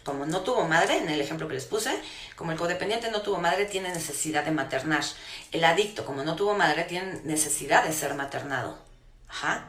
Como 0.05 0.27
no 0.27 0.41
tuvo 0.43 0.67
madre, 0.67 0.99
en 0.99 1.09
el 1.09 1.21
ejemplo 1.21 1.49
que 1.49 1.55
les 1.55 1.65
puse, 1.65 1.91
como 2.37 2.53
el 2.53 2.59
codependiente 2.59 3.11
no 3.11 3.23
tuvo 3.23 3.39
madre, 3.39 3.65
tiene 3.65 3.89
necesidad 3.89 4.45
de 4.45 4.51
maternar. 4.51 5.05
El 5.51 5.65
adicto, 5.65 6.05
como 6.05 6.23
no 6.23 6.37
tuvo 6.37 6.55
madre, 6.55 6.85
tiene 6.85 7.21
necesidad 7.25 7.85
de 7.85 7.93
ser 7.93 8.15
maternado. 8.15 8.79
Ajá. 9.29 9.69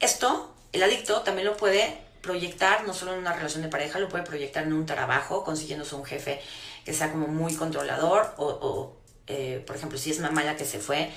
Esto, 0.00 0.52
el 0.72 0.82
adicto 0.82 1.22
también 1.22 1.46
lo 1.46 1.56
puede 1.56 1.98
proyectar 2.22 2.84
no 2.86 2.94
solo 2.94 3.12
en 3.14 3.20
una 3.20 3.32
relación 3.34 3.62
de 3.62 3.68
pareja, 3.68 3.98
lo 3.98 4.08
puede 4.08 4.24
proyectar 4.24 4.64
en 4.64 4.72
un 4.72 4.86
trabajo, 4.86 5.44
consiguiéndose 5.44 5.94
un 5.94 6.04
jefe 6.04 6.40
que 6.84 6.92
sea 6.92 7.10
como 7.10 7.26
muy 7.26 7.54
controlador 7.54 8.34
o, 8.38 8.96
eh, 9.26 9.62
por 9.66 9.76
ejemplo, 9.76 9.98
si 9.98 10.10
es 10.10 10.20
mamá 10.20 10.42
la 10.42 10.56
que 10.56 10.64
se 10.64 10.78
fue, 10.78 11.10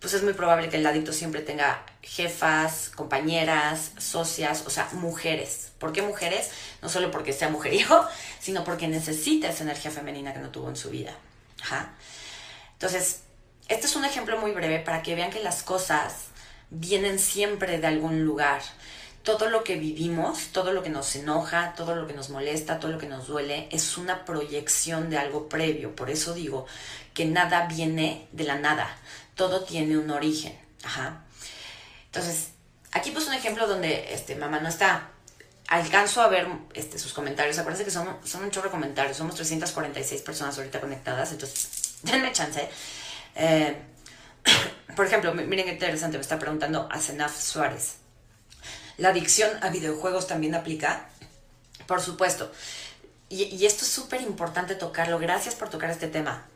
pues 0.00 0.14
es 0.14 0.22
muy 0.22 0.34
probable 0.34 0.68
que 0.68 0.76
el 0.76 0.86
adicto 0.86 1.12
siempre 1.12 1.40
tenga 1.40 1.84
jefas, 2.02 2.90
compañeras, 2.94 3.92
socias, 3.98 4.64
o 4.66 4.70
sea, 4.70 4.88
mujeres. 4.92 5.72
¿Por 5.78 5.92
qué 5.92 6.02
mujeres? 6.02 6.50
No 6.82 6.88
solo 6.88 7.10
porque 7.10 7.32
sea 7.32 7.48
mujeriego, 7.48 8.04
sino 8.40 8.64
porque 8.64 8.88
necesita 8.88 9.48
esa 9.48 9.64
energía 9.64 9.90
femenina 9.90 10.32
que 10.32 10.40
no 10.40 10.50
tuvo 10.50 10.68
en 10.68 10.76
su 10.76 10.90
vida. 10.90 11.12
Entonces, 12.74 13.22
este 13.68 13.86
es 13.86 13.96
un 13.96 14.04
ejemplo 14.04 14.38
muy 14.38 14.52
breve 14.52 14.78
para 14.80 15.02
que 15.02 15.14
vean 15.14 15.30
que 15.30 15.42
las 15.42 15.62
cosas 15.62 16.26
vienen 16.70 17.18
siempre 17.18 17.78
de 17.78 17.86
algún 17.86 18.24
lugar. 18.24 18.62
Todo 19.22 19.50
lo 19.50 19.64
que 19.64 19.76
vivimos, 19.76 20.48
todo 20.52 20.72
lo 20.72 20.84
que 20.84 20.88
nos 20.88 21.16
enoja, 21.16 21.74
todo 21.74 21.96
lo 21.96 22.06
que 22.06 22.12
nos 22.12 22.30
molesta, 22.30 22.78
todo 22.78 22.92
lo 22.92 22.98
que 22.98 23.08
nos 23.08 23.26
duele, 23.26 23.68
es 23.72 23.98
una 23.98 24.24
proyección 24.24 25.10
de 25.10 25.18
algo 25.18 25.48
previo. 25.48 25.96
Por 25.96 26.10
eso 26.10 26.32
digo 26.32 26.66
que 27.12 27.24
nada 27.24 27.66
viene 27.66 28.28
de 28.30 28.44
la 28.44 28.56
nada 28.56 28.88
todo 29.36 29.62
tiene 29.62 29.96
un 29.96 30.10
origen. 30.10 30.58
Ajá. 30.82 31.22
Entonces, 32.06 32.48
aquí 32.92 33.12
puse 33.12 33.28
un 33.28 33.34
ejemplo 33.34 33.68
donde 33.68 34.12
este, 34.12 34.34
mamá 34.34 34.58
no 34.58 34.68
está. 34.68 35.10
Alcanzo 35.68 36.22
a 36.22 36.28
ver 36.28 36.48
este, 36.74 36.98
sus 36.98 37.12
comentarios. 37.12 37.58
Acuérdense 37.58 37.84
que 37.84 37.90
son, 37.90 38.16
son 38.24 38.44
un 38.44 38.50
chorro 38.50 38.68
de 38.68 38.72
comentarios. 38.72 39.16
Somos 39.16 39.34
346 39.34 40.22
personas 40.22 40.56
ahorita 40.58 40.80
conectadas. 40.80 41.32
Entonces, 41.32 41.98
denme 42.02 42.32
chance. 42.32 42.68
Eh, 43.34 43.76
por 44.96 45.06
ejemplo, 45.06 45.34
miren 45.34 45.66
qué 45.66 45.72
interesante. 45.72 46.16
Me 46.16 46.22
está 46.22 46.38
preguntando 46.38 46.88
Asenaf 46.90 47.38
Suárez. 47.38 47.96
¿La 48.96 49.10
adicción 49.10 49.50
a 49.62 49.68
videojuegos 49.68 50.26
también 50.26 50.54
aplica? 50.54 51.08
Por 51.86 52.00
supuesto. 52.00 52.50
Y, 53.28 53.66
esto 53.66 53.84
es 53.84 53.90
súper 53.90 54.22
importante 54.22 54.74
tocarlo. 54.76 55.18
Gracias 55.18 55.54
por 55.54 55.68
tocar 55.68 55.90
este 55.90 56.08
tema. 56.08 56.46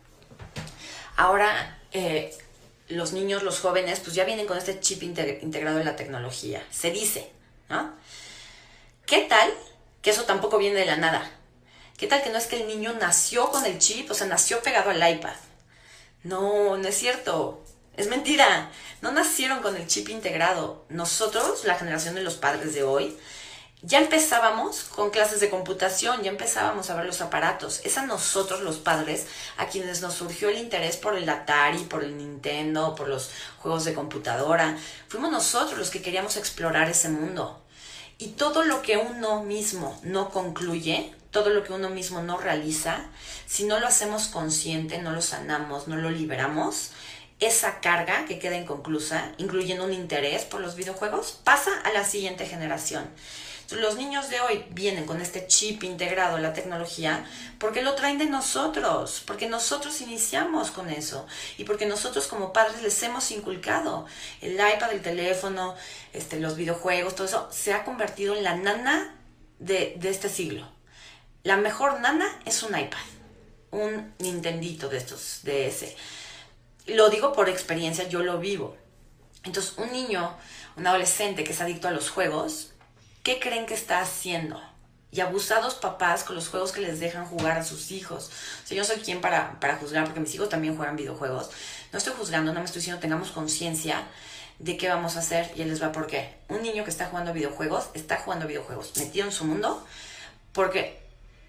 Ahora, 1.17 1.79
eh, 1.91 2.35
los 2.91 3.13
niños, 3.13 3.43
los 3.43 3.59
jóvenes, 3.59 3.99
pues 3.99 4.15
ya 4.15 4.23
vienen 4.23 4.47
con 4.47 4.57
este 4.57 4.79
chip 4.79 5.03
integrado 5.03 5.79
en 5.79 5.85
la 5.85 5.95
tecnología. 5.95 6.65
Se 6.71 6.91
dice, 6.91 7.31
¿no? 7.69 7.93
¿Qué 9.05 9.21
tal 9.21 9.51
que 10.01 10.11
eso 10.11 10.23
tampoco 10.23 10.57
viene 10.57 10.79
de 10.79 10.85
la 10.85 10.97
nada? 10.97 11.29
¿Qué 11.97 12.07
tal 12.07 12.23
que 12.23 12.29
no 12.29 12.37
es 12.37 12.47
que 12.47 12.61
el 12.61 12.67
niño 12.67 12.93
nació 12.99 13.51
con 13.51 13.65
el 13.65 13.77
chip, 13.77 14.09
o 14.09 14.13
sea, 14.13 14.27
nació 14.27 14.61
pegado 14.61 14.89
al 14.89 15.15
iPad? 15.15 15.35
No, 16.23 16.77
no 16.77 16.87
es 16.87 16.97
cierto. 16.97 17.63
Es 17.97 18.07
mentira. 18.07 18.71
No 19.01 19.11
nacieron 19.11 19.61
con 19.61 19.75
el 19.75 19.87
chip 19.87 20.09
integrado. 20.09 20.85
Nosotros, 20.89 21.65
la 21.65 21.75
generación 21.75 22.15
de 22.15 22.21
los 22.21 22.35
padres 22.35 22.73
de 22.73 22.83
hoy, 22.83 23.17
ya 23.83 23.99
empezábamos 23.99 24.83
con 24.83 25.09
clases 25.09 25.39
de 25.39 25.49
computación, 25.49 26.21
ya 26.21 26.29
empezábamos 26.29 26.89
a 26.89 26.95
ver 26.95 27.05
los 27.05 27.21
aparatos. 27.21 27.81
Es 27.83 27.97
a 27.97 28.05
nosotros 28.05 28.61
los 28.61 28.77
padres 28.77 29.25
a 29.57 29.67
quienes 29.67 30.01
nos 30.01 30.13
surgió 30.13 30.49
el 30.49 30.59
interés 30.59 30.97
por 30.97 31.17
el 31.17 31.27
Atari, 31.27 31.79
por 31.85 32.03
el 32.03 32.15
Nintendo, 32.15 32.93
por 32.93 33.07
los 33.07 33.31
juegos 33.57 33.83
de 33.85 33.95
computadora. 33.95 34.77
Fuimos 35.07 35.31
nosotros 35.31 35.79
los 35.79 35.89
que 35.89 36.03
queríamos 36.03 36.37
explorar 36.37 36.89
ese 36.89 37.09
mundo. 37.09 37.59
Y 38.19 38.27
todo 38.29 38.63
lo 38.63 38.83
que 38.83 38.97
uno 38.97 39.43
mismo 39.43 39.99
no 40.03 40.29
concluye, 40.29 41.15
todo 41.31 41.49
lo 41.49 41.63
que 41.63 41.73
uno 41.73 41.89
mismo 41.89 42.21
no 42.21 42.37
realiza, 42.37 43.05
si 43.47 43.63
no 43.63 43.79
lo 43.79 43.87
hacemos 43.87 44.27
consciente, 44.27 44.99
no 44.99 45.11
lo 45.11 45.23
sanamos, 45.23 45.87
no 45.87 45.95
lo 45.95 46.11
liberamos, 46.11 46.91
esa 47.39 47.79
carga 47.79 48.25
que 48.25 48.37
queda 48.37 48.57
inconclusa, 48.57 49.31
incluyendo 49.39 49.85
un 49.85 49.93
interés 49.93 50.45
por 50.45 50.61
los 50.61 50.75
videojuegos, 50.75 51.39
pasa 51.43 51.71
a 51.83 51.91
la 51.91 52.03
siguiente 52.03 52.45
generación 52.45 53.09
los 53.71 53.95
niños 53.95 54.29
de 54.29 54.41
hoy 54.41 54.65
vienen 54.69 55.05
con 55.05 55.21
este 55.21 55.47
chip 55.47 55.83
integrado 55.83 56.37
en 56.37 56.43
la 56.43 56.53
tecnología 56.53 57.25
porque 57.59 57.81
lo 57.81 57.95
traen 57.95 58.17
de 58.17 58.25
nosotros, 58.25 59.23
porque 59.25 59.47
nosotros 59.47 60.01
iniciamos 60.01 60.71
con 60.71 60.89
eso 60.89 61.27
y 61.57 61.63
porque 61.63 61.85
nosotros 61.85 62.27
como 62.27 62.53
padres 62.53 62.81
les 62.81 63.01
hemos 63.03 63.29
inculcado 63.31 64.05
el 64.41 64.53
iPad, 64.53 64.91
el 64.91 65.01
teléfono, 65.01 65.75
este, 66.13 66.39
los 66.39 66.55
videojuegos, 66.55 67.15
todo 67.15 67.27
eso 67.27 67.47
se 67.51 67.73
ha 67.73 67.83
convertido 67.83 68.35
en 68.35 68.43
la 68.43 68.55
nana 68.55 69.15
de, 69.59 69.95
de 69.97 70.09
este 70.09 70.29
siglo. 70.29 70.67
La 71.43 71.57
mejor 71.57 71.99
nana 72.01 72.27
es 72.45 72.63
un 72.63 72.77
iPad, 72.77 72.99
un 73.71 74.13
Nintendito 74.19 74.89
de 74.89 74.97
estos, 74.97 75.39
de 75.43 75.67
ese. 75.67 75.95
Lo 76.87 77.09
digo 77.09 77.33
por 77.33 77.49
experiencia, 77.49 78.07
yo 78.07 78.21
lo 78.23 78.39
vivo. 78.39 78.75
Entonces, 79.43 79.73
un 79.77 79.91
niño, 79.91 80.35
un 80.75 80.85
adolescente 80.85 81.43
que 81.43 81.51
es 81.51 81.61
adicto 81.61 81.87
a 81.87 81.91
los 81.91 82.09
juegos, 82.09 82.70
¿qué 83.23 83.39
creen 83.39 83.65
que 83.65 83.73
está 83.73 84.01
haciendo? 84.01 84.61
Y 85.11 85.19
abusados 85.19 85.75
papás 85.75 86.23
con 86.23 86.35
los 86.35 86.47
juegos 86.47 86.71
que 86.71 86.81
les 86.81 86.99
dejan 86.99 87.25
jugar 87.25 87.57
a 87.57 87.65
sus 87.65 87.91
hijos. 87.91 88.31
O 88.63 88.67
sea, 88.67 88.77
yo 88.77 88.83
soy 88.83 88.97
quien 88.97 89.19
para, 89.19 89.59
para 89.59 89.75
juzgar, 89.75 90.05
porque 90.05 90.21
mis 90.21 90.33
hijos 90.35 90.49
también 90.49 90.77
juegan 90.77 90.95
videojuegos. 90.95 91.49
No 91.91 91.97
estoy 91.97 92.13
juzgando, 92.17 92.53
no 92.53 92.59
me 92.59 92.65
estoy 92.65 92.79
diciendo 92.79 93.01
tengamos 93.01 93.31
conciencia 93.31 94.07
de 94.59 94.77
qué 94.77 94.87
vamos 94.87 95.17
a 95.17 95.19
hacer 95.19 95.51
y 95.55 95.63
él 95.63 95.69
les 95.69 95.83
va 95.83 95.91
por 95.91 96.07
qué. 96.07 96.37
Un 96.47 96.61
niño 96.61 96.85
que 96.85 96.89
está 96.89 97.07
jugando 97.07 97.33
videojuegos, 97.33 97.89
está 97.93 98.17
jugando 98.17 98.47
videojuegos, 98.47 98.93
metido 98.97 99.25
en 99.25 99.31
su 99.33 99.43
mundo, 99.43 99.85
porque 100.53 101.01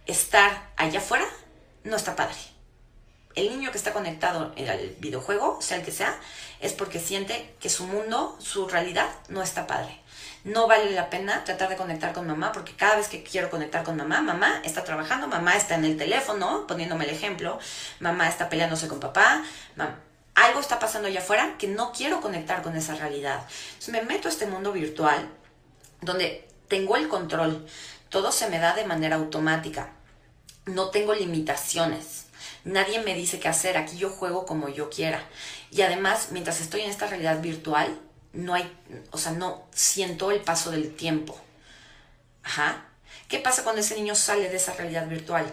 estar 0.07 0.71
allá 0.77 0.99
afuera 0.99 1.27
no 1.85 1.97
está 1.97 2.17
padre. 2.17 2.37
El 3.35 3.49
niño 3.49 3.71
que 3.71 3.79
está 3.79 3.93
conectado 3.93 4.53
al 4.57 4.97
videojuego, 4.99 5.63
sea 5.63 5.79
el 5.79 5.85
que 5.85 5.93
sea, 5.93 6.19
es 6.61 6.73
porque 6.73 6.99
siente 6.99 7.55
que 7.61 7.71
su 7.71 7.87
mundo, 7.87 8.37
su 8.41 8.67
realidad, 8.67 9.09
no 9.29 9.43
está 9.43 9.67
padre 9.67 10.02
no 10.45 10.67
vale 10.67 10.91
la 10.91 11.09
pena 11.09 11.45
tratar 11.45 11.69
de 11.69 11.77
conectar 11.77 12.13
con 12.13 12.27
mamá, 12.27 12.53
porque 12.53 12.75
cada 12.75 12.97
vez 12.97 13.09
que 13.09 13.23
quiero 13.23 13.49
conectar 13.49 13.85
con 13.85 13.97
mamá, 13.97 14.21
mamá 14.23 14.61
está 14.65 14.83
trabajando, 14.83 15.29
mamá 15.29 15.57
está 15.57 15.77
en 15.77 15.85
el 15.85 15.97
teléfono, 15.97 16.67
poniéndome 16.67 17.05
el 17.05 17.11
ejemplo, 17.11 17.59
mamá 18.01 18.29
está 18.29 18.49
peleándose 18.49 18.89
con 18.89 18.99
papá, 18.99 19.43
algo 20.35 20.61
está 20.61 20.79
pasando 20.79 21.09
allá 21.09 21.21
afuera 21.21 21.57
que 21.59 21.69
no 21.69 21.93
quiero 21.93 22.21
conectar 22.21 22.63
con 22.63 22.77
esa 22.77 22.95
realidad. 22.95 23.43
Entonces 23.75 23.91
me 23.91 24.03
meto 24.03 24.29
a 24.29 24.31
este 24.31 24.47
mundo 24.47 24.73
virtual 24.73 25.29
donde 26.01 26.49
tengo 26.69 26.97
el 26.97 27.09
control, 27.09 27.67
todo 28.09 28.33
se 28.33 28.49
me 28.49 28.59
da 28.59 28.75
de 28.75 28.85
manera 28.85 29.17
automática, 29.17 29.91
no 30.67 30.91
tengo 30.91 31.15
limitaciones. 31.15 32.27
Nadie 32.65 33.01
me 33.01 33.15
dice 33.15 33.41
qué 33.41 33.49
hacer, 33.49 33.77
aquí 33.77 33.97
yo 33.97 34.11
juego 34.11 34.47
como 34.47 34.69
yo 34.69 34.89
quiera. 34.89 35.23
Y 35.71 35.83
además, 35.83 36.29
mientras 36.31 36.61
estoy 36.61 36.83
en 36.83 36.91
esta 36.91 37.07
realidad 37.07 37.41
virtual, 37.41 37.99
no 38.33 38.55
hay, 38.55 38.73
o 39.11 39.19
sea, 39.19 39.33
no 39.33 39.67
siento 39.73 40.31
el 40.31 40.41
paso 40.41 40.71
del 40.71 40.95
tiempo. 40.95 41.39
Ajá. 42.43 42.87
¿Qué 43.29 43.39
pasa 43.39 43.63
cuando 43.63 43.81
ese 43.81 43.95
niño 43.95 44.15
sale 44.15 44.49
de 44.49 44.57
esa 44.57 44.75
realidad 44.75 45.07
virtual? 45.09 45.47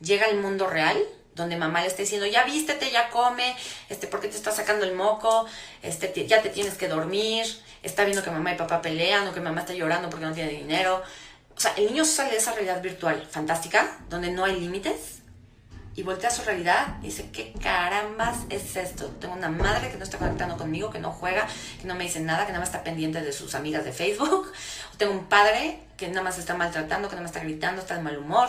Llega 0.00 0.26
al 0.26 0.36
mundo 0.36 0.66
real, 0.66 0.98
donde 1.34 1.56
mamá 1.56 1.80
le 1.80 1.88
está 1.88 2.02
diciendo, 2.02 2.26
ya 2.26 2.44
vístete, 2.44 2.90
ya 2.90 3.10
come, 3.10 3.56
este, 3.88 4.06
¿por 4.06 4.20
qué 4.20 4.28
te 4.28 4.36
está 4.36 4.50
sacando 4.50 4.84
el 4.84 4.94
moco? 4.94 5.46
Este, 5.82 6.26
ya 6.26 6.42
te 6.42 6.50
tienes 6.50 6.74
que 6.74 6.88
dormir, 6.88 7.46
está 7.82 8.04
viendo 8.04 8.22
que 8.22 8.30
mamá 8.30 8.52
y 8.52 8.56
papá 8.56 8.82
pelean 8.82 9.26
o 9.28 9.32
que 9.32 9.40
mamá 9.40 9.60
está 9.60 9.74
llorando 9.74 10.10
porque 10.10 10.26
no 10.26 10.34
tiene 10.34 10.50
dinero. 10.50 11.02
O 11.56 11.60
sea, 11.60 11.72
el 11.76 11.86
niño 11.86 12.04
sale 12.04 12.30
de 12.30 12.36
esa 12.36 12.52
realidad 12.52 12.82
virtual 12.82 13.26
fantástica, 13.30 13.98
donde 14.08 14.30
no 14.30 14.44
hay 14.44 14.60
límites, 14.60 15.17
y 15.98 16.04
voltea 16.04 16.28
a 16.28 16.32
su 16.32 16.42
realidad 16.42 16.96
y 17.02 17.06
dice, 17.06 17.28
¿qué 17.32 17.52
carambas 17.60 18.36
es 18.50 18.76
esto? 18.76 19.06
Tengo 19.20 19.34
una 19.34 19.48
madre 19.48 19.90
que 19.90 19.96
no 19.96 20.04
está 20.04 20.16
conectando 20.16 20.56
conmigo, 20.56 20.90
que 20.90 21.00
no 21.00 21.10
juega, 21.10 21.48
que 21.80 21.88
no 21.88 21.96
me 21.96 22.04
dice 22.04 22.20
nada, 22.20 22.46
que 22.46 22.52
nada 22.52 22.60
más 22.60 22.68
está 22.68 22.84
pendiente 22.84 23.20
de 23.20 23.32
sus 23.32 23.56
amigas 23.56 23.84
de 23.84 23.90
Facebook. 23.90 24.52
tengo 24.96 25.10
un 25.10 25.24
padre 25.24 25.80
que 25.96 26.06
nada 26.06 26.22
más 26.22 26.38
está 26.38 26.54
maltratando, 26.54 27.08
que 27.08 27.16
nada 27.16 27.22
más 27.22 27.32
está 27.32 27.44
gritando, 27.44 27.82
está 27.82 27.96
de 27.96 28.02
mal 28.02 28.16
humor. 28.16 28.48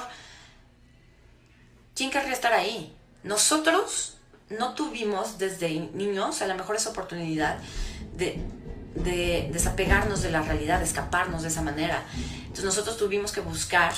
¿Quién 1.96 2.12
querría 2.12 2.34
estar 2.34 2.54
ahí? 2.54 2.96
Nosotros 3.24 4.18
no 4.50 4.76
tuvimos 4.76 5.40
desde 5.40 5.72
niños 5.72 6.44
a 6.44 6.46
lo 6.46 6.54
mejor 6.54 6.76
esa 6.76 6.92
oportunidad 6.92 7.58
de, 8.16 8.40
de 8.94 9.50
desapegarnos 9.52 10.22
de 10.22 10.30
la 10.30 10.44
realidad, 10.44 10.78
de 10.78 10.86
escaparnos 10.86 11.42
de 11.42 11.48
esa 11.48 11.64
manera. 11.64 12.04
Entonces 12.42 12.66
nosotros 12.66 12.96
tuvimos 12.96 13.32
que 13.32 13.42
buscar 13.42 13.94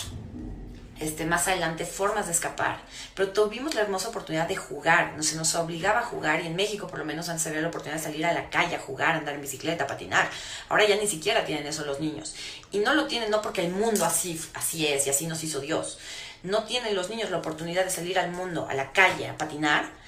este, 1.01 1.25
más 1.25 1.47
adelante 1.47 1.85
formas 1.85 2.27
de 2.27 2.31
escapar, 2.31 2.79
pero 3.15 3.29
tuvimos 3.29 3.75
la 3.75 3.81
hermosa 3.81 4.09
oportunidad 4.09 4.47
de 4.47 4.55
jugar, 4.55 5.13
no 5.17 5.23
se 5.23 5.35
nos 5.35 5.53
obligaba 5.55 5.99
a 5.99 6.03
jugar 6.03 6.41
y 6.41 6.47
en 6.47 6.55
México 6.55 6.87
por 6.87 6.99
lo 6.99 7.05
menos 7.05 7.27
antes 7.29 7.47
había 7.47 7.61
la 7.61 7.69
oportunidad 7.69 7.97
de 7.97 8.03
salir 8.03 8.25
a 8.25 8.33
la 8.33 8.49
calle 8.49 8.75
a 8.75 8.79
jugar, 8.79 9.15
andar 9.15 9.35
en 9.35 9.41
bicicleta, 9.41 9.87
patinar. 9.87 10.29
Ahora 10.69 10.87
ya 10.87 10.95
ni 10.95 11.07
siquiera 11.07 11.43
tienen 11.45 11.65
eso 11.65 11.85
los 11.85 11.99
niños. 11.99 12.35
Y 12.71 12.79
no 12.79 12.93
lo 12.93 13.07
tienen 13.07 13.31
no 13.31 13.41
porque 13.41 13.65
el 13.65 13.71
mundo 13.71 14.05
así, 14.05 14.39
así 14.53 14.87
es 14.87 15.07
y 15.07 15.09
así 15.09 15.27
nos 15.27 15.43
hizo 15.43 15.59
Dios. 15.59 15.97
No 16.43 16.63
tienen 16.63 16.95
los 16.95 17.09
niños 17.09 17.29
la 17.29 17.37
oportunidad 17.37 17.83
de 17.83 17.91
salir 17.91 18.17
al 18.17 18.31
mundo, 18.31 18.67
a 18.69 18.73
la 18.73 18.91
calle, 18.91 19.27
a 19.27 19.37
patinar, 19.37 20.00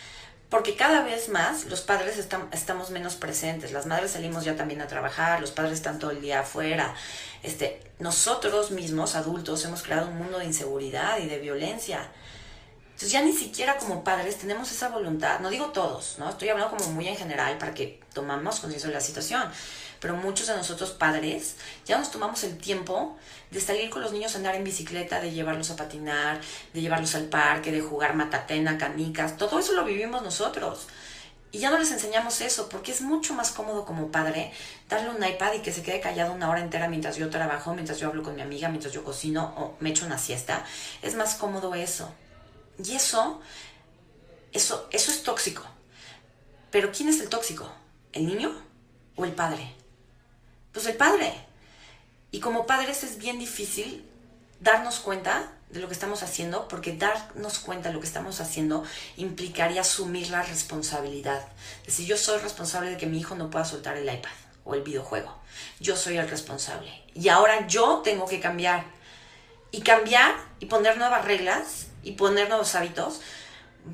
porque 0.54 0.76
cada 0.76 1.02
vez 1.02 1.30
más 1.30 1.66
los 1.66 1.82
padres 1.82 2.24
estamos 2.52 2.92
menos 2.92 3.16
presentes, 3.16 3.72
las 3.72 3.88
madres 3.88 4.12
salimos 4.12 4.46
ya 4.46 4.56
también 4.56 4.82
a 4.82 4.88
trabajar, 4.88 5.42
los 5.42 5.50
padres 5.50 5.74
están 5.74 5.98
todo 5.98 6.12
el 6.12 6.22
día 6.22 6.42
afuera. 6.42 6.94
Este, 7.42 7.82
nosotros 7.98 8.70
mismos, 8.70 9.16
adultos, 9.16 9.66
hemos 9.66 9.82
creado 9.82 10.10
un 10.10 10.18
mundo 10.20 10.38
de 10.38 10.46
inseguridad 10.46 11.18
y 11.18 11.26
de 11.26 11.40
violencia. 11.40 12.08
Entonces 12.84 13.12
ya 13.12 13.24
ni 13.24 13.34
siquiera 13.34 13.78
como 13.78 14.04
padres 14.04 14.38
tenemos 14.38 14.72
esa 14.72 14.90
voluntad, 14.90 15.40
no 15.40 15.50
digo 15.50 15.72
todos, 15.72 16.20
¿no? 16.20 16.30
Estoy 16.30 16.50
hablando 16.50 16.78
como 16.78 16.92
muy 16.92 17.08
en 17.08 17.18
general 17.18 17.58
para 17.58 17.74
que 17.74 18.00
tomamos 18.14 18.60
conciencia 18.60 18.90
de 18.90 18.94
la 18.94 19.02
situación, 19.02 19.50
pero 20.04 20.18
muchos 20.18 20.48
de 20.48 20.56
nosotros 20.58 20.92
padres 20.92 21.56
ya 21.86 21.98
nos 21.98 22.12
tomamos 22.12 22.44
el 22.44 22.58
tiempo 22.58 23.18
de 23.52 23.62
salir 23.62 23.90
con 23.90 24.02
los 24.02 24.12
niños 24.12 24.36
a 24.36 24.38
andar 24.38 24.54
en 24.54 24.66
bicicleta, 24.66 25.22
de 25.22 25.32
llevarlos 25.32 25.72
a 25.72 25.78
patinar, 25.78 26.42
de 26.74 26.82
llevarlos 26.82 27.16
al 27.16 27.24
parque, 27.28 27.72
de 27.72 27.80
jugar 27.80 28.14
matatena, 28.14 28.78
canicas, 28.78 29.38
todo 29.38 29.60
eso 29.60 29.72
lo 29.72 29.86
vivimos 29.86 30.22
nosotros. 30.22 30.88
Y 31.54 31.60
ya 31.60 31.70
no 31.70 31.78
les 31.78 31.90
enseñamos 31.90 32.42
eso, 32.42 32.68
porque 32.68 32.92
es 32.92 33.00
mucho 33.00 33.34
más 33.34 33.52
cómodo 33.52 33.86
como 33.86 34.12
padre 34.12 34.52
darle 34.90 35.10
un 35.10 35.24
iPad 35.24 35.54
y 35.54 35.60
que 35.60 35.72
se 35.72 35.84
quede 35.84 36.02
callado 36.02 36.34
una 36.34 36.50
hora 36.50 36.60
entera 36.60 36.90
mientras 36.90 37.16
yo 37.16 37.30
trabajo, 37.30 37.74
mientras 37.74 37.98
yo 37.98 38.10
hablo 38.10 38.24
con 38.24 38.36
mi 38.36 38.42
amiga, 38.42 38.68
mientras 38.68 38.92
yo 38.92 39.06
cocino 39.06 39.54
o 39.56 39.78
me 39.80 39.92
echo 39.92 40.06
una 40.06 40.18
siesta. 40.18 40.66
Es 41.02 41.16
más 41.16 41.36
cómodo 41.36 41.76
eso. 41.76 42.14
Y 42.84 42.94
eso, 42.94 43.40
eso, 44.52 44.86
eso 44.92 45.12
es 45.12 45.24
tóxico. 45.24 45.64
Pero 46.72 46.92
¿quién 46.92 47.08
es 47.08 47.22
el 47.22 47.30
tóxico? 47.30 47.72
¿El 48.12 48.28
niño 48.28 48.52
o 49.16 49.24
el 49.24 49.32
padre? 49.32 49.74
Pues 50.74 50.86
el 50.88 50.96
padre. 50.96 51.34
Y 52.32 52.40
como 52.40 52.66
padres 52.66 53.04
es 53.04 53.18
bien 53.18 53.40
difícil 53.40 54.06
darnos 54.60 55.00
cuenta 55.00 55.52
de 55.70 55.80
lo 55.80 55.88
que 55.88 55.94
estamos 55.94 56.24
haciendo, 56.24 56.68
porque 56.68 56.96
darnos 56.96 57.60
cuenta 57.60 57.90
de 57.90 57.96
lo 57.96 58.00
que 58.00 58.08
estamos 58.08 58.40
haciendo 58.42 58.84
implicaría 59.18 59.82
asumir 59.82 60.30
la 60.30 60.44
responsabilidad. 60.44 61.48
Es 61.82 61.88
decir, 61.88 62.08
yo 62.08 62.18
soy 62.18 62.40
responsable 62.40 62.92
de 62.92 62.98
que 62.98 63.06
mi 63.06 63.20
hijo 63.20 63.36
no 63.36 63.50
pueda 63.50 63.66
soltar 63.66 63.98
el 63.98 64.12
iPad 64.12 64.32
o 64.66 64.76
el 64.76 64.82
videojuego. 64.82 65.36
Yo 65.80 65.96
soy 65.96 66.18
el 66.18 66.30
responsable. 66.30 66.92
Y 67.14 67.30
ahora 67.30 67.68
yo 67.68 68.02
tengo 68.04 68.26
que 68.28 68.40
cambiar. 68.40 68.84
Y 69.72 69.82
cambiar 69.82 70.36
y 70.60 70.68
poner 70.68 70.98
nuevas 70.98 71.26
reglas 71.26 71.88
y 72.04 72.14
poner 72.14 72.48
nuevos 72.50 72.76
hábitos 72.76 73.22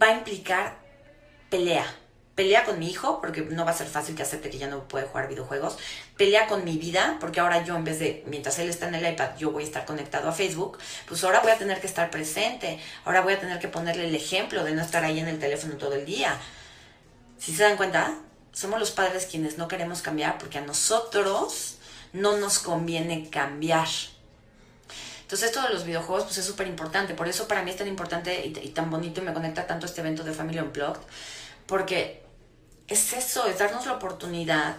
va 0.02 0.08
a 0.08 0.14
implicar 0.14 0.78
pelea, 1.50 1.86
pelea 2.40 2.64
con 2.64 2.80
mi 2.80 2.90
hijo, 2.90 3.20
porque 3.20 3.42
no 3.42 3.66
va 3.66 3.72
a 3.72 3.74
ser 3.74 3.88
fácil 3.88 4.16
que 4.16 4.24
acepte 4.24 4.50
que 4.50 4.58
ya 4.58 4.68
no 4.68 4.88
puede 4.88 5.06
jugar 5.06 5.28
videojuegos, 5.28 5.78
pelea 6.16 6.48
con 6.48 6.64
mi 6.64 6.78
vida, 6.78 7.18
porque 7.20 7.42
ahora 7.42 7.66
yo 7.66 7.76
en 7.76 7.84
vez 7.84 8.00
de, 8.00 8.24
mientras 8.28 8.58
él 8.60 8.70
está 8.70 8.88
en 8.88 8.96
el 8.96 9.06
iPad, 9.12 9.32
yo 9.38 9.52
voy 9.52 9.64
a 9.64 9.66
estar 9.66 9.84
conectado 9.84 10.30
a 10.30 10.32
Facebook, 10.32 10.78
pues 11.06 11.22
ahora 11.26 11.42
voy 11.42 11.52
a 11.52 11.58
tener 11.58 11.82
que 11.82 11.88
estar 11.88 12.10
presente, 12.10 12.80
ahora 13.04 13.20
voy 13.20 13.34
a 13.34 13.42
tener 13.42 13.60
que 13.60 13.68
ponerle 13.68 14.08
el 14.08 14.16
ejemplo 14.16 14.64
de 14.64 14.72
no 14.72 14.82
estar 14.82 15.04
ahí 15.04 15.20
en 15.20 15.28
el 15.28 15.38
teléfono 15.38 15.76
todo 15.76 15.96
el 15.96 16.06
día. 16.06 16.40
Si 17.38 17.54
se 17.54 17.64
dan 17.64 17.76
cuenta, 17.76 18.16
somos 18.54 18.80
los 18.80 18.92
padres 18.92 19.26
quienes 19.26 19.58
no 19.58 19.68
queremos 19.68 20.02
cambiar 20.02 20.38
porque 20.38 20.60
a 20.60 20.62
nosotros 20.62 21.76
no 22.14 22.38
nos 22.38 22.60
conviene 22.60 23.30
cambiar. 23.30 23.90
Entonces 25.24 25.50
esto 25.50 25.62
de 25.62 25.74
los 25.74 25.84
videojuegos 25.84 26.24
pues 26.24 26.38
es 26.38 26.46
súper 26.46 26.68
importante, 26.68 27.16
por 27.16 27.28
eso 27.28 27.50
para 27.50 27.64
mí 27.64 27.70
es 27.72 27.76
tan 27.76 27.90
importante 27.90 28.46
y, 28.46 28.58
y, 28.66 28.70
tan 28.70 28.90
bonito 28.90 29.20
y 29.20 29.26
me 29.26 29.34
conecta 29.34 29.68
tanto 29.68 29.88
este 29.88 30.00
evento 30.00 30.24
de 30.24 30.32
Family 30.32 30.60
Unplugged, 30.60 31.02
porque 31.68 32.19
es 32.90 33.14
eso, 33.14 33.46
es 33.48 33.60
darnos 33.60 33.86
la 33.86 33.94
oportunidad 33.94 34.78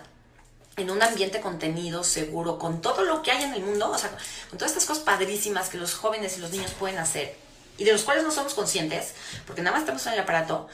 en 0.77 0.91
un 0.91 1.03
ambiente 1.03 1.41
contenido, 1.41 2.05
seguro, 2.05 2.59
con 2.59 2.81
todo 2.81 3.05
lo 3.05 3.23
que 3.23 3.31
hay 3.31 3.45
en 3.45 3.55
el 3.55 3.63
mundo, 3.63 3.91
o 3.91 3.99
sea, 3.99 4.11
con 4.49 4.59
todas 4.59 4.73
estas 4.73 4.87
cosas 4.87 5.05
padrísimas 5.05 5.69
que 5.69 5.79
los 5.79 5.95
jóvenes 5.95 6.37
y 6.39 6.41
los 6.41 6.51
niños 6.51 6.73
pueden 6.73 6.99
hacer 6.99 7.37
y 7.81 7.85
de 7.85 7.93
los 7.93 8.03
cuales 8.03 8.25
no 8.25 8.31
somos 8.31 8.55
conscientes, 8.55 9.15
porque 9.47 9.63
nada 9.63 9.73
más 9.73 9.83
estamos 9.83 10.07
en 10.07 10.13
el 10.13 10.21
aparato, 10.21 10.69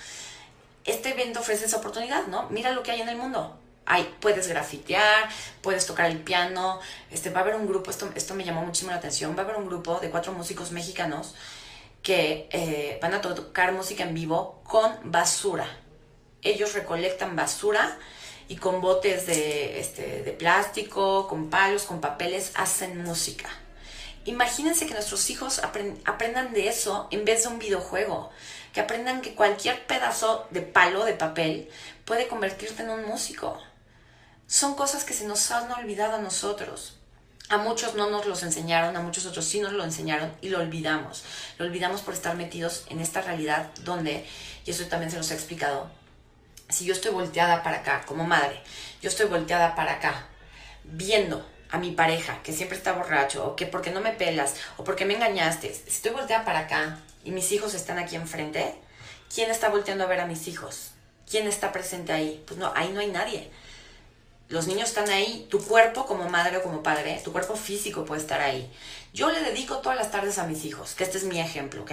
este 0.85 1.11
evento 1.11 1.41
ofrece 1.41 1.67
esa 1.67 1.77
oportunidad, 1.77 2.27
¿no? 2.27 2.49
Mira 2.51 2.73
lo 2.73 2.83
que 2.83 2.91
hay 2.91 3.01
en 3.01 3.09
el 3.09 3.17
mundo. 3.17 3.57
Hay, 3.85 4.13
puedes 4.21 4.49
grafitear, 4.49 5.29
puedes 5.63 5.87
tocar 5.87 6.11
el 6.11 6.19
piano, 6.19 6.81
este, 7.13 7.31
va 7.31 7.41
a 7.41 7.43
haber 7.45 7.55
un 7.55 7.69
grupo, 7.69 7.93
esto, 7.93 8.11
esto 8.17 8.35
me 8.35 8.45
llamó 8.45 8.63
muchísimo 8.63 8.91
la 8.91 8.97
atención, 8.97 9.37
va 9.37 9.43
a 9.43 9.45
haber 9.45 9.57
un 9.57 9.67
grupo 9.67 10.01
de 10.01 10.11
cuatro 10.11 10.33
músicos 10.33 10.73
mexicanos 10.73 11.35
que 12.03 12.49
eh, 12.51 12.99
van 13.01 13.15
a 13.15 13.21
tocar 13.21 13.73
música 13.73 14.03
en 14.03 14.13
vivo 14.13 14.61
con 14.65 14.93
basura 15.05 15.69
ellos 16.43 16.75
recolectan 16.75 17.37
basura 17.37 17.99
y 18.49 18.57
con 18.57 18.81
botes 18.81 19.27
de, 19.27 19.81
este, 19.81 20.23
de 20.23 20.33
plástico, 20.33 21.27
con 21.29 21.51
palos, 21.51 21.85
con 21.85 22.01
papeles, 22.01 22.53
hacen 22.55 23.03
música. 23.03 23.49
Imagínense 24.25 24.87
que 24.87 24.95
nuestros 24.95 25.31
hijos 25.31 25.61
aprendan 25.61 26.53
de 26.53 26.69
eso 26.69 27.07
en 27.11 27.25
vez 27.25 27.43
de 27.43 27.49
un 27.49 27.59
videojuego, 27.59 28.31
que 28.73 28.81
aprendan 28.81 29.23
que 29.23 29.35
cualquier 29.35 29.87
pedazo 29.87 30.47
de 30.51 30.63
palo, 30.63 31.05
de 31.05 31.15
papel, 31.15 31.71
puede 32.05 32.27
convertirte 32.27 32.83
en 32.83 32.91
un 32.91 33.07
músico. 33.07 33.61
Son 34.49 34.75
cosas 34.75 35.05
que 35.05 35.15
se 35.15 35.27
nos 35.27 35.51
han 35.51 35.71
olvidado 35.73 36.17
a 36.17 36.21
nosotros. 36.21 36.97
A 37.49 37.59
muchos 37.59 37.95
no 37.95 38.11
nos 38.11 38.27
los 38.27 38.43
enseñaron, 38.43 38.97
a 38.97 39.01
muchos 39.01 39.27
otros 39.27 39.45
sí 39.45 39.61
nos 39.61 39.73
lo 39.73 39.85
enseñaron 39.85 40.33
y 40.41 40.49
lo 40.49 40.59
olvidamos. 40.59 41.23
Lo 41.59 41.65
olvidamos 41.65 42.01
por 42.01 42.15
estar 42.15 42.35
metidos 42.35 42.85
en 42.89 43.01
esta 43.01 43.23
realidad 43.23 43.71
donde, 43.85 44.27
y 44.65 44.71
eso 44.73 44.85
también 44.87 45.13
se 45.13 45.17
nos 45.17 45.31
ha 45.31 45.35
explicado, 45.35 45.89
si 46.69 46.85
yo 46.85 46.93
estoy 46.93 47.13
volteada 47.13 47.63
para 47.63 47.79
acá 47.79 48.03
como 48.07 48.25
madre, 48.25 48.61
yo 49.01 49.09
estoy 49.09 49.27
volteada 49.27 49.75
para 49.75 49.93
acá, 49.95 50.27
viendo 50.85 51.47
a 51.71 51.79
mi 51.79 51.93
pareja 51.93 52.43
que 52.43 52.53
siempre 52.53 52.77
está 52.79 52.93
borracho, 52.93 53.47
o 53.47 53.57
que 53.57 53.67
porque 53.67 53.91
no 53.91 54.01
me 54.01 54.13
pelas, 54.13 54.55
o 54.77 54.85
porque 54.85 55.05
me 55.05 55.15
engañaste, 55.15 55.73
si 55.73 55.89
estoy 55.89 56.13
volteada 56.13 56.45
para 56.45 56.61
acá 56.61 56.99
y 57.25 57.31
mis 57.31 57.51
hijos 57.53 57.75
están 57.75 57.99
aquí 57.99 58.17
enfrente, 58.17 58.75
¿quién 59.33 59.51
está 59.51 59.69
volteando 59.69 60.05
a 60.05 60.09
ver 60.09 60.21
a 60.21 60.27
mis 60.27 60.49
hijos? 60.49 60.91
¿Quién 61.29 61.47
está 61.49 61.73
presente 61.73 62.13
ahí? 62.13 62.43
Pues 62.47 62.59
no, 62.59 62.73
ahí 62.77 62.91
no 62.93 63.01
hay 63.01 63.09
nadie. 63.09 63.51
Los 64.49 64.69
niños 64.69 64.91
están 64.91 65.09
ahí, 65.11 65.47
tu 65.51 65.61
cuerpo 65.61 66.07
como 66.07 66.29
madre 66.29 66.59
o 66.59 66.63
como 66.63 66.83
padre, 66.83 67.21
tu 67.25 67.33
cuerpo 67.33 67.57
físico 67.57 68.05
puede 68.05 68.21
estar 68.21 68.41
ahí. 68.41 68.71
Yo 69.13 69.31
le 69.31 69.41
dedico 69.41 69.79
todas 69.79 69.99
las 69.99 70.13
tardes 70.13 70.39
a 70.39 70.47
mis 70.47 70.65
hijos, 70.65 70.95
que 70.95 71.03
este 71.03 71.19
es 71.19 71.25
mi 71.25 71.41
ejemplo, 71.41 71.83
¿ok? 71.83 71.93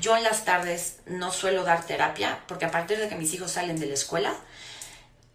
Yo 0.00 0.16
en 0.16 0.22
las 0.24 0.44
tardes 0.44 0.96
no 1.06 1.30
suelo 1.30 1.62
dar 1.62 1.84
terapia 1.86 2.42
porque 2.48 2.64
a 2.64 2.70
partir 2.70 2.98
de 2.98 3.08
que 3.08 3.16
mis 3.16 3.34
hijos 3.34 3.52
salen 3.52 3.78
de 3.78 3.86
la 3.86 3.94
escuela, 3.94 4.34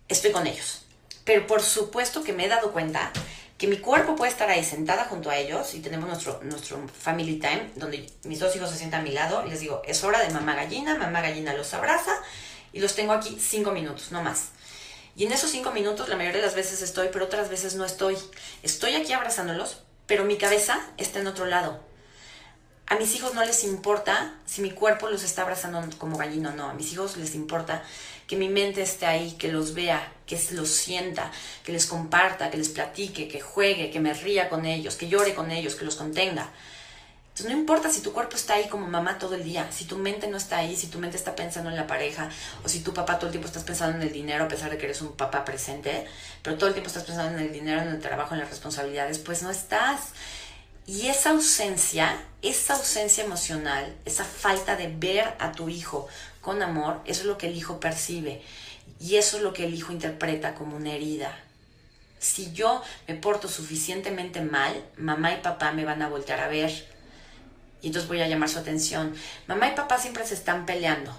estoy 0.08 0.32
con 0.32 0.48
ellos. 0.48 0.86
Pero 1.24 1.46
por 1.46 1.62
supuesto 1.62 2.24
que 2.24 2.34
me 2.34 2.46
he 2.46 2.48
dado 2.48 2.72
cuenta 2.72 3.12
que 3.60 3.68
mi 3.68 3.78
cuerpo 3.78 4.16
puede 4.16 4.32
estar 4.32 4.50
ahí 4.50 4.64
sentada 4.64 5.06
junto 5.06 5.30
a 5.30 5.38
ellos 5.38 5.76
y 5.76 5.82
tenemos 5.82 6.08
nuestro, 6.08 6.40
nuestro 6.44 6.88
family 6.88 7.40
time 7.40 7.70
donde 7.76 8.10
mis 8.24 8.40
dos 8.40 8.56
hijos 8.56 8.72
se 8.72 8.78
sientan 8.78 9.02
a 9.02 9.04
mi 9.04 9.12
lado 9.12 9.46
y 9.46 9.50
les 9.50 9.60
digo, 9.60 9.84
es 9.86 10.04
hora 10.04 10.24
de 10.24 10.34
mamá 10.34 10.56
gallina, 10.56 10.96
mamá 10.96 11.22
gallina 11.22 11.54
los 11.54 11.74
abraza 11.74 12.16
y 12.74 12.80
los 12.80 12.96
tengo 12.96 13.14
aquí 13.14 13.38
cinco 13.40 13.72
minutos, 13.72 14.12
no 14.12 14.24
más. 14.24 14.52
Y 15.16 15.26
en 15.26 15.32
esos 15.32 15.52
cinco 15.52 15.72
minutos 15.72 16.10
la 16.10 16.16
mayoría 16.16 16.40
de 16.40 16.46
las 16.46 16.56
veces 16.56 16.82
estoy, 16.82 17.10
pero 17.12 17.26
otras 17.26 17.50
veces 17.50 17.76
no 17.76 17.86
estoy. 17.86 18.18
Estoy 18.64 18.96
aquí 18.96 19.14
abrazándolos, 19.14 19.80
pero 20.08 20.26
mi 20.26 20.38
cabeza 20.38 20.80
está 20.98 21.20
en 21.20 21.28
otro 21.28 21.46
lado. 21.46 21.80
A 22.88 22.96
mis 22.96 23.14
hijos 23.16 23.36
no 23.36 23.46
les 23.46 23.64
importa 23.64 24.34
si 24.48 24.62
mi 24.62 24.72
cuerpo 24.72 25.10
los 25.10 25.24
está 25.24 25.44
abrazando 25.44 25.80
como 26.00 26.18
gallino 26.18 26.50
o 26.50 26.54
no. 26.54 26.70
A 26.70 26.74
mis 26.74 26.92
hijos 26.92 27.18
les 27.18 27.36
importa 27.36 27.84
que 28.26 28.36
mi 28.36 28.50
mente 28.50 28.82
esté 28.82 29.06
ahí, 29.06 29.34
que 29.34 29.52
los 29.52 29.76
vea, 29.76 30.12
que 30.26 30.40
los 30.52 30.70
sienta, 30.70 31.32
que 31.64 31.72
les 31.72 31.86
comparta, 31.86 32.50
que 32.50 32.58
les 32.58 32.70
platique, 32.70 33.28
que 33.28 33.42
juegue, 33.42 33.92
que 33.92 34.00
me 34.00 34.14
ría 34.16 34.50
con 34.50 34.66
ellos, 34.66 34.96
que 34.96 35.08
llore 35.08 35.36
con 35.36 35.52
ellos, 35.52 35.76
que 35.76 35.86
los 35.86 35.96
contenga. 35.96 36.50
No 37.44 37.52
importa 37.52 37.90
si 37.92 38.02
tu 38.02 38.12
cuerpo 38.14 38.36
está 38.36 38.56
ahí 38.56 38.68
como 38.68 38.88
mamá 38.88 39.18
todo 39.18 39.36
el 39.36 39.44
día, 39.44 39.72
si 39.72 39.86
tu 39.86 39.98
mente 39.98 40.28
no 40.28 40.38
está 40.38 40.58
ahí, 40.58 40.76
si 40.76 40.88
tu 40.88 41.00
mente 41.00 41.18
está 41.18 41.36
pensando 41.36 41.70
en 41.70 41.76
la 41.76 41.88
pareja, 41.88 42.30
o 42.64 42.70
si 42.70 42.82
tu 42.82 42.94
papá 42.94 43.18
todo 43.18 43.28
el 43.28 43.32
tiempo 43.32 43.48
estás 43.48 43.64
pensando 43.64 43.98
en 43.98 44.04
el 44.04 44.12
dinero 44.12 44.46
a 44.46 44.48
pesar 44.48 44.70
de 44.70 44.78
que 44.78 44.86
eres 44.86 45.02
un 45.02 45.14
papá 45.14 45.46
presente, 45.46 46.06
pero 46.42 46.58
todo 46.58 46.68
el 46.68 46.74
tiempo 46.74 46.88
estás 46.88 47.04
pensando 47.04 47.38
en 47.38 47.46
el 47.46 47.54
dinero, 47.54 47.82
en 47.82 47.90
el 47.90 48.00
trabajo, 48.00 48.34
en 48.34 48.42
las 48.42 48.50
responsabilidades, 48.50 49.20
pues 49.20 49.42
no 49.44 49.50
estás. 49.50 50.10
Y 50.86 51.08
esa 51.08 51.32
ausencia, 51.32 52.20
esa 52.42 52.74
ausencia 52.74 53.24
emocional, 53.24 53.96
esa 54.06 54.24
falta 54.24 54.76
de 54.76 54.88
ver 54.88 55.36
a 55.40 55.52
tu 55.52 55.70
hijo 55.70 56.08
con 56.42 56.64
amor, 56.64 57.02
eso 57.06 57.22
es 57.22 57.28
lo 57.28 57.38
que 57.38 57.48
el 57.48 57.56
hijo 57.56 57.80
percibe. 57.80 58.42
Y 59.00 59.16
eso 59.16 59.38
es 59.38 59.44
lo 59.44 59.54
que 59.54 59.66
el 59.66 59.74
hijo 59.74 59.94
interpreta 59.94 60.56
como 60.56 60.76
una 60.76 60.94
herida. 60.94 61.38
Si 62.20 62.52
yo 62.52 62.82
me 63.08 63.16
porto 63.16 63.48
suficientemente 63.48 64.42
mal, 64.42 64.84
mamá 64.98 65.34
y 65.34 65.38
papá 65.38 65.72
me 65.72 65.86
van 65.86 66.02
a 66.02 66.10
voltear 66.10 66.42
a 66.42 66.48
ver. 66.48 66.99
Y 67.82 67.88
entonces 67.88 68.08
voy 68.08 68.22
a 68.22 68.28
llamar 68.28 68.50
su 68.50 68.60
atención. 68.60 69.16
Mamá 69.48 69.70
y 69.70 69.76
papá 69.76 69.98
siempre 69.98 70.26
se 70.26 70.34
están 70.34 70.66
peleando. 70.66 71.14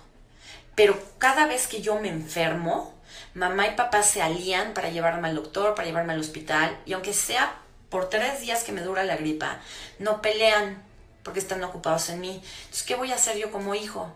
Pero 0.75 0.99
cada 1.19 1.47
vez 1.47 1.67
que 1.67 1.83
yo 1.83 1.99
me 2.01 2.09
enfermo, 2.09 2.95
mamá 3.35 3.67
y 3.67 3.77
papá 3.77 4.03
se 4.03 4.23
alían 4.23 4.75
para 4.75 4.91
llevarme 4.91 5.29
al 5.29 5.35
doctor, 5.35 5.75
para 5.75 5.87
llevarme 5.87 6.13
al 6.13 6.21
hospital. 6.21 6.79
Y 6.87 6.93
aunque 6.93 7.13
sea 7.13 7.59
por 7.89 8.09
tres 8.09 8.41
días 8.41 8.63
que 8.63 8.73
me 8.73 8.83
dura 8.83 9.05
la 9.05 9.17
gripa, 9.17 9.59
no 9.99 10.23
pelean 10.23 10.83
porque 11.23 11.41
están 11.41 11.63
ocupados 11.65 12.09
en 12.09 12.21
mí. 12.21 12.43
Entonces, 12.43 12.83
¿qué 12.85 12.95
voy 12.95 13.13
a 13.13 13.17
hacer 13.17 13.37
yo 13.37 13.51
como 13.51 13.75
hijo? 13.75 14.13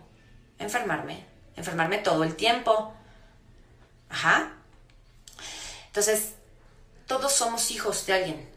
Enfermarme. 0.59 1.25
Enfermarme 1.55 1.97
todo 1.99 2.23
el 2.23 2.35
tiempo. 2.35 2.93
Ajá. 4.09 4.53
Entonces, 5.87 6.33
todos 7.07 7.31
somos 7.31 7.71
hijos 7.71 8.05
de 8.05 8.13
alguien. 8.13 8.49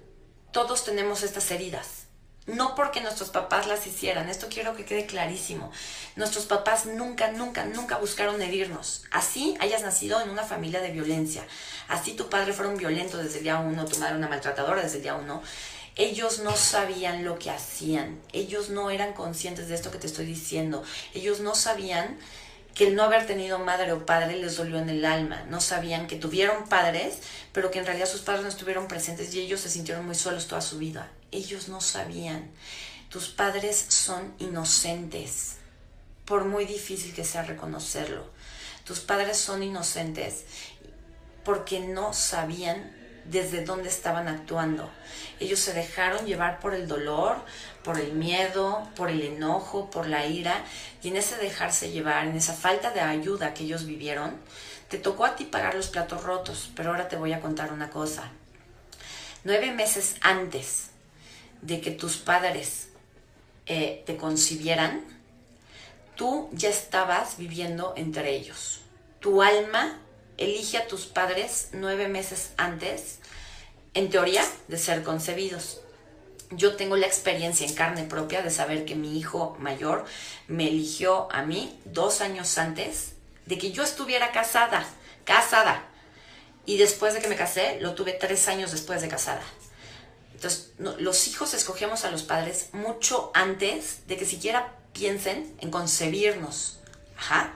Todos 0.52 0.84
tenemos 0.84 1.22
estas 1.22 1.50
heridas. 1.50 1.97
No 2.48 2.74
porque 2.74 3.02
nuestros 3.02 3.28
papás 3.28 3.66
las 3.66 3.86
hicieran, 3.86 4.30
esto 4.30 4.46
quiero 4.48 4.74
que 4.74 4.86
quede 4.86 5.04
clarísimo. 5.04 5.70
Nuestros 6.16 6.46
papás 6.46 6.86
nunca, 6.86 7.30
nunca, 7.30 7.66
nunca 7.66 7.98
buscaron 7.98 8.40
herirnos. 8.40 9.04
Así 9.10 9.54
hayas 9.60 9.82
nacido 9.82 10.18
en 10.22 10.30
una 10.30 10.42
familia 10.42 10.80
de 10.80 10.90
violencia, 10.90 11.46
así 11.88 12.14
tu 12.14 12.30
padre 12.30 12.54
fuera 12.54 12.70
un 12.70 12.78
violento 12.78 13.18
desde 13.18 13.38
el 13.38 13.44
día 13.44 13.58
uno, 13.58 13.84
tu 13.84 13.98
madre 13.98 14.16
una 14.16 14.28
maltratadora 14.28 14.82
desde 14.82 14.96
el 14.96 15.02
día 15.02 15.14
uno, 15.14 15.42
ellos 15.94 16.38
no 16.38 16.56
sabían 16.56 17.22
lo 17.22 17.38
que 17.38 17.50
hacían, 17.50 18.18
ellos 18.32 18.70
no 18.70 18.90
eran 18.90 19.12
conscientes 19.12 19.68
de 19.68 19.74
esto 19.74 19.90
que 19.90 19.98
te 19.98 20.06
estoy 20.06 20.24
diciendo, 20.24 20.82
ellos 21.12 21.40
no 21.40 21.54
sabían 21.54 22.18
que 22.78 22.86
el 22.86 22.94
no 22.94 23.02
haber 23.02 23.26
tenido 23.26 23.58
madre 23.58 23.90
o 23.90 24.06
padre 24.06 24.36
les 24.36 24.56
dolió 24.56 24.78
en 24.78 24.88
el 24.88 25.04
alma, 25.04 25.42
no 25.50 25.60
sabían 25.60 26.06
que 26.06 26.14
tuvieron 26.14 26.68
padres, 26.68 27.18
pero 27.52 27.72
que 27.72 27.80
en 27.80 27.86
realidad 27.86 28.08
sus 28.08 28.20
padres 28.20 28.44
no 28.44 28.48
estuvieron 28.48 28.86
presentes 28.86 29.34
y 29.34 29.40
ellos 29.40 29.60
se 29.60 29.68
sintieron 29.68 30.06
muy 30.06 30.14
solos 30.14 30.46
toda 30.46 30.60
su 30.60 30.78
vida. 30.78 31.10
Ellos 31.32 31.68
no 31.68 31.80
sabían. 31.80 32.48
Tus 33.08 33.30
padres 33.30 33.84
son 33.88 34.32
inocentes, 34.38 35.56
por 36.24 36.44
muy 36.44 36.66
difícil 36.66 37.12
que 37.12 37.24
sea 37.24 37.42
reconocerlo. 37.42 38.30
Tus 38.84 39.00
padres 39.00 39.38
son 39.38 39.64
inocentes 39.64 40.44
porque 41.44 41.80
no 41.80 42.12
sabían 42.12 42.96
desde 43.30 43.64
dónde 43.64 43.88
estaban 43.88 44.28
actuando. 44.28 44.90
Ellos 45.40 45.58
se 45.58 45.72
dejaron 45.72 46.26
llevar 46.26 46.60
por 46.60 46.74
el 46.74 46.88
dolor, 46.88 47.36
por 47.84 47.98
el 47.98 48.12
miedo, 48.12 48.88
por 48.96 49.10
el 49.10 49.22
enojo, 49.22 49.90
por 49.90 50.06
la 50.06 50.26
ira, 50.26 50.64
y 51.02 51.08
en 51.08 51.16
ese 51.16 51.36
dejarse 51.36 51.90
llevar, 51.90 52.26
en 52.26 52.36
esa 52.36 52.54
falta 52.54 52.90
de 52.90 53.00
ayuda 53.00 53.54
que 53.54 53.64
ellos 53.64 53.86
vivieron, 53.86 54.36
te 54.88 54.98
tocó 54.98 55.24
a 55.24 55.36
ti 55.36 55.44
pagar 55.44 55.74
los 55.74 55.88
platos 55.88 56.22
rotos. 56.22 56.70
Pero 56.74 56.90
ahora 56.90 57.08
te 57.08 57.16
voy 57.16 57.32
a 57.32 57.40
contar 57.40 57.72
una 57.72 57.90
cosa. 57.90 58.30
Nueve 59.44 59.70
meses 59.72 60.16
antes 60.20 60.88
de 61.62 61.80
que 61.80 61.90
tus 61.90 62.16
padres 62.16 62.88
eh, 63.66 64.02
te 64.06 64.16
concibieran, 64.16 65.04
tú 66.16 66.48
ya 66.52 66.70
estabas 66.70 67.36
viviendo 67.36 67.92
entre 67.96 68.34
ellos. 68.34 68.80
Tu 69.20 69.42
alma 69.42 69.98
elige 70.38 70.78
a 70.78 70.86
tus 70.86 71.06
padres 71.06 71.68
nueve 71.72 72.08
meses 72.08 72.52
antes, 72.56 73.17
en 73.98 74.10
teoría, 74.10 74.44
de 74.68 74.78
ser 74.78 75.02
concebidos. 75.02 75.80
Yo 76.50 76.76
tengo 76.76 76.96
la 76.96 77.08
experiencia 77.08 77.66
en 77.66 77.74
carne 77.74 78.04
propia 78.04 78.42
de 78.42 78.50
saber 78.50 78.84
que 78.84 78.94
mi 78.94 79.18
hijo 79.18 79.56
mayor 79.58 80.04
me 80.46 80.68
eligió 80.68 81.30
a 81.32 81.42
mí 81.42 81.78
dos 81.84 82.20
años 82.20 82.56
antes 82.58 83.14
de 83.46 83.58
que 83.58 83.72
yo 83.72 83.82
estuviera 83.82 84.30
casada, 84.30 84.86
casada. 85.24 85.84
Y 86.64 86.76
después 86.76 87.12
de 87.12 87.20
que 87.20 87.28
me 87.28 87.34
casé, 87.34 87.78
lo 87.80 87.94
tuve 87.94 88.12
tres 88.12 88.46
años 88.46 88.70
después 88.70 89.02
de 89.02 89.08
casada. 89.08 89.42
Entonces, 90.32 90.70
los 90.78 91.26
hijos 91.26 91.52
escogemos 91.52 92.04
a 92.04 92.12
los 92.12 92.22
padres 92.22 92.68
mucho 92.72 93.32
antes 93.34 94.06
de 94.06 94.16
que 94.16 94.24
siquiera 94.24 94.76
piensen 94.92 95.56
en 95.60 95.72
concebirnos. 95.72 96.78
Ajá. 97.16 97.52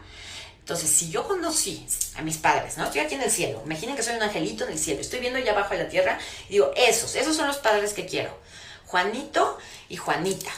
Entonces, 0.63 0.91
si 0.91 1.11
yo 1.11 1.27
conocí 1.27 1.85
a 2.17 2.23
mis 2.23 2.39
padres, 2.39 2.79
¿no? 2.79 2.85
Estoy 2.85 3.01
aquí 3.01 3.17
en 3.17 3.23
el 3.23 3.31
cielo, 3.33 3.61
imaginen 3.67 3.97
que 3.97 4.03
soy 4.05 4.15
un 4.15 4.23
angelito 4.23 4.65
en 4.65 4.71
el 4.71 4.79
cielo, 4.79 5.01
estoy 5.01 5.19
viendo 5.19 5.41
allá 5.41 5.51
abajo 5.51 5.75
de 5.75 5.83
la 5.83 5.89
tierra 5.89 6.19
y 6.49 6.53
digo, 6.53 6.71
esos, 6.77 7.17
esos 7.17 7.35
son 7.37 7.49
los 7.49 7.59
padres 7.59 7.93
que 7.95 8.07
quiero. 8.07 8.39
Juanito 8.87 9.59
y 9.89 9.97
Juanita. 9.97 10.53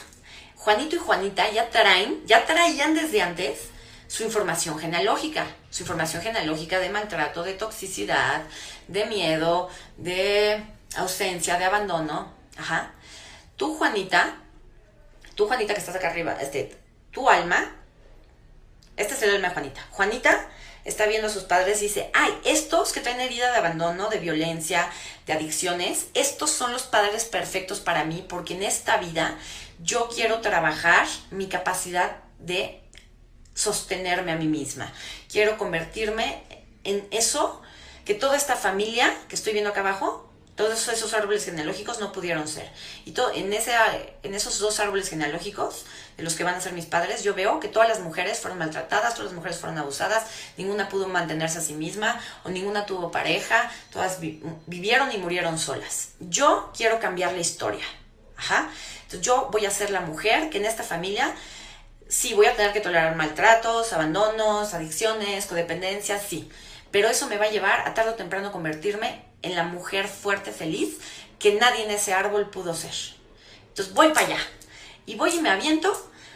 Juanito 0.55 0.95
y 0.95 0.99
Juanita 0.99 1.49
ya 1.49 1.71
traen, 1.71 2.21
ya 2.27 2.45
traían 2.45 2.93
desde 2.93 3.23
antes 3.23 3.69
su 4.07 4.23
información 4.23 4.77
genealógica, 4.77 5.47
su 5.71 5.81
información 5.81 6.21
genealógica 6.21 6.79
de 6.79 6.89
maltrato, 6.89 7.41
de 7.41 7.53
toxicidad, 7.53 8.43
de 8.87 9.05
miedo, 9.07 9.69
de 9.97 10.63
ausencia, 10.97 11.57
de 11.57 11.65
abandono. 11.65 12.31
Ajá. 12.57 12.93
Tú, 13.55 13.75
Juanita, 13.75 14.37
tú, 15.33 15.47
Juanita, 15.47 15.73
que 15.73 15.79
estás 15.79 15.95
acá 15.95 16.09
arriba, 16.09 16.37
este, 16.39 16.77
tu 17.09 17.27
alma 17.27 17.75
este 18.97 19.13
es 19.13 19.21
el 19.23 19.35
alma 19.35 19.49
de 19.49 19.53
Juanita. 19.53 19.87
Juanita 19.91 20.49
está 20.85 21.07
viendo 21.07 21.27
a 21.27 21.31
sus 21.31 21.43
padres 21.43 21.81
y 21.81 21.85
dice, 21.85 22.09
ay, 22.13 22.31
estos 22.45 22.93
que 22.93 23.01
traen 23.01 23.19
herida 23.19 23.51
de 23.51 23.57
abandono, 23.57 24.09
de 24.09 24.19
violencia, 24.19 24.89
de 25.25 25.33
adicciones, 25.33 26.07
estos 26.13 26.51
son 26.51 26.71
los 26.71 26.83
padres 26.83 27.25
perfectos 27.25 27.79
para 27.79 28.05
mí 28.05 28.23
porque 28.27 28.53
en 28.53 28.63
esta 28.63 28.97
vida 28.97 29.37
yo 29.81 30.07
quiero 30.13 30.41
trabajar 30.41 31.07
mi 31.31 31.47
capacidad 31.47 32.17
de 32.39 32.81
sostenerme 33.55 34.31
a 34.31 34.35
mí 34.35 34.47
misma. 34.47 34.93
Quiero 35.31 35.57
convertirme 35.57 36.43
en 36.83 37.07
eso 37.11 37.61
que 38.05 38.13
toda 38.13 38.37
esta 38.37 38.55
familia 38.55 39.11
que 39.27 39.35
estoy 39.35 39.53
viendo 39.53 39.71
acá 39.71 39.79
abajo 39.79 40.25
todos 40.55 40.87
esos 40.87 41.13
árboles 41.13 41.45
genealógicos 41.45 41.99
no 41.99 42.11
pudieron 42.11 42.47
ser. 42.47 42.69
Y 43.03 43.11
todo, 43.11 43.31
en, 43.33 43.51
ese, 43.51 43.73
en 44.23 44.33
esos 44.33 44.59
dos 44.59 44.79
árboles 44.79 45.09
genealógicos, 45.09 45.85
de 46.17 46.23
los 46.23 46.35
que 46.35 46.43
van 46.43 46.55
a 46.55 46.61
ser 46.61 46.73
mis 46.73 46.85
padres, 46.85 47.23
yo 47.23 47.33
veo 47.33 47.59
que 47.59 47.67
todas 47.67 47.89
las 47.89 47.99
mujeres 47.99 48.39
fueron 48.39 48.57
maltratadas, 48.57 49.13
todas 49.15 49.25
las 49.25 49.33
mujeres 49.33 49.59
fueron 49.59 49.77
abusadas, 49.77 50.25
ninguna 50.57 50.87
pudo 50.87 51.07
mantenerse 51.07 51.57
a 51.57 51.61
sí 51.61 51.73
misma 51.73 52.19
o 52.43 52.49
ninguna 52.49 52.85
tuvo 52.85 53.11
pareja, 53.11 53.69
todas 53.91 54.19
vivieron 54.19 55.11
y 55.11 55.17
murieron 55.17 55.59
solas. 55.59 56.09
Yo 56.19 56.71
quiero 56.75 56.99
cambiar 56.99 57.33
la 57.33 57.39
historia. 57.39 57.85
Ajá. 58.37 58.69
Entonces 59.03 59.21
yo 59.21 59.49
voy 59.51 59.65
a 59.65 59.71
ser 59.71 59.89
la 59.89 60.01
mujer 60.01 60.49
que 60.49 60.57
en 60.57 60.65
esta 60.65 60.83
familia 60.83 61.33
sí 62.07 62.33
voy 62.33 62.45
a 62.45 62.55
tener 62.55 62.73
que 62.73 62.81
tolerar 62.81 63.15
maltratos, 63.15 63.91
abandonos, 63.93 64.73
adicciones, 64.73 65.45
codependencias, 65.45 66.23
sí. 66.27 66.49
Pero 66.91 67.09
eso 67.09 67.27
me 67.27 67.37
va 67.37 67.45
a 67.45 67.49
llevar 67.49 67.87
a 67.87 67.93
tarde 67.93 68.11
o 68.11 68.15
temprano 68.15 68.51
convertirme 68.51 69.23
en 69.41 69.55
la 69.55 69.63
mujer 69.63 70.07
fuerte, 70.07 70.51
feliz, 70.51 70.97
que 71.39 71.55
nadie 71.55 71.83
en 71.83 71.91
ese 71.91 72.13
árbol 72.13 72.49
pudo 72.49 72.73
ser. 72.73 72.93
Entonces 73.69 73.93
voy 73.93 74.09
para 74.09 74.27
allá. 74.27 74.39
Y 75.05 75.15
voy 75.15 75.35
y 75.35 75.41
me 75.41 75.49
aviento 75.49 75.93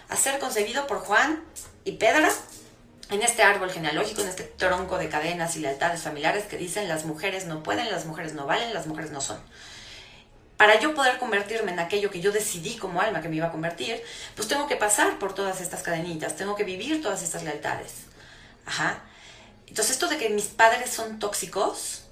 a 0.10 0.16
ser 0.16 0.40
concebido 0.40 0.88
por 0.88 1.00
Juan 1.00 1.44
y 1.84 1.94
Pedra 1.94 2.30
en 3.10 3.24
este 3.24 3.42
árbol 3.42 3.72
genealógico, 3.72 4.22
en 4.22 4.28
este 4.28 4.44
tronco 4.44 4.98
de 4.98 5.10
cadenas 5.10 5.56
y 5.56 5.60
lealtades 5.60 6.02
familiares 6.02 6.46
que 6.46 6.58
dicen 6.58 6.88
las 6.88 7.06
mujeres 7.06 7.46
no 7.46 7.64
pueden, 7.64 7.92
las 7.92 8.06
mujeres 8.06 8.34
no 8.34 8.46
valen, 8.46 8.74
las 8.74 8.86
mujeres 8.88 9.12
no 9.12 9.22
son. 9.22 9.40
Para 10.58 10.80
yo 10.80 10.94
poder 10.94 11.18
convertirme 11.18 11.72
en 11.72 11.80
aquello 11.80 12.12
que 12.12 12.22
yo 12.22 12.32
decidí 12.32 12.78
como 12.78 13.02
alma 13.02 13.22
que 13.22 13.30
me 13.30 13.38
iba 13.38 13.48
a 13.48 13.52
convertir, 13.52 14.04
pues 14.36 14.48
tengo 14.48 14.68
que 14.68 14.76
pasar 14.76 15.18
por 15.18 15.34
todas 15.34 15.62
estas 15.62 15.82
cadenitas, 15.82 16.36
tengo 16.36 16.56
que 16.56 16.66
vivir 16.66 17.02
todas 17.02 17.24
estas 17.24 17.44
lealtades. 17.44 18.04
Ajá. 18.66 19.02
Entonces 19.68 19.94
esto 19.94 20.08
de 20.08 20.18
que 20.18 20.30
mis 20.30 20.46
padres 20.46 20.90
son 20.90 21.18
tóxicos, 21.18 22.04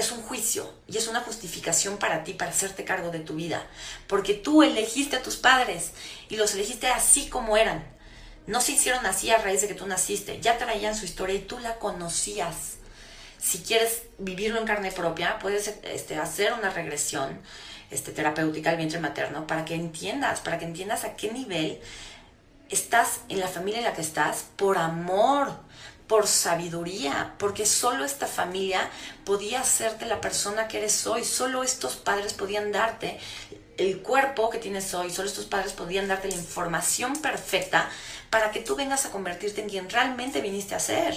es 0.00 0.12
un 0.12 0.22
juicio 0.22 0.72
y 0.86 0.96
es 0.96 1.08
una 1.08 1.20
justificación 1.20 1.98
para 1.98 2.24
ti, 2.24 2.34
para 2.34 2.50
hacerte 2.50 2.84
cargo 2.84 3.10
de 3.10 3.20
tu 3.20 3.34
vida. 3.34 3.66
Porque 4.06 4.34
tú 4.34 4.62
elegiste 4.62 5.16
a 5.16 5.22
tus 5.22 5.36
padres 5.36 5.92
y 6.28 6.36
los 6.36 6.54
elegiste 6.54 6.88
así 6.88 7.28
como 7.28 7.56
eran. 7.56 7.84
No 8.46 8.60
se 8.60 8.72
hicieron 8.72 9.06
así 9.06 9.30
a 9.30 9.38
raíz 9.38 9.60
de 9.60 9.68
que 9.68 9.74
tú 9.74 9.86
naciste. 9.86 10.40
Ya 10.40 10.58
traían 10.58 10.96
su 10.96 11.04
historia 11.04 11.36
y 11.36 11.40
tú 11.40 11.58
la 11.58 11.78
conocías. 11.78 12.78
Si 13.38 13.58
quieres 13.58 14.02
vivirlo 14.18 14.58
en 14.58 14.66
carne 14.66 14.90
propia, 14.92 15.38
puedes 15.38 15.68
este, 15.84 16.16
hacer 16.16 16.52
una 16.52 16.70
regresión 16.70 17.40
este, 17.90 18.12
terapéutica 18.12 18.70
al 18.70 18.76
vientre 18.76 18.98
materno 18.98 19.46
para 19.46 19.64
que 19.64 19.74
entiendas, 19.74 20.40
para 20.40 20.58
que 20.58 20.64
entiendas 20.64 21.04
a 21.04 21.16
qué 21.16 21.32
nivel 21.32 21.80
estás 22.70 23.20
en 23.28 23.40
la 23.40 23.48
familia 23.48 23.78
en 23.78 23.84
la 23.84 23.94
que 23.94 24.00
estás 24.00 24.46
por 24.56 24.78
amor, 24.78 25.52
por 26.10 26.26
sabiduría, 26.26 27.36
porque 27.38 27.64
solo 27.64 28.04
esta 28.04 28.26
familia 28.26 28.90
podía 29.24 29.60
hacerte 29.60 30.06
la 30.06 30.20
persona 30.20 30.66
que 30.66 30.78
eres 30.78 31.06
hoy, 31.06 31.24
solo 31.24 31.62
estos 31.62 31.94
padres 31.94 32.34
podían 32.34 32.72
darte 32.72 33.20
el 33.78 34.02
cuerpo 34.02 34.50
que 34.50 34.58
tienes 34.58 34.92
hoy, 34.92 35.10
solo 35.10 35.28
estos 35.28 35.44
padres 35.44 35.72
podían 35.72 36.08
darte 36.08 36.26
la 36.26 36.34
información 36.34 37.14
perfecta 37.14 37.88
para 38.28 38.50
que 38.50 38.58
tú 38.58 38.74
vengas 38.74 39.06
a 39.06 39.12
convertirte 39.12 39.60
en 39.60 39.68
quien 39.68 39.88
realmente 39.88 40.40
viniste 40.40 40.74
a 40.74 40.80
ser. 40.80 41.14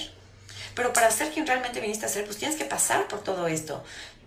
Pero 0.75 0.93
para 0.93 1.09
ser 1.09 1.31
quien 1.31 1.47
realmente 1.47 1.81
viniste 1.81 2.05
a 2.05 2.09
ser, 2.09 2.25
pues 2.25 2.37
tienes 2.37 2.55
que 2.55 2.65
pasar 2.65 3.07
por 3.07 3.23
todo 3.23 3.47
esto. 3.47 3.83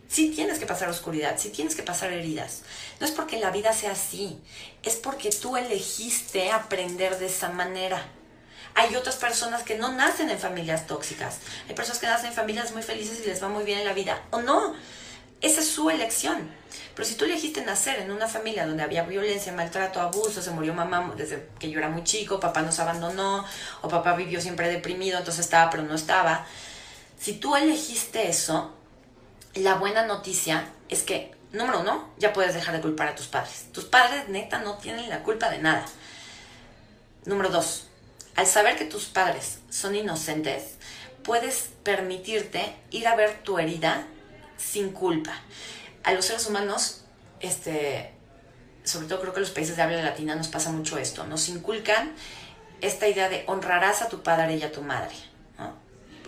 Sí 0.09 0.33
tienes 0.35 0.59
que 0.59 0.66
pasar 0.66 0.88
oscuridad, 0.88 1.37
sí 1.38 1.50
tienes 1.50 1.76
que 1.76 1.85
pasar 1.85 2.12
heridas. 2.12 2.62
No 2.98 3.07
es 3.07 3.12
porque 3.12 3.38
la 3.38 3.52
vida 3.52 3.72
sea 3.72 3.92
así, 3.92 4.42
es 4.83 4.96
porque 4.96 5.31
tú 5.31 5.57
elegiste 5.57 6.50
aprender 6.50 7.20
de 7.20 7.26
esa 7.26 7.50
manera. 7.50 8.05
Hay 8.77 8.95
otras 8.95 9.17
personas 9.17 9.62
que 9.62 9.79
no 9.79 9.91
nacen 9.93 10.29
en 10.29 10.39
familias 10.39 10.87
tóxicas. 10.87 11.39
Hay 11.67 11.75
personas 11.75 11.99
que 11.99 12.07
nacen 12.07 12.27
en 12.27 12.35
familias 12.35 12.73
muy 12.73 12.83
felices 12.83 13.21
y 13.25 13.27
les 13.27 13.43
va 13.43 13.49
muy 13.49 13.65
bien 13.65 13.79
en 13.79 13.87
la 13.87 13.95
vida. 13.95 14.23
O 14.31 14.43
no. 14.43 14.75
Esa 15.41 15.61
es 15.62 15.69
su 15.69 15.89
elección. 15.89 16.51
Pero 16.95 17.09
si 17.09 17.15
tú 17.15 17.25
elegiste 17.25 17.65
nacer 17.65 18.01
en 18.01 18.11
una 18.11 18.29
familia 18.29 18.67
donde 18.67 18.83
había 18.83 19.03
violencia, 19.05 19.51
maltrato, 19.53 19.99
abuso, 19.99 20.43
se 20.43 20.51
murió 20.51 20.75
mamá 20.75 21.15
desde 21.17 21.49
que 21.59 21.71
yo 21.71 21.79
era 21.79 21.89
muy 21.89 22.05
chico, 22.05 22.39
papá 22.39 22.61
nos 22.61 22.79
abandonó, 22.79 23.47
o 23.81 23.89
papá 23.89 24.15
vivió 24.15 24.43
siempre 24.43 24.69
deprimido, 24.69 25.19
entonces 25.19 25.47
estaba 25.47 25.71
pero 25.71 25.83
no 25.83 25.95
estaba. 25.95 26.47
Si 27.19 27.33
tú 27.33 27.57
elegiste 27.57 28.29
eso, 28.29 28.75
la 29.55 29.77
buena 29.77 30.05
noticia 30.05 30.69
es 30.90 31.03
que, 31.03 31.35
número 31.53 31.81
uno, 31.81 32.11
ya 32.19 32.35
puedes 32.35 32.53
dejar 32.53 32.75
de 32.75 32.83
culpar 32.83 33.09
a 33.09 33.15
tus 33.15 33.27
padres. 33.27 33.67
Tus 33.73 33.85
padres 33.85 34.29
neta 34.29 34.59
no 34.59 34.77
tienen 34.77 35.09
la 35.09 35.23
culpa 35.23 35.48
de 35.48 35.59
nada. 35.59 35.87
Número 37.25 37.48
dos, 37.48 37.86
al 38.37 38.47
saber 38.47 38.77
que 38.77 38.85
tus 38.85 39.07
padres 39.07 39.59
son 39.71 39.97
inocentes, 39.97 40.75
puedes 41.23 41.71
permitirte 41.83 42.77
ir 42.91 43.09
a 43.09 43.17
ver 43.17 43.43
tu 43.43 43.59
herida 43.59 44.07
sin 44.57 44.93
culpa. 44.93 45.33
A 46.05 46.13
los 46.13 46.27
seres 46.27 46.47
humanos, 46.47 47.05
este, 47.41 48.13
sobre 48.85 49.09
todo 49.09 49.21
creo 49.21 49.33
que 49.33 49.41
en 49.41 49.45
los 49.45 49.51
países 49.51 49.77
de 49.77 49.83
habla 49.83 50.03
latina 50.03 50.35
nos 50.35 50.49
pasa 50.49 50.71
mucho 50.71 50.99
esto, 50.99 51.27
nos 51.27 51.49
inculcan 51.49 52.13
esta 52.81 53.09
idea 53.09 53.29
de 53.29 53.45
honrarás 53.47 54.03
a 54.03 54.09
tu 54.09 54.23
padre 54.23 54.57
y 54.57 54.63
a 54.63 54.71
tu 54.71 54.83
madre, 54.83 55.15
¿no? 55.59 55.75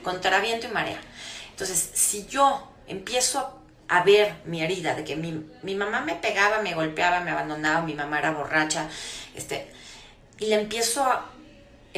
contra 0.02 0.40
viento 0.40 0.66
y 0.66 0.70
marea. 0.70 1.00
Entonces, 1.50 1.90
si 1.92 2.26
yo 2.26 2.68
empiezo 2.86 3.60
a 3.88 4.02
ver 4.02 4.34
mi 4.44 4.62
herida 4.62 4.94
de 4.94 5.04
que 5.04 5.16
mi, 5.16 5.44
mi, 5.62 5.74
mamá 5.74 6.00
me 6.00 6.14
pegaba, 6.14 6.62
me 6.62 6.74
golpeaba, 6.74 7.20
me 7.20 7.30
abandonaba, 7.30 7.82
mi 7.82 7.94
mamá 7.94 8.18
era 8.18 8.32
borracha, 8.32 8.88
este, 9.34 9.70
y 10.38 10.46
le 10.46 10.56
empiezo 10.56 11.04
a, 11.04 11.30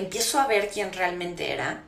empiezo 0.00 0.40
a 0.40 0.46
ver 0.46 0.68
quién 0.68 0.92
realmente 0.92 1.52
era, 1.52 1.82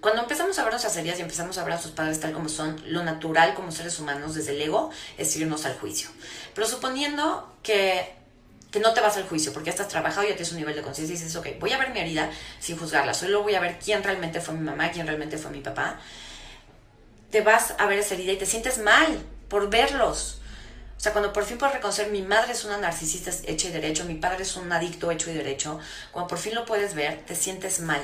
cuando 0.00 0.22
empezamos 0.22 0.58
a 0.58 0.62
ver 0.62 0.72
nuestras 0.72 0.96
heridas 0.96 1.18
y 1.20 1.22
empezamos 1.22 1.56
a 1.56 1.64
ver 1.64 1.74
a 1.74 1.80
sus 1.80 1.92
padres 1.92 2.18
tal 2.18 2.32
como 2.32 2.48
son, 2.48 2.82
lo 2.86 3.04
natural 3.04 3.54
como 3.54 3.70
seres 3.70 3.98
humanos 4.00 4.34
desde 4.34 4.52
el 4.52 4.62
ego 4.62 4.90
es 5.16 5.36
irnos 5.36 5.64
al 5.66 5.78
juicio. 5.78 6.10
Pero 6.54 6.66
suponiendo 6.66 7.54
que, 7.62 8.12
que 8.72 8.80
no 8.80 8.92
te 8.92 9.00
vas 9.00 9.16
al 9.16 9.28
juicio 9.28 9.52
porque 9.52 9.66
ya 9.66 9.72
estás 9.72 9.88
trabajado, 9.88 10.26
ya 10.26 10.34
tienes 10.34 10.50
un 10.50 10.58
nivel 10.58 10.74
de 10.74 10.82
conciencia 10.82 11.14
y 11.14 11.16
dices, 11.16 11.36
ok, 11.36 11.60
voy 11.60 11.72
a 11.72 11.78
ver 11.78 11.90
mi 11.90 12.00
herida 12.00 12.28
sin 12.58 12.76
juzgarla, 12.76 13.14
solo 13.14 13.44
voy 13.44 13.54
a 13.54 13.60
ver 13.60 13.78
quién 13.78 14.02
realmente 14.02 14.40
fue 14.40 14.54
mi 14.54 14.64
mamá, 14.64 14.90
quién 14.90 15.06
realmente 15.06 15.38
fue 15.38 15.52
mi 15.52 15.60
papá, 15.60 16.00
te 17.30 17.42
vas 17.42 17.74
a 17.78 17.86
ver 17.86 18.00
esa 18.00 18.14
herida 18.14 18.32
y 18.32 18.36
te 18.36 18.46
sientes 18.46 18.78
mal 18.78 19.18
por 19.48 19.70
verlos. 19.70 20.37
O 20.98 21.00
sea, 21.00 21.12
cuando 21.12 21.32
por 21.32 21.44
fin 21.44 21.56
puedes 21.56 21.76
reconocer 21.76 22.10
mi 22.10 22.22
madre 22.22 22.52
es 22.52 22.64
una 22.64 22.76
narcisista 22.76 23.30
hecha 23.46 23.68
y 23.68 23.70
derecho, 23.70 24.04
mi 24.04 24.16
padre 24.16 24.42
es 24.42 24.56
un 24.56 24.70
adicto 24.72 25.10
hecho 25.12 25.30
y 25.30 25.34
derecho, 25.34 25.78
cuando 26.10 26.28
por 26.28 26.38
fin 26.38 26.54
lo 26.56 26.66
puedes 26.66 26.94
ver, 26.94 27.24
te 27.24 27.36
sientes 27.36 27.80
mal 27.80 28.02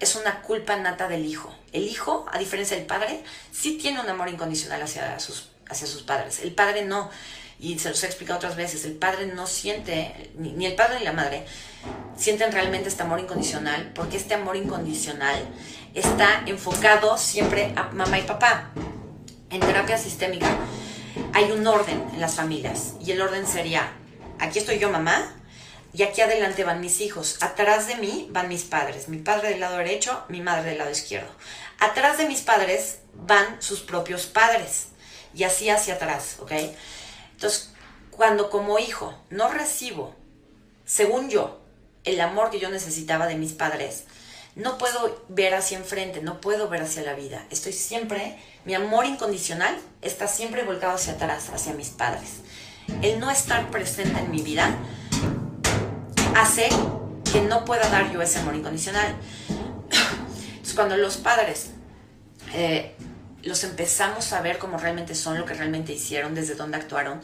es 0.00 0.16
una 0.16 0.40
culpa 0.40 0.76
nata 0.76 1.06
del 1.08 1.26
hijo. 1.26 1.54
El 1.72 1.84
hijo, 1.84 2.26
a 2.32 2.38
diferencia 2.38 2.76
del 2.76 2.86
padre, 2.86 3.22
sí 3.52 3.78
tiene 3.80 4.00
un 4.00 4.08
amor 4.08 4.28
incondicional 4.28 4.82
hacia 4.82 5.20
sus, 5.20 5.50
hacia 5.68 5.86
sus 5.86 6.02
padres. 6.02 6.40
El 6.40 6.52
padre 6.52 6.84
no. 6.84 7.10
Y 7.60 7.78
se 7.78 7.90
los 7.90 8.02
he 8.02 8.06
explicado 8.06 8.38
otras 8.38 8.56
veces, 8.56 8.86
el 8.86 8.94
padre 8.94 9.26
no 9.26 9.46
siente, 9.46 10.30
ni, 10.38 10.64
el 10.64 10.74
padre 10.74 10.98
ni 10.98 11.04
la 11.04 11.12
madre, 11.12 11.44
sienten 12.16 12.52
realmente 12.52 12.88
este 12.88 13.02
amor 13.02 13.20
incondicional, 13.20 13.92
porque 13.94 14.16
este 14.16 14.32
amor 14.32 14.56
incondicional 14.56 15.46
está 15.92 16.42
enfocado 16.46 17.18
siempre 17.18 17.74
a 17.76 17.90
mamá 17.90 18.18
y 18.18 18.22
papá. 18.22 18.70
En 19.50 19.60
terapia 19.60 19.98
sistémica 19.98 20.46
hay 21.32 21.50
un 21.50 21.66
orden 21.66 22.04
en 22.12 22.20
las 22.20 22.34
familias, 22.34 22.94
y 23.00 23.12
el 23.12 23.20
orden 23.20 23.46
sería, 23.46 23.92
aquí 24.38 24.58
estoy 24.58 24.78
yo 24.78 24.90
mamá, 24.90 25.34
y 25.92 26.02
aquí 26.02 26.20
adelante 26.20 26.64
van 26.64 26.80
mis 26.80 27.00
hijos. 27.00 27.38
Atrás 27.40 27.88
de 27.88 27.96
mí 27.96 28.28
van 28.30 28.48
mis 28.48 28.62
padres. 28.62 29.08
Mi 29.08 29.18
padre 29.18 29.50
del 29.50 29.60
lado 29.60 29.76
derecho, 29.76 30.22
mi 30.28 30.40
madre 30.40 30.70
del 30.70 30.78
lado 30.78 30.90
izquierdo. 30.90 31.30
Atrás 31.80 32.18
de 32.18 32.26
mis 32.26 32.42
padres 32.42 32.98
van 33.14 33.60
sus 33.60 33.80
propios 33.80 34.26
padres. 34.26 34.88
Y 35.34 35.44
así 35.44 35.68
hacia 35.68 35.94
atrás, 35.94 36.36
¿ok? 36.40 36.52
Entonces, 37.32 37.72
cuando 38.10 38.50
como 38.50 38.78
hijo 38.78 39.18
no 39.30 39.48
recibo, 39.48 40.14
según 40.84 41.28
yo, 41.28 41.60
el 42.04 42.20
amor 42.20 42.50
que 42.50 42.60
yo 42.60 42.70
necesitaba 42.70 43.26
de 43.26 43.36
mis 43.36 43.52
padres, 43.52 44.04
no 44.56 44.78
puedo 44.78 45.24
ver 45.28 45.54
hacia 45.54 45.78
enfrente, 45.78 46.22
no 46.22 46.40
puedo 46.40 46.68
ver 46.68 46.82
hacia 46.82 47.02
la 47.02 47.14
vida. 47.14 47.44
Estoy 47.50 47.72
siempre, 47.72 48.38
mi 48.64 48.74
amor 48.74 49.06
incondicional 49.06 49.76
está 50.02 50.26
siempre 50.26 50.64
volcado 50.64 50.94
hacia 50.94 51.14
atrás, 51.14 51.50
hacia 51.54 51.72
mis 51.74 51.90
padres. 51.90 52.40
El 53.02 53.20
no 53.20 53.30
estar 53.30 53.70
presente 53.70 54.18
en 54.18 54.30
mi 54.30 54.42
vida 54.42 54.76
hace 56.36 56.68
que 57.32 57.40
no 57.42 57.64
pueda 57.64 57.88
dar 57.88 58.12
yo 58.12 58.20
ese 58.20 58.40
amor 58.40 58.56
incondicional. 58.56 59.14
Entonces, 59.48 60.74
cuando 60.74 60.96
los 60.96 61.16
padres 61.16 61.70
eh, 62.54 62.94
los 63.42 63.64
empezamos 63.64 64.32
a 64.32 64.42
ver 64.42 64.58
como 64.58 64.78
realmente 64.78 65.14
son, 65.14 65.38
lo 65.38 65.46
que 65.46 65.54
realmente 65.54 65.92
hicieron, 65.92 66.34
desde 66.34 66.54
dónde 66.54 66.76
actuaron, 66.76 67.20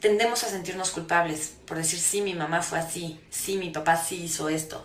tendemos 0.00 0.44
a 0.44 0.48
sentirnos 0.48 0.90
culpables 0.90 1.54
por 1.66 1.76
decir, 1.76 1.98
sí, 1.98 2.22
mi 2.22 2.34
mamá 2.34 2.62
fue 2.62 2.78
así, 2.78 3.20
sí, 3.30 3.56
mi 3.56 3.70
papá 3.70 3.96
sí 3.96 4.24
hizo 4.24 4.48
esto. 4.48 4.84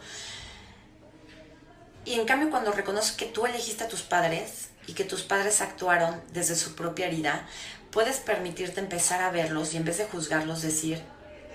Y 2.06 2.14
en 2.16 2.26
cambio, 2.26 2.50
cuando 2.50 2.72
reconoces 2.72 3.16
que 3.16 3.26
tú 3.26 3.46
elegiste 3.46 3.86
a 3.86 3.88
tus 3.88 4.02
padres 4.02 4.70
y 4.88 4.94
que 4.94 5.06
tus 5.06 5.24
padres 5.24 5.62
actuaron 5.62 6.22
desde 6.34 6.56
su 6.56 6.76
propia 6.76 7.08
herida, 7.08 7.48
puedes 7.92 8.18
permitirte 8.18 8.82
empezar 8.82 9.22
a 9.22 9.32
verlos 9.32 9.74
y 9.74 9.78
en 9.78 9.86
vez 9.86 9.98
de 10.00 10.06
juzgarlos, 10.06 10.62
decir, 10.62 11.02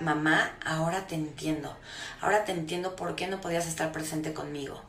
mamá, 0.01 0.57
ahora 0.65 1.07
te 1.07 1.15
entiendo. 1.15 1.77
Ahora 2.21 2.45
te 2.45 2.53
entiendo 2.53 2.97
por 2.97 3.15
qué 3.15 3.27
no 3.27 3.41
podías 3.41 3.67
estar 3.67 3.93
presente 3.93 4.33
conmigo. 4.33 4.83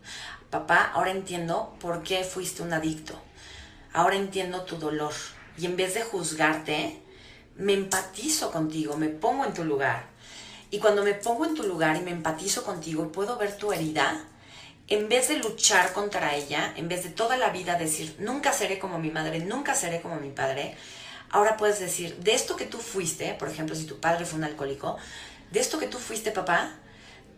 Papá, 0.49 0.91
ahora 0.93 1.11
entiendo 1.11 1.75
por 1.79 2.03
qué 2.03 2.23
fuiste 2.23 2.61
un 2.61 2.73
adicto. 2.73 3.19
Ahora 3.91 4.15
entiendo 4.15 4.63
tu 4.63 4.77
dolor. 4.77 5.13
Y 5.57 5.65
en 5.65 5.75
vez 5.75 5.93
de 5.93 6.03
juzgarte, 6.03 7.01
me 7.55 7.73
empatizo 7.73 8.51
contigo, 8.51 8.95
me 8.95 9.09
pongo 9.09 9.45
en 9.45 9.53
tu 9.53 9.65
lugar. 9.65 10.05
Y 10.71 10.79
cuando 10.79 11.03
me 11.03 11.13
pongo 11.13 11.45
en 11.45 11.55
tu 11.55 11.63
lugar 11.63 11.97
y 11.97 12.01
me 12.01 12.11
empatizo 12.11 12.63
contigo 12.63 13.11
puedo 13.11 13.37
ver 13.37 13.57
tu 13.57 13.73
herida, 13.73 14.23
en 14.89 15.07
vez 15.07 15.27
de 15.27 15.37
luchar 15.37 15.93
contra 15.93 16.35
ella, 16.35 16.73
en 16.75 16.87
vez 16.87 17.03
de 17.03 17.09
toda 17.09 17.37
la 17.37 17.49
vida 17.49 17.75
decir, 17.75 18.15
nunca 18.19 18.51
seré 18.53 18.79
como 18.79 18.99
mi 18.99 19.11
madre, 19.11 19.39
nunca 19.39 19.75
seré 19.75 20.01
como 20.01 20.15
mi 20.15 20.31
padre, 20.31 20.75
Ahora 21.31 21.57
puedes 21.57 21.79
decir, 21.79 22.15
de 22.17 22.33
esto 22.33 22.55
que 22.55 22.65
tú 22.65 22.79
fuiste, 22.79 23.35
por 23.35 23.49
ejemplo, 23.49 23.75
si 23.75 23.85
tu 23.85 23.99
padre 23.99 24.25
fue 24.25 24.39
un 24.39 24.45
alcohólico, 24.45 24.97
de 25.51 25.59
esto 25.59 25.77
que 25.77 25.87
tú 25.87 25.99
fuiste, 25.99 26.31
papá, 26.31 26.71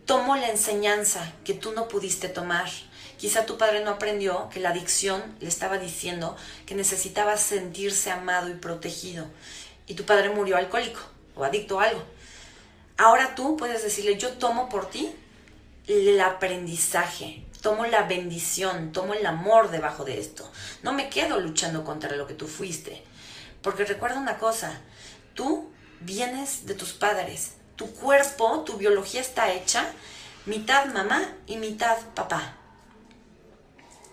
tomo 0.06 0.34
la 0.36 0.48
enseñanza 0.48 1.32
que 1.44 1.52
tú 1.52 1.72
no 1.72 1.88
pudiste 1.88 2.28
tomar. 2.28 2.70
Quizá 3.18 3.44
tu 3.44 3.58
padre 3.58 3.84
no 3.84 3.90
aprendió 3.90 4.48
que 4.48 4.60
la 4.60 4.70
adicción 4.70 5.22
le 5.40 5.48
estaba 5.48 5.78
diciendo 5.78 6.36
que 6.64 6.74
necesitaba 6.74 7.36
sentirse 7.36 8.10
amado 8.10 8.48
y 8.48 8.54
protegido. 8.54 9.26
Y 9.86 9.94
tu 9.94 10.04
padre 10.04 10.30
murió 10.30 10.56
alcohólico 10.56 11.00
o 11.36 11.44
adicto 11.44 11.78
a 11.78 11.84
algo. 11.84 12.02
Ahora 12.96 13.34
tú 13.34 13.56
puedes 13.58 13.82
decirle, 13.82 14.16
yo 14.16 14.32
tomo 14.32 14.70
por 14.70 14.88
ti 14.88 15.14
el 15.86 16.20
aprendizaje, 16.20 17.44
tomo 17.60 17.86
la 17.86 18.02
bendición, 18.02 18.92
tomo 18.92 19.14
el 19.14 19.26
amor 19.26 19.70
debajo 19.70 20.04
de 20.04 20.20
esto. 20.20 20.50
No 20.82 20.92
me 20.92 21.08
quedo 21.08 21.40
luchando 21.40 21.84
contra 21.84 22.16
lo 22.16 22.26
que 22.26 22.34
tú 22.34 22.46
fuiste. 22.46 23.02
Porque 23.62 23.84
recuerda 23.84 24.18
una 24.18 24.38
cosa, 24.38 24.80
tú 25.34 25.70
vienes 26.00 26.66
de 26.66 26.74
tus 26.74 26.92
padres, 26.92 27.52
tu 27.76 27.92
cuerpo, 27.94 28.62
tu 28.64 28.76
biología 28.76 29.20
está 29.20 29.52
hecha 29.52 29.86
mitad 30.46 30.86
mamá 30.86 31.22
y 31.46 31.56
mitad 31.56 31.98
papá. 32.14 32.56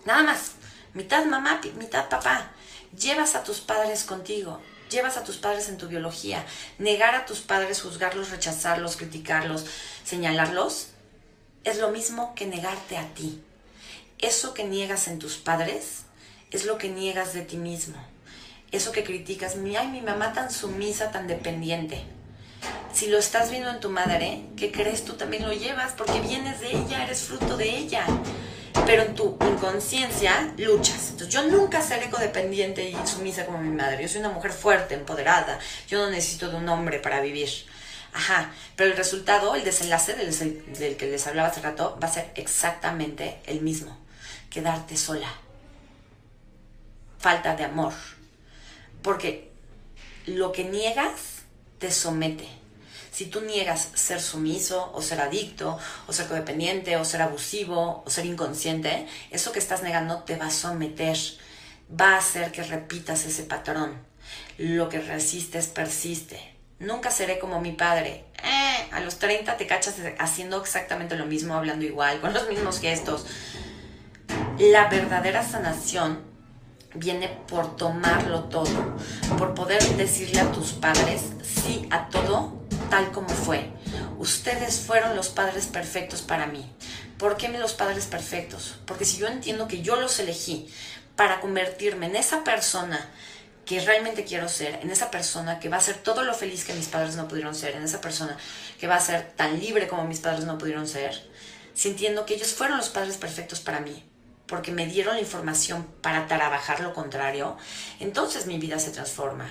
Nada 0.04 0.22
más, 0.22 0.52
mitad 0.94 1.24
mamá, 1.24 1.60
mitad 1.76 2.08
papá. 2.08 2.52
Llevas 2.96 3.34
a 3.34 3.44
tus 3.44 3.60
padres 3.60 4.04
contigo, 4.04 4.60
llevas 4.90 5.16
a 5.16 5.24
tus 5.24 5.36
padres 5.36 5.68
en 5.68 5.78
tu 5.78 5.88
biología. 5.88 6.44
Negar 6.78 7.14
a 7.14 7.26
tus 7.26 7.40
padres, 7.40 7.82
juzgarlos, 7.82 8.30
rechazarlos, 8.30 8.96
criticarlos, 8.96 9.66
señalarlos, 10.04 10.89
es 11.64 11.78
lo 11.78 11.90
mismo 11.90 12.34
que 12.34 12.46
negarte 12.46 12.96
a 12.96 13.06
ti. 13.14 13.42
Eso 14.18 14.54
que 14.54 14.64
niegas 14.64 15.08
en 15.08 15.18
tus 15.18 15.36
padres 15.36 16.02
es 16.50 16.64
lo 16.64 16.78
que 16.78 16.88
niegas 16.88 17.32
de 17.32 17.42
ti 17.42 17.56
mismo 17.56 17.96
eso 18.72 18.92
que 18.92 19.04
criticas, 19.04 19.56
ay, 19.78 19.88
mi 19.88 20.00
mamá 20.00 20.32
tan 20.32 20.50
sumisa, 20.50 21.10
tan 21.10 21.26
dependiente. 21.26 22.02
Si 22.92 23.08
lo 23.08 23.18
estás 23.18 23.50
viendo 23.50 23.70
en 23.70 23.80
tu 23.80 23.90
madre, 23.90 24.42
¿qué 24.56 24.70
crees? 24.70 25.04
Tú 25.04 25.14
también 25.14 25.44
lo 25.44 25.52
llevas 25.52 25.92
porque 25.92 26.20
vienes 26.20 26.60
de 26.60 26.76
ella, 26.76 27.04
eres 27.04 27.22
fruto 27.22 27.56
de 27.56 27.68
ella. 27.68 28.06
Pero 28.86 29.02
en 29.02 29.14
tu 29.14 29.36
inconsciencia 29.40 30.52
luchas. 30.56 31.10
Entonces, 31.10 31.28
yo 31.28 31.42
nunca 31.48 31.82
seré 31.82 32.10
codependiente 32.10 32.88
y 32.88 32.96
sumisa 33.06 33.44
como 33.44 33.58
mi 33.58 33.70
madre. 33.70 34.02
Yo 34.02 34.08
soy 34.08 34.20
una 34.20 34.30
mujer 34.30 34.52
fuerte, 34.52 34.94
empoderada. 34.94 35.58
Yo 35.88 35.98
no 35.98 36.10
necesito 36.10 36.50
de 36.50 36.56
un 36.56 36.68
hombre 36.68 37.00
para 37.00 37.20
vivir. 37.20 37.48
Ajá, 38.12 38.52
pero 38.76 38.90
el 38.90 38.96
resultado, 38.96 39.54
el 39.54 39.64
desenlace 39.64 40.14
del, 40.14 40.96
que 40.96 41.06
les 41.06 41.26
hablaba 41.26 41.48
hace 41.48 41.60
rato, 41.60 41.98
va 42.02 42.08
a 42.08 42.12
ser 42.12 42.32
exactamente 42.34 43.40
el 43.46 43.60
mismo. 43.60 43.96
Quedarte 44.50 44.96
sola. 44.96 45.32
Falta 47.18 47.54
de 47.54 47.64
amor 47.64 47.92
porque 49.02 49.50
lo 50.26 50.52
que 50.52 50.64
niegas 50.64 51.42
te 51.78 51.90
somete. 51.90 52.48
Si 53.12 53.26
tú 53.26 53.40
niegas 53.40 53.88
ser 53.94 54.20
sumiso 54.20 54.90
o 54.94 55.02
ser 55.02 55.20
adicto 55.20 55.78
o 56.06 56.12
ser 56.12 56.26
codependiente 56.28 56.96
o 56.96 57.04
ser 57.04 57.22
abusivo 57.22 58.02
o 58.06 58.10
ser 58.10 58.24
inconsciente, 58.24 59.06
eso 59.30 59.52
que 59.52 59.58
estás 59.58 59.82
negando 59.82 60.22
te 60.22 60.36
va 60.36 60.46
a 60.46 60.50
someter, 60.50 61.18
va 61.98 62.14
a 62.14 62.18
hacer 62.18 62.52
que 62.52 62.62
repitas 62.62 63.24
ese 63.24 63.42
patrón. 63.42 63.98
Lo 64.58 64.88
que 64.88 65.00
resistes 65.00 65.66
persiste. 65.66 66.54
Nunca 66.80 67.10
seré 67.10 67.38
como 67.38 67.60
mi 67.60 67.72
padre. 67.72 68.24
Eh, 68.42 68.88
a 68.90 69.00
los 69.00 69.18
30 69.18 69.56
te 69.58 69.66
cachas 69.66 69.96
haciendo 70.18 70.60
exactamente 70.60 71.14
lo 71.14 71.26
mismo, 71.26 71.54
hablando 71.54 71.84
igual, 71.84 72.20
con 72.20 72.32
los 72.32 72.48
mismos 72.48 72.80
gestos. 72.80 73.26
La 74.58 74.88
verdadera 74.88 75.46
sanación 75.46 76.22
viene 76.94 77.28
por 77.48 77.76
tomarlo 77.76 78.44
todo, 78.44 78.96
por 79.38 79.54
poder 79.54 79.82
decirle 79.96 80.40
a 80.40 80.50
tus 80.52 80.72
padres 80.72 81.22
sí 81.42 81.86
a 81.90 82.08
todo 82.08 82.60
tal 82.88 83.12
como 83.12 83.28
fue. 83.28 83.70
Ustedes 84.18 84.80
fueron 84.80 85.14
los 85.16 85.28
padres 85.28 85.66
perfectos 85.66 86.22
para 86.22 86.46
mí. 86.46 86.70
¿Por 87.18 87.36
qué 87.36 87.48
los 87.48 87.74
padres 87.74 88.06
perfectos? 88.06 88.78
Porque 88.86 89.04
si 89.04 89.18
yo 89.18 89.26
entiendo 89.26 89.68
que 89.68 89.82
yo 89.82 89.96
los 89.96 90.18
elegí 90.18 90.72
para 91.14 91.40
convertirme 91.40 92.06
en 92.06 92.16
esa 92.16 92.42
persona 92.42 93.10
que 93.70 93.78
realmente 93.78 94.24
quiero 94.24 94.48
ser, 94.48 94.80
en 94.82 94.90
esa 94.90 95.12
persona 95.12 95.60
que 95.60 95.68
va 95.68 95.76
a 95.76 95.80
ser 95.80 95.98
todo 95.98 96.24
lo 96.24 96.34
feliz 96.34 96.64
que 96.64 96.72
mis 96.72 96.88
padres 96.88 97.14
no 97.14 97.28
pudieron 97.28 97.54
ser, 97.54 97.76
en 97.76 97.84
esa 97.84 98.00
persona 98.00 98.36
que 98.80 98.88
va 98.88 98.96
a 98.96 99.00
ser 99.00 99.30
tan 99.36 99.60
libre 99.60 99.86
como 99.86 100.02
mis 100.02 100.18
padres 100.18 100.44
no 100.44 100.58
pudieron 100.58 100.88
ser, 100.88 101.30
sintiendo 101.72 102.26
que 102.26 102.34
ellos 102.34 102.52
fueron 102.52 102.78
los 102.78 102.88
padres 102.88 103.16
perfectos 103.16 103.60
para 103.60 103.78
mí, 103.78 104.04
porque 104.48 104.72
me 104.72 104.86
dieron 104.86 105.14
la 105.14 105.20
información 105.20 105.86
para 106.02 106.26
trabajar 106.26 106.80
lo 106.80 106.92
contrario, 106.92 107.56
entonces 108.00 108.46
mi 108.46 108.58
vida 108.58 108.80
se 108.80 108.90
transforma. 108.90 109.48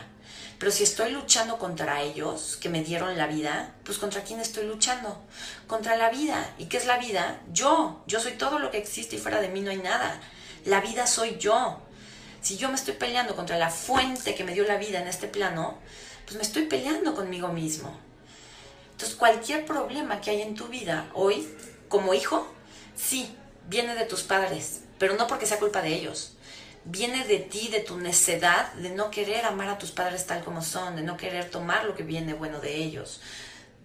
Pero 0.59 0.73
si 0.73 0.83
estoy 0.83 1.13
luchando 1.13 1.57
contra 1.57 2.01
ellos, 2.01 2.57
que 2.59 2.67
me 2.67 2.83
dieron 2.83 3.17
la 3.17 3.25
vida, 3.25 3.73
pues 3.85 3.99
contra 3.99 4.23
quién 4.23 4.41
estoy 4.41 4.65
luchando? 4.65 5.23
Contra 5.65 5.95
la 5.95 6.09
vida. 6.09 6.53
¿Y 6.57 6.65
qué 6.65 6.75
es 6.75 6.85
la 6.85 6.97
vida? 6.97 7.39
Yo. 7.53 8.03
Yo 8.05 8.19
soy 8.19 8.33
todo 8.33 8.59
lo 8.59 8.69
que 8.69 8.79
existe 8.79 9.15
y 9.15 9.19
fuera 9.19 9.39
de 9.39 9.47
mí 9.47 9.61
no 9.61 9.71
hay 9.71 9.77
nada. 9.77 10.19
La 10.65 10.81
vida 10.81 11.07
soy 11.07 11.37
yo. 11.37 11.81
Si 12.49 12.57
yo 12.57 12.69
me 12.69 12.73
estoy 12.73 12.95
peleando 12.95 13.35
contra 13.35 13.59
la 13.59 13.69
fuente 13.69 14.33
que 14.33 14.43
me 14.43 14.55
dio 14.55 14.65
la 14.65 14.77
vida 14.77 14.99
en 14.99 15.07
este 15.07 15.27
plano, 15.27 15.77
pues 16.25 16.35
me 16.35 16.41
estoy 16.41 16.63
peleando 16.63 17.13
conmigo 17.13 17.49
mismo. 17.49 17.95
Entonces 18.89 19.15
cualquier 19.15 19.67
problema 19.67 20.19
que 20.19 20.31
hay 20.31 20.41
en 20.41 20.55
tu 20.55 20.65
vida 20.65 21.11
hoy, 21.13 21.47
como 21.89 22.15
hijo, 22.15 22.51
sí, 22.95 23.37
viene 23.67 23.93
de 23.93 24.05
tus 24.05 24.23
padres, 24.23 24.79
pero 24.97 25.15
no 25.15 25.27
porque 25.27 25.45
sea 25.45 25.59
culpa 25.59 25.83
de 25.83 25.93
ellos. 25.93 26.37
Viene 26.85 27.23
de 27.23 27.37
ti, 27.37 27.67
de 27.67 27.81
tu 27.81 27.99
necedad, 27.99 28.73
de 28.73 28.89
no 28.89 29.11
querer 29.11 29.45
amar 29.45 29.69
a 29.69 29.77
tus 29.77 29.91
padres 29.91 30.25
tal 30.25 30.43
como 30.43 30.63
son, 30.63 30.95
de 30.95 31.03
no 31.03 31.17
querer 31.17 31.51
tomar 31.51 31.85
lo 31.85 31.95
que 31.95 32.01
viene 32.01 32.33
bueno 32.33 32.59
de 32.59 32.77
ellos, 32.77 33.21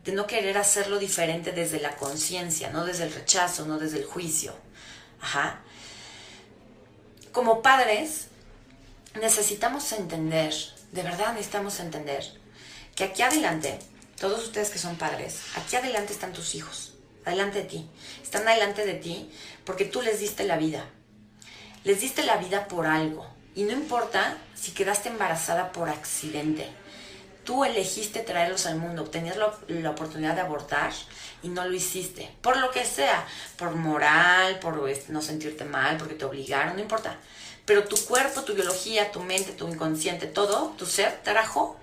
de 0.07 0.13
no 0.13 0.27
querer 0.27 0.57
hacerlo 0.57 0.99
diferente 0.99 1.53
desde 1.53 1.81
la 1.81 1.97
conciencia, 1.97 2.71
no 2.71 2.87
desde 2.87 3.05
el 3.05 3.13
rechazo, 3.13 3.67
no 3.67 3.79
desde 3.79 3.99
el 3.99 4.07
juicio. 4.07 4.55
Ajá. 5.21 5.61
Como 7.31 7.61
padres, 7.61 8.29
necesitamos 9.15 9.93
entender, 9.93 10.55
de 10.93 11.03
verdad 11.03 11.33
necesitamos 11.33 11.81
entender, 11.81 12.25
que 12.95 13.05
aquí 13.05 13.23
adelante, 13.23 13.79
todos 14.19 14.45
ustedes 14.45 14.71
que 14.71 14.79
son 14.79 14.97
padres, 14.97 15.41
aquí 15.57 15.77
adelante 15.77 16.13
están 16.13 16.33
tus 16.33 16.55
hijos, 16.55 16.95
adelante 17.25 17.63
de 17.63 17.69
ti, 17.69 17.91
están 18.23 18.47
adelante 18.47 18.85
de 18.85 18.95
ti 18.95 19.31
porque 19.65 19.85
tú 19.85 20.03
les 20.03 20.21
diste 20.21 20.45
la 20.45 20.57
vida, 20.57 20.85
les 21.85 22.01
diste 22.01 22.25
la 22.25 22.37
vida 22.37 22.69
por 22.69 22.87
algo, 22.87 23.27
y 23.55 23.63
no 23.63 23.73
importa 23.73 24.37
si 24.55 24.73
quedaste 24.73 25.09
embarazada 25.09 25.71
por 25.71 25.89
accidente, 25.89 26.69
tú 27.45 27.65
elegiste 27.65 28.21
traerlos 28.21 28.67
al 28.67 28.77
mundo, 28.77 29.05
tenías 29.05 29.37
la, 29.37 29.55
la, 29.69 29.91
oportunidad 29.91 30.35
de 30.35 30.41
abortar 30.41 30.93
y 31.43 31.49
no 31.49 31.65
lo 31.65 31.75
hiciste, 31.75 32.35
por 32.41 32.57
lo 32.57 32.71
que 32.71 32.85
sea, 32.85 33.27
por 33.57 33.77
moral, 33.77 34.59
por 34.59 34.89
este, 34.89 35.13
no 35.13 35.23
sentirte 35.23 35.65
mal, 35.65 35.99
porque 35.99 36.15
te 36.15 36.25
obligaron, 36.25 36.75
no 36.75 36.83
importa. 36.83 37.19
Pero 37.65 37.85
tu 37.85 37.97
cuerpo, 38.05 38.43
tu 38.43 38.55
biología, 38.55 39.11
tu 39.11 39.21
mente, 39.21 39.53
tu 39.53 39.69
inconsciente, 39.69 40.27
todo, 40.27 40.75
tu 40.77 40.87
ser, 40.87 41.23
trajo 41.23 41.79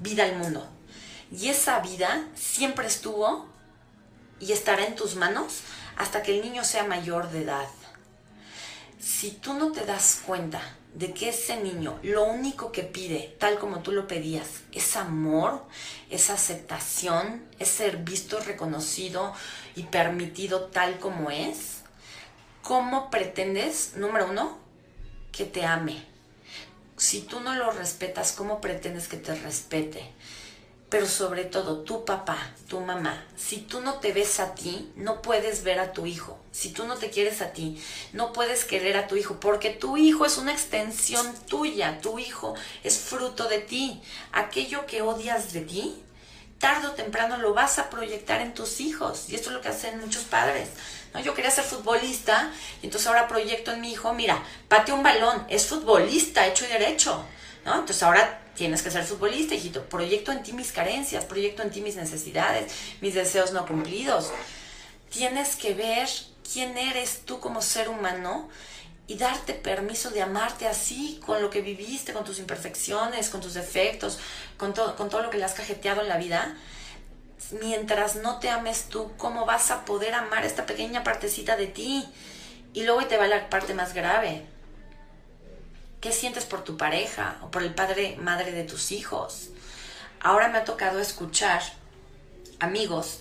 vida 0.00 0.24
al 0.24 0.36
mundo. 0.36 0.68
Y 1.30 1.48
esa 1.48 1.78
vida 1.80 2.26
siempre 2.34 2.86
estuvo 2.86 3.46
y 4.40 4.52
estará 4.52 4.84
en 4.84 4.96
tus 4.96 5.14
manos 5.14 5.60
hasta 5.96 6.22
que 6.22 6.34
el 6.34 6.42
niño 6.42 6.64
sea 6.64 6.84
mayor 6.84 7.30
de 7.30 7.42
edad. 7.42 7.68
Si 8.98 9.30
tú 9.30 9.54
no 9.54 9.70
te 9.72 9.84
das 9.84 10.22
cuenta 10.26 10.60
de 10.94 11.12
que 11.14 11.28
ese 11.28 11.56
niño 11.56 11.98
lo 12.02 12.24
único 12.24 12.72
que 12.72 12.82
pide, 12.82 13.36
tal 13.38 13.58
como 13.58 13.80
tú 13.80 13.92
lo 13.92 14.08
pedías, 14.08 14.48
es 14.72 14.96
amor, 14.96 15.64
es 16.10 16.30
aceptación, 16.30 17.44
es 17.58 17.68
ser 17.68 17.98
visto, 17.98 18.40
reconocido 18.40 19.32
y 19.76 19.84
permitido 19.84 20.64
tal 20.64 20.98
como 20.98 21.30
es, 21.30 21.82
¿cómo 22.62 23.10
pretendes, 23.10 23.92
número 23.96 24.28
uno, 24.28 24.58
que 25.32 25.44
te 25.44 25.64
ame. 25.64 26.04
Si 26.96 27.22
tú 27.22 27.40
no 27.40 27.54
lo 27.54 27.70
respetas, 27.70 28.32
¿cómo 28.32 28.60
pretendes 28.60 29.08
que 29.08 29.16
te 29.16 29.34
respete? 29.34 30.12
Pero 30.90 31.06
sobre 31.06 31.44
todo, 31.44 31.82
tu 31.82 32.04
papá, 32.04 32.36
tu 32.68 32.80
mamá, 32.80 33.24
si 33.36 33.58
tú 33.58 33.80
no 33.80 34.00
te 34.00 34.12
ves 34.12 34.40
a 34.40 34.56
ti, 34.56 34.90
no 34.96 35.22
puedes 35.22 35.62
ver 35.62 35.78
a 35.78 35.92
tu 35.92 36.04
hijo. 36.04 36.38
Si 36.50 36.70
tú 36.70 36.84
no 36.84 36.96
te 36.96 37.10
quieres 37.10 37.42
a 37.42 37.52
ti, 37.52 37.80
no 38.12 38.32
puedes 38.32 38.64
querer 38.64 38.96
a 38.96 39.06
tu 39.06 39.16
hijo, 39.16 39.38
porque 39.38 39.70
tu 39.70 39.96
hijo 39.96 40.26
es 40.26 40.36
una 40.36 40.52
extensión 40.52 41.32
tuya, 41.46 42.00
tu 42.00 42.18
hijo 42.18 42.54
es 42.82 42.98
fruto 42.98 43.48
de 43.48 43.60
ti. 43.60 44.02
Aquello 44.32 44.84
que 44.86 45.00
odias 45.00 45.52
de 45.52 45.60
ti, 45.60 46.02
tarde 46.58 46.88
o 46.88 46.92
temprano 46.92 47.38
lo 47.38 47.54
vas 47.54 47.78
a 47.78 47.88
proyectar 47.88 48.40
en 48.40 48.52
tus 48.52 48.80
hijos. 48.80 49.30
Y 49.30 49.36
esto 49.36 49.50
es 49.50 49.54
lo 49.54 49.62
que 49.62 49.68
hacen 49.68 50.00
muchos 50.00 50.24
padres 50.24 50.70
¿no? 51.14 51.20
Yo 51.20 51.34
quería 51.34 51.50
ser 51.50 51.64
futbolista 51.64 52.52
y 52.82 52.86
entonces 52.86 53.06
ahora 53.08 53.28
proyecto 53.28 53.72
en 53.72 53.80
mi 53.80 53.92
hijo, 53.92 54.12
mira, 54.12 54.42
patea 54.68 54.94
un 54.94 55.02
balón, 55.02 55.44
es 55.48 55.66
futbolista, 55.66 56.46
hecho 56.46 56.64
y 56.64 56.68
derecho, 56.68 57.24
¿no? 57.64 57.72
Entonces 57.74 58.02
ahora 58.02 58.40
tienes 58.54 58.82
que 58.82 58.90
ser 58.90 59.04
futbolista, 59.04 59.54
hijito. 59.54 59.84
Proyecto 59.84 60.32
en 60.32 60.42
ti 60.42 60.52
mis 60.52 60.72
carencias, 60.72 61.24
proyecto 61.24 61.62
en 61.62 61.70
ti 61.70 61.80
mis 61.80 61.96
necesidades, 61.96 62.72
mis 63.00 63.14
deseos 63.14 63.52
no 63.52 63.66
cumplidos. 63.66 64.30
Tienes 65.10 65.56
que 65.56 65.74
ver 65.74 66.08
quién 66.52 66.76
eres 66.76 67.22
tú 67.24 67.40
como 67.40 67.62
ser 67.62 67.88
humano 67.88 68.48
y 69.06 69.16
darte 69.16 69.54
permiso 69.54 70.10
de 70.10 70.22
amarte 70.22 70.68
así, 70.68 71.20
con 71.26 71.42
lo 71.42 71.50
que 71.50 71.62
viviste, 71.62 72.12
con 72.12 72.24
tus 72.24 72.38
imperfecciones, 72.38 73.28
con 73.28 73.40
tus 73.40 73.54
defectos, 73.54 74.20
con, 74.56 74.72
con 74.72 75.08
todo 75.08 75.22
lo 75.22 75.30
que 75.30 75.38
le 75.38 75.44
has 75.44 75.54
cajeteado 75.54 76.02
en 76.02 76.08
la 76.08 76.16
vida 76.16 76.56
mientras 77.60 78.16
no 78.16 78.38
te 78.38 78.50
ames 78.50 78.84
tú, 78.88 79.12
¿cómo 79.16 79.46
vas 79.46 79.70
a 79.70 79.84
poder 79.84 80.14
amar 80.14 80.44
esta 80.44 80.66
pequeña 80.66 81.02
partecita 81.02 81.56
de 81.56 81.66
ti? 81.66 82.08
Y 82.72 82.84
luego 82.84 83.06
te 83.06 83.16
va 83.16 83.26
la 83.26 83.48
parte 83.50 83.74
más 83.74 83.94
grave. 83.94 84.44
¿Qué 86.00 86.12
sientes 86.12 86.44
por 86.44 86.64
tu 86.64 86.76
pareja 86.76 87.36
o 87.42 87.50
por 87.50 87.62
el 87.62 87.74
padre, 87.74 88.16
madre 88.16 88.52
de 88.52 88.64
tus 88.64 88.92
hijos? 88.92 89.50
Ahora 90.20 90.48
me 90.48 90.58
ha 90.58 90.64
tocado 90.64 91.00
escuchar 91.00 91.62
amigos, 92.58 93.20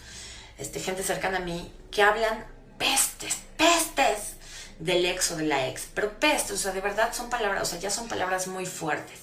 este, 0.57 0.79
gente 0.79 1.03
cercana 1.03 1.37
a 1.37 1.41
mí, 1.41 1.73
que 1.91 2.03
hablan 2.03 2.45
pestes, 2.77 3.37
pestes 3.57 4.35
del 4.79 5.05
ex 5.05 5.31
o 5.31 5.37
de 5.37 5.45
la 5.45 5.67
ex. 5.67 5.87
Pero 5.93 6.19
pestes, 6.19 6.51
o 6.51 6.57
sea, 6.57 6.71
de 6.71 6.81
verdad 6.81 7.13
son 7.13 7.29
palabras, 7.29 7.63
o 7.63 7.65
sea, 7.65 7.79
ya 7.79 7.89
son 7.89 8.07
palabras 8.07 8.47
muy 8.47 8.65
fuertes. 8.65 9.19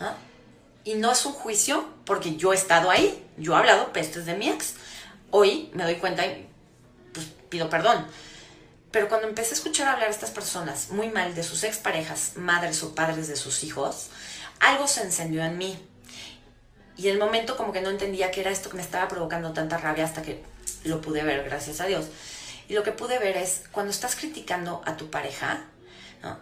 ¿no? 0.00 0.14
Y 0.86 0.94
no 0.94 1.10
es 1.10 1.26
un 1.26 1.32
juicio 1.32 1.84
porque 2.04 2.36
yo 2.36 2.52
he 2.52 2.56
estado 2.56 2.90
ahí, 2.90 3.26
yo 3.36 3.54
he 3.54 3.56
hablado 3.56 3.92
pestes 3.92 4.24
de 4.24 4.36
mi 4.36 4.48
ex. 4.48 4.74
Hoy 5.32 5.68
me 5.74 5.82
doy 5.82 5.96
cuenta 5.96 6.24
y 6.24 6.48
pues 7.12 7.26
pido 7.48 7.68
perdón. 7.68 8.06
Pero 8.92 9.08
cuando 9.08 9.26
empecé 9.26 9.50
a 9.50 9.56
escuchar 9.56 9.88
hablar 9.88 10.06
a 10.06 10.12
estas 10.12 10.30
personas 10.30 10.90
muy 10.90 11.08
mal 11.08 11.34
de 11.34 11.42
sus 11.42 11.64
exparejas, 11.64 12.36
madres 12.36 12.84
o 12.84 12.94
padres 12.94 13.26
de 13.26 13.34
sus 13.34 13.64
hijos, 13.64 14.10
algo 14.60 14.86
se 14.86 15.02
encendió 15.02 15.44
en 15.44 15.58
mí. 15.58 15.76
Y 16.96 17.08
el 17.08 17.18
momento 17.18 17.56
como 17.56 17.72
que 17.72 17.80
no 17.80 17.90
entendía 17.90 18.30
qué 18.30 18.42
era 18.42 18.52
esto 18.52 18.70
que 18.70 18.76
me 18.76 18.82
estaba 18.82 19.08
provocando 19.08 19.52
tanta 19.52 19.78
rabia 19.78 20.04
hasta 20.04 20.22
que 20.22 20.44
lo 20.84 21.00
pude 21.00 21.24
ver, 21.24 21.42
gracias 21.42 21.80
a 21.80 21.86
Dios. 21.86 22.06
Y 22.68 22.74
lo 22.74 22.84
que 22.84 22.92
pude 22.92 23.18
ver 23.18 23.36
es 23.36 23.64
cuando 23.72 23.90
estás 23.90 24.14
criticando 24.14 24.82
a 24.86 24.96
tu 24.96 25.10
pareja, 25.10 25.64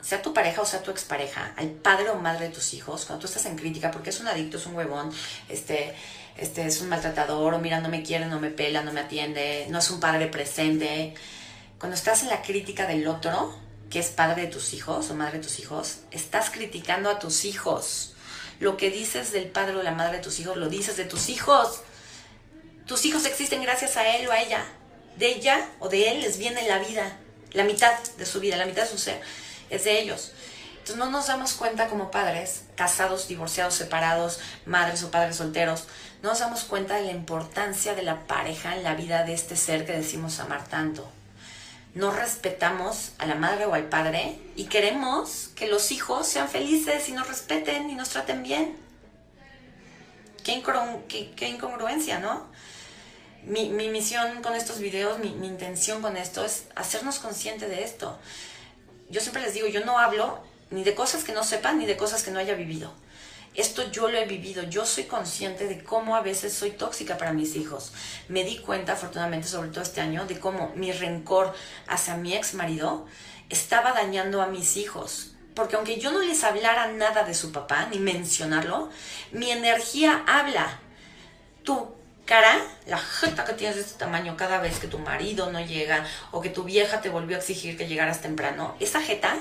sea 0.00 0.22
tu 0.22 0.32
pareja 0.32 0.62
o 0.62 0.66
sea 0.66 0.82
tu 0.82 0.90
expareja, 0.90 1.52
al 1.56 1.68
padre 1.68 2.10
o 2.10 2.16
madre 2.16 2.48
de 2.48 2.54
tus 2.54 2.74
hijos, 2.74 3.04
cuando 3.04 3.20
tú 3.20 3.26
estás 3.26 3.46
en 3.46 3.56
crítica 3.56 3.90
porque 3.90 4.10
es 4.10 4.20
un 4.20 4.28
adicto, 4.28 4.56
es 4.56 4.66
un 4.66 4.74
huevón, 4.74 5.10
este, 5.48 5.94
este 6.36 6.66
es 6.66 6.80
un 6.80 6.88
maltratador, 6.88 7.54
o 7.54 7.58
mira, 7.58 7.80
no 7.80 7.88
me 7.88 8.02
quiere, 8.02 8.26
no 8.26 8.40
me 8.40 8.50
pela, 8.50 8.82
no 8.82 8.92
me 8.92 9.00
atiende, 9.00 9.66
no 9.70 9.78
es 9.78 9.90
un 9.90 10.00
padre 10.00 10.28
presente. 10.28 11.14
Cuando 11.78 11.96
estás 11.96 12.22
en 12.22 12.30
la 12.30 12.42
crítica 12.42 12.86
del 12.86 13.06
otro, 13.06 13.54
que 13.90 13.98
es 13.98 14.08
padre 14.08 14.42
de 14.42 14.48
tus 14.48 14.72
hijos 14.72 15.10
o 15.10 15.14
madre 15.14 15.38
de 15.38 15.44
tus 15.44 15.58
hijos, 15.58 15.98
estás 16.10 16.50
criticando 16.50 17.10
a 17.10 17.18
tus 17.18 17.44
hijos. 17.44 18.14
Lo 18.60 18.76
que 18.76 18.90
dices 18.90 19.32
del 19.32 19.46
padre 19.46 19.76
o 19.76 19.82
la 19.82 19.92
madre 19.92 20.18
de 20.18 20.22
tus 20.22 20.38
hijos, 20.40 20.56
lo 20.56 20.68
dices 20.68 20.96
de 20.96 21.04
tus 21.04 21.28
hijos. 21.28 21.80
Tus 22.86 23.04
hijos 23.04 23.26
existen 23.26 23.62
gracias 23.62 23.96
a 23.96 24.16
él 24.16 24.26
o 24.28 24.32
a 24.32 24.40
ella. 24.40 24.64
De 25.16 25.26
ella 25.26 25.68
o 25.80 25.88
de 25.88 26.10
él 26.10 26.20
les 26.22 26.38
viene 26.38 26.66
la 26.66 26.78
vida, 26.78 27.18
la 27.52 27.64
mitad 27.64 27.92
de 28.16 28.26
su 28.26 28.40
vida, 28.40 28.56
la 28.56 28.66
mitad 28.66 28.82
de 28.82 28.88
su 28.88 28.98
ser 28.98 29.20
es 29.76 29.84
de 29.84 30.00
ellos. 30.00 30.32
Entonces 30.84 30.96
no 30.96 31.10
nos 31.10 31.28
damos 31.28 31.54
cuenta 31.54 31.88
como 31.88 32.10
padres, 32.10 32.64
casados, 32.76 33.26
divorciados, 33.26 33.74
separados, 33.74 34.38
madres 34.66 35.02
o 35.02 35.10
padres 35.10 35.36
solteros, 35.36 35.84
no 36.22 36.30
nos 36.30 36.40
damos 36.40 36.64
cuenta 36.64 36.96
de 36.96 37.04
la 37.04 37.12
importancia 37.12 37.94
de 37.94 38.02
la 38.02 38.26
pareja 38.26 38.76
en 38.76 38.82
la 38.82 38.94
vida 38.94 39.24
de 39.24 39.34
este 39.34 39.56
ser 39.56 39.86
que 39.86 39.92
decimos 39.92 40.40
amar 40.40 40.66
tanto. 40.68 41.08
No 41.94 42.10
respetamos 42.10 43.12
a 43.18 43.26
la 43.26 43.34
madre 43.34 43.66
o 43.66 43.74
al 43.74 43.84
padre 43.84 44.38
y 44.56 44.64
queremos 44.64 45.50
que 45.54 45.68
los 45.68 45.92
hijos 45.92 46.26
sean 46.26 46.48
felices 46.48 47.08
y 47.08 47.12
nos 47.12 47.28
respeten 47.28 47.88
y 47.88 47.94
nos 47.94 48.10
traten 48.10 48.42
bien. 48.42 48.76
Qué, 50.42 51.48
incongruencia, 51.48 52.18
¿no? 52.18 52.46
Mi, 53.44 53.70
misión 53.70 54.42
con 54.42 54.54
estos 54.54 54.80
videos, 54.80 55.18
mi, 55.18 55.28
intención 55.46 56.02
con 56.02 56.16
esto 56.16 56.44
es 56.44 56.64
hacernos 56.74 57.20
consciente 57.20 57.68
de 57.68 57.84
esto 57.84 58.18
yo 59.10 59.20
siempre 59.20 59.42
les 59.42 59.54
digo, 59.54 59.68
yo 59.68 59.84
no 59.84 59.98
hablo 59.98 60.40
ni 60.70 60.84
de 60.84 60.94
cosas 60.94 61.24
que 61.24 61.32
no 61.32 61.44
sepan 61.44 61.78
ni 61.78 61.86
de 61.86 61.96
cosas 61.96 62.22
que 62.22 62.30
no 62.30 62.38
haya 62.38 62.54
vivido. 62.54 62.92
Esto 63.54 63.88
yo 63.92 64.08
lo 64.08 64.18
he 64.18 64.24
vivido, 64.24 64.64
yo 64.64 64.84
soy 64.84 65.04
consciente 65.04 65.68
de 65.68 65.84
cómo 65.84 66.16
a 66.16 66.22
veces 66.22 66.52
soy 66.52 66.72
tóxica 66.72 67.16
para 67.16 67.32
mis 67.32 67.54
hijos. 67.54 67.92
Me 68.28 68.42
di 68.42 68.58
cuenta, 68.58 68.94
afortunadamente, 68.94 69.46
sobre 69.46 69.68
todo 69.68 69.82
este 69.82 70.00
año, 70.00 70.26
de 70.26 70.40
cómo 70.40 70.72
mi 70.74 70.90
rencor 70.90 71.54
hacia 71.86 72.16
mi 72.16 72.34
ex 72.34 72.54
marido 72.54 73.06
estaba 73.50 73.92
dañando 73.92 74.42
a 74.42 74.48
mis 74.48 74.76
hijos. 74.76 75.30
porque 75.54 75.76
aunque 75.76 76.00
yo 76.00 76.10
no 76.10 76.20
les 76.20 76.42
hablara 76.42 76.90
nada 76.90 77.22
de 77.22 77.32
su 77.32 77.52
papá, 77.52 77.86
ni 77.86 78.00
mencionarlo, 78.00 78.90
mi 79.30 79.52
energía 79.52 80.24
habla. 80.26 80.80
Tu 81.62 81.94
cara, 82.24 82.60
la 82.86 82.98
jeta 82.98 83.44
que 83.44 83.52
tienes 83.54 83.76
de 83.76 83.82
este 83.82 83.98
tamaño 83.98 84.36
cada 84.36 84.58
vez 84.60 84.78
que 84.78 84.86
tu 84.86 84.98
marido 84.98 85.50
no 85.50 85.64
llega 85.64 86.06
o 86.30 86.40
que 86.40 86.50
tu 86.50 86.64
vieja 86.64 87.00
te 87.00 87.08
volvió 87.08 87.36
a 87.36 87.40
exigir 87.40 87.76
que 87.76 87.86
llegaras 87.86 88.20
temprano, 88.20 88.76
esa 88.80 89.00
jeta, 89.00 89.36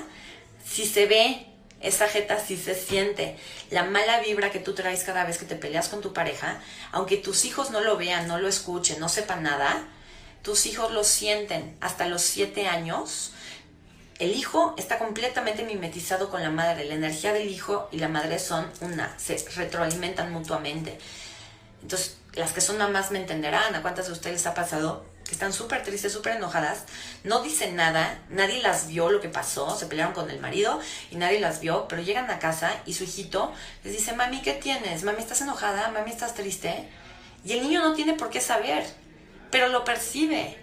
si 0.64 0.86
se 0.86 1.06
ve, 1.06 1.46
esa 1.80 2.08
jeta 2.08 2.38
sí 2.38 2.56
se 2.56 2.74
siente. 2.74 3.36
La 3.70 3.84
mala 3.84 4.20
vibra 4.20 4.50
que 4.50 4.58
tú 4.58 4.74
traes 4.74 5.04
cada 5.04 5.24
vez 5.24 5.38
que 5.38 5.44
te 5.44 5.56
peleas 5.56 5.88
con 5.88 6.00
tu 6.00 6.12
pareja, 6.12 6.60
aunque 6.92 7.16
tus 7.16 7.44
hijos 7.44 7.70
no 7.70 7.80
lo 7.80 7.96
vean, 7.96 8.28
no 8.28 8.38
lo 8.38 8.48
escuchen, 8.48 9.00
no 9.00 9.08
sepan 9.08 9.42
nada, 9.42 9.86
tus 10.42 10.66
hijos 10.66 10.92
lo 10.92 11.04
sienten 11.04 11.76
hasta 11.80 12.06
los 12.06 12.22
siete 12.22 12.68
años 12.68 13.32
el 14.18 14.32
hijo 14.36 14.74
está 14.78 14.98
completamente 14.98 15.64
mimetizado 15.64 16.30
con 16.30 16.42
la 16.42 16.50
madre. 16.50 16.84
La 16.84 16.94
energía 16.94 17.32
del 17.32 17.48
hijo 17.48 17.88
y 17.90 17.98
la 17.98 18.08
madre 18.08 18.38
son 18.38 18.66
una, 18.80 19.12
se 19.18 19.36
retroalimentan 19.56 20.32
mutuamente. 20.32 20.98
Entonces, 21.84 22.16
las 22.32 22.54
que 22.54 22.62
son 22.62 22.78
mamás 22.78 23.10
me 23.10 23.18
entenderán. 23.18 23.74
¿A 23.74 23.82
cuántas 23.82 24.06
de 24.06 24.12
ustedes 24.12 24.46
ha 24.46 24.54
pasado? 24.54 25.04
Que 25.26 25.32
están 25.32 25.52
súper 25.52 25.82
tristes, 25.82 26.12
súper 26.12 26.36
enojadas, 26.36 26.84
no 27.24 27.42
dicen 27.42 27.76
nada, 27.76 28.18
nadie 28.28 28.62
las 28.62 28.88
vio 28.88 29.10
lo 29.10 29.22
que 29.22 29.30
pasó, 29.30 29.74
se 29.74 29.86
pelearon 29.86 30.12
con 30.12 30.30
el 30.30 30.38
marido 30.38 30.80
y 31.10 31.16
nadie 31.16 31.40
las 31.40 31.60
vio, 31.60 31.88
pero 31.88 32.02
llegan 32.02 32.30
a 32.30 32.38
casa 32.38 32.72
y 32.84 32.92
su 32.92 33.04
hijito 33.04 33.50
les 33.84 33.94
dice, 33.94 34.12
mami, 34.12 34.42
¿qué 34.42 34.52
tienes? 34.52 35.02
Mami, 35.02 35.20
¿estás 35.20 35.40
enojada? 35.40 35.90
Mami, 35.92 36.10
¿estás 36.10 36.34
triste? 36.34 36.88
Y 37.42 37.52
el 37.52 37.62
niño 37.62 37.80
no 37.80 37.94
tiene 37.94 38.14
por 38.14 38.28
qué 38.28 38.40
saber, 38.40 38.86
pero 39.50 39.68
lo 39.68 39.84
percibe. 39.84 40.58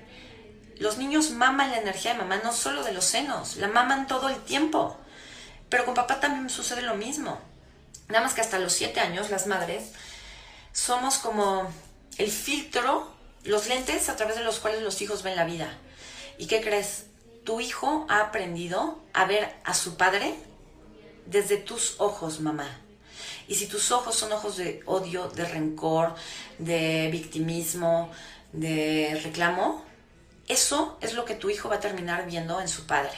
Los 0.78 0.98
niños 0.98 1.32
maman 1.32 1.72
la 1.72 1.80
energía 1.80 2.14
de 2.14 2.20
mamá, 2.20 2.40
no 2.44 2.54
solo 2.54 2.84
de 2.84 2.94
los 2.94 3.06
senos, 3.06 3.58
la 3.58 3.68
maman 3.68 4.06
todo 4.06 4.30
el 4.30 4.38
tiempo. 4.44 4.98
Pero 5.70 5.86
con 5.86 5.94
papá 5.96 6.20
también 6.20 6.50
sucede 6.50 6.82
lo 6.82 6.96
mismo. 6.96 7.40
Nada 8.10 8.24
más 8.24 8.34
que 8.34 8.42
hasta 8.42 8.60
los 8.60 8.74
siete 8.74 9.00
años, 9.00 9.30
las 9.30 9.48
madres, 9.48 9.92
somos 10.74 11.18
como 11.18 11.70
el 12.18 12.32
filtro, 12.32 13.12
los 13.44 13.68
lentes 13.68 14.10
a 14.10 14.16
través 14.16 14.36
de 14.36 14.44
los 14.44 14.60
cuales 14.60 14.82
los 14.82 15.02
hijos 15.02 15.24
ven 15.24 15.36
la 15.36 15.46
vida. 15.46 15.78
¿Y 16.38 16.48
qué 16.48 16.62
crees? 16.62 17.06
Tu 17.44 17.60
hijo 17.60 18.06
ha 18.10 18.22
aprendido 18.22 19.02
a 19.14 19.26
ver 19.26 19.56
a 19.64 19.74
su 19.74 19.96
padre 19.96 20.36
desde 21.26 21.58
tus 21.58 21.96
ojos, 22.00 22.40
mamá. 22.40 22.80
Y 23.48 23.56
si 23.56 23.68
tus 23.68 23.92
ojos 23.92 24.16
son 24.16 24.32
ojos 24.32 24.58
de 24.58 24.82
odio, 24.86 25.28
de 25.30 25.46
rencor, 25.46 26.16
de 26.58 27.10
victimismo, 27.12 28.12
de 28.54 29.20
reclamo, 29.24 29.84
eso 30.48 30.98
es 31.02 31.14
lo 31.14 31.26
que 31.26 31.36
tu 31.36 31.50
hijo 31.50 31.70
va 31.70 31.76
a 31.76 31.80
terminar 31.80 32.26
viendo 32.26 32.62
en 32.62 32.68
su 32.68 32.86
padre. 32.86 33.18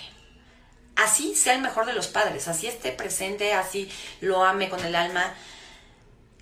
Así 0.96 1.36
sea 1.36 1.54
el 1.54 1.62
mejor 1.62 1.86
de 1.86 1.94
los 1.94 2.08
padres, 2.08 2.48
así 2.48 2.68
esté 2.68 2.92
presente, 2.92 3.54
así 3.54 3.90
lo 4.22 4.44
ame 4.44 4.70
con 4.70 4.84
el 4.86 4.96
alma. 4.96 5.34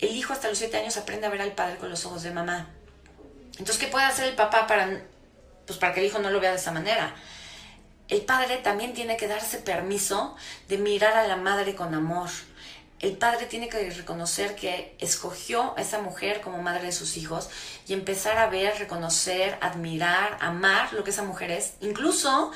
El 0.02 0.14
hijo 0.14 0.34
hasta 0.34 0.50
los 0.50 0.58
siete 0.58 0.76
años 0.76 0.98
aprende 0.98 1.26
a 1.26 1.30
ver 1.30 1.40
al 1.40 1.52
padre 1.52 1.78
con 1.78 1.88
los 1.88 2.04
ojos 2.04 2.22
de 2.22 2.30
mamá. 2.30 2.68
Entonces, 3.52 3.78
¿qué 3.78 3.86
puede 3.86 4.04
hacer 4.04 4.26
el 4.26 4.34
papá 4.34 4.66
para, 4.66 5.02
pues 5.66 5.78
para 5.78 5.94
que 5.94 6.00
el 6.00 6.06
hijo 6.06 6.18
no 6.18 6.28
lo 6.28 6.40
vea 6.40 6.50
de 6.50 6.58
esa 6.58 6.72
manera? 6.72 7.14
El 8.08 8.22
padre 8.22 8.58
también 8.58 8.92
tiene 8.92 9.16
que 9.16 9.28
darse 9.28 9.58
permiso 9.58 10.36
de 10.68 10.76
mirar 10.76 11.16
a 11.16 11.26
la 11.26 11.36
madre 11.36 11.74
con 11.74 11.94
amor, 11.94 12.28
el 13.02 13.16
padre 13.16 13.46
tiene 13.46 13.68
que 13.68 13.90
reconocer 13.90 14.54
que 14.54 14.94
escogió 15.00 15.76
a 15.76 15.82
esa 15.82 16.00
mujer 16.00 16.40
como 16.40 16.62
madre 16.62 16.84
de 16.84 16.92
sus 16.92 17.16
hijos 17.16 17.50
y 17.88 17.94
empezar 17.94 18.38
a 18.38 18.46
ver, 18.46 18.78
reconocer, 18.78 19.58
admirar, 19.60 20.38
amar 20.40 20.92
lo 20.92 21.02
que 21.02 21.10
esa 21.10 21.24
mujer 21.24 21.50
es, 21.50 21.74
incluso 21.80 22.52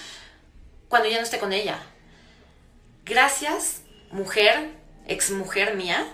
cuando 0.88 1.08
ya 1.08 1.16
no 1.16 1.24
esté 1.24 1.40
con 1.40 1.52
ella. 1.52 1.80
Gracias, 3.04 3.82
mujer, 4.12 4.70
ex 5.08 5.32
mujer 5.32 5.74
mía, 5.74 6.06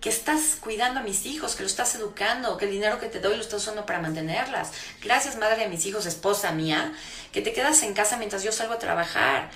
que 0.00 0.08
estás 0.08 0.56
cuidando 0.60 1.00
a 1.00 1.02
mis 1.02 1.26
hijos, 1.26 1.56
que 1.56 1.62
lo 1.62 1.68
estás 1.68 1.94
educando, 1.94 2.56
que 2.56 2.66
el 2.66 2.70
dinero 2.70 2.98
que 2.98 3.08
te 3.08 3.20
doy 3.20 3.36
lo 3.36 3.42
estás 3.42 3.62
usando 3.62 3.86
para 3.86 4.00
mantenerlas. 4.00 4.72
Gracias, 5.02 5.36
madre 5.36 5.62
de 5.62 5.68
mis 5.68 5.84
hijos, 5.86 6.06
esposa 6.06 6.52
mía, 6.52 6.92
que 7.32 7.42
te 7.42 7.52
quedas 7.52 7.82
en 7.82 7.94
casa 7.94 8.16
mientras 8.16 8.42
yo 8.42 8.52
salgo 8.52 8.74
a 8.74 8.78
trabajar 8.78 9.50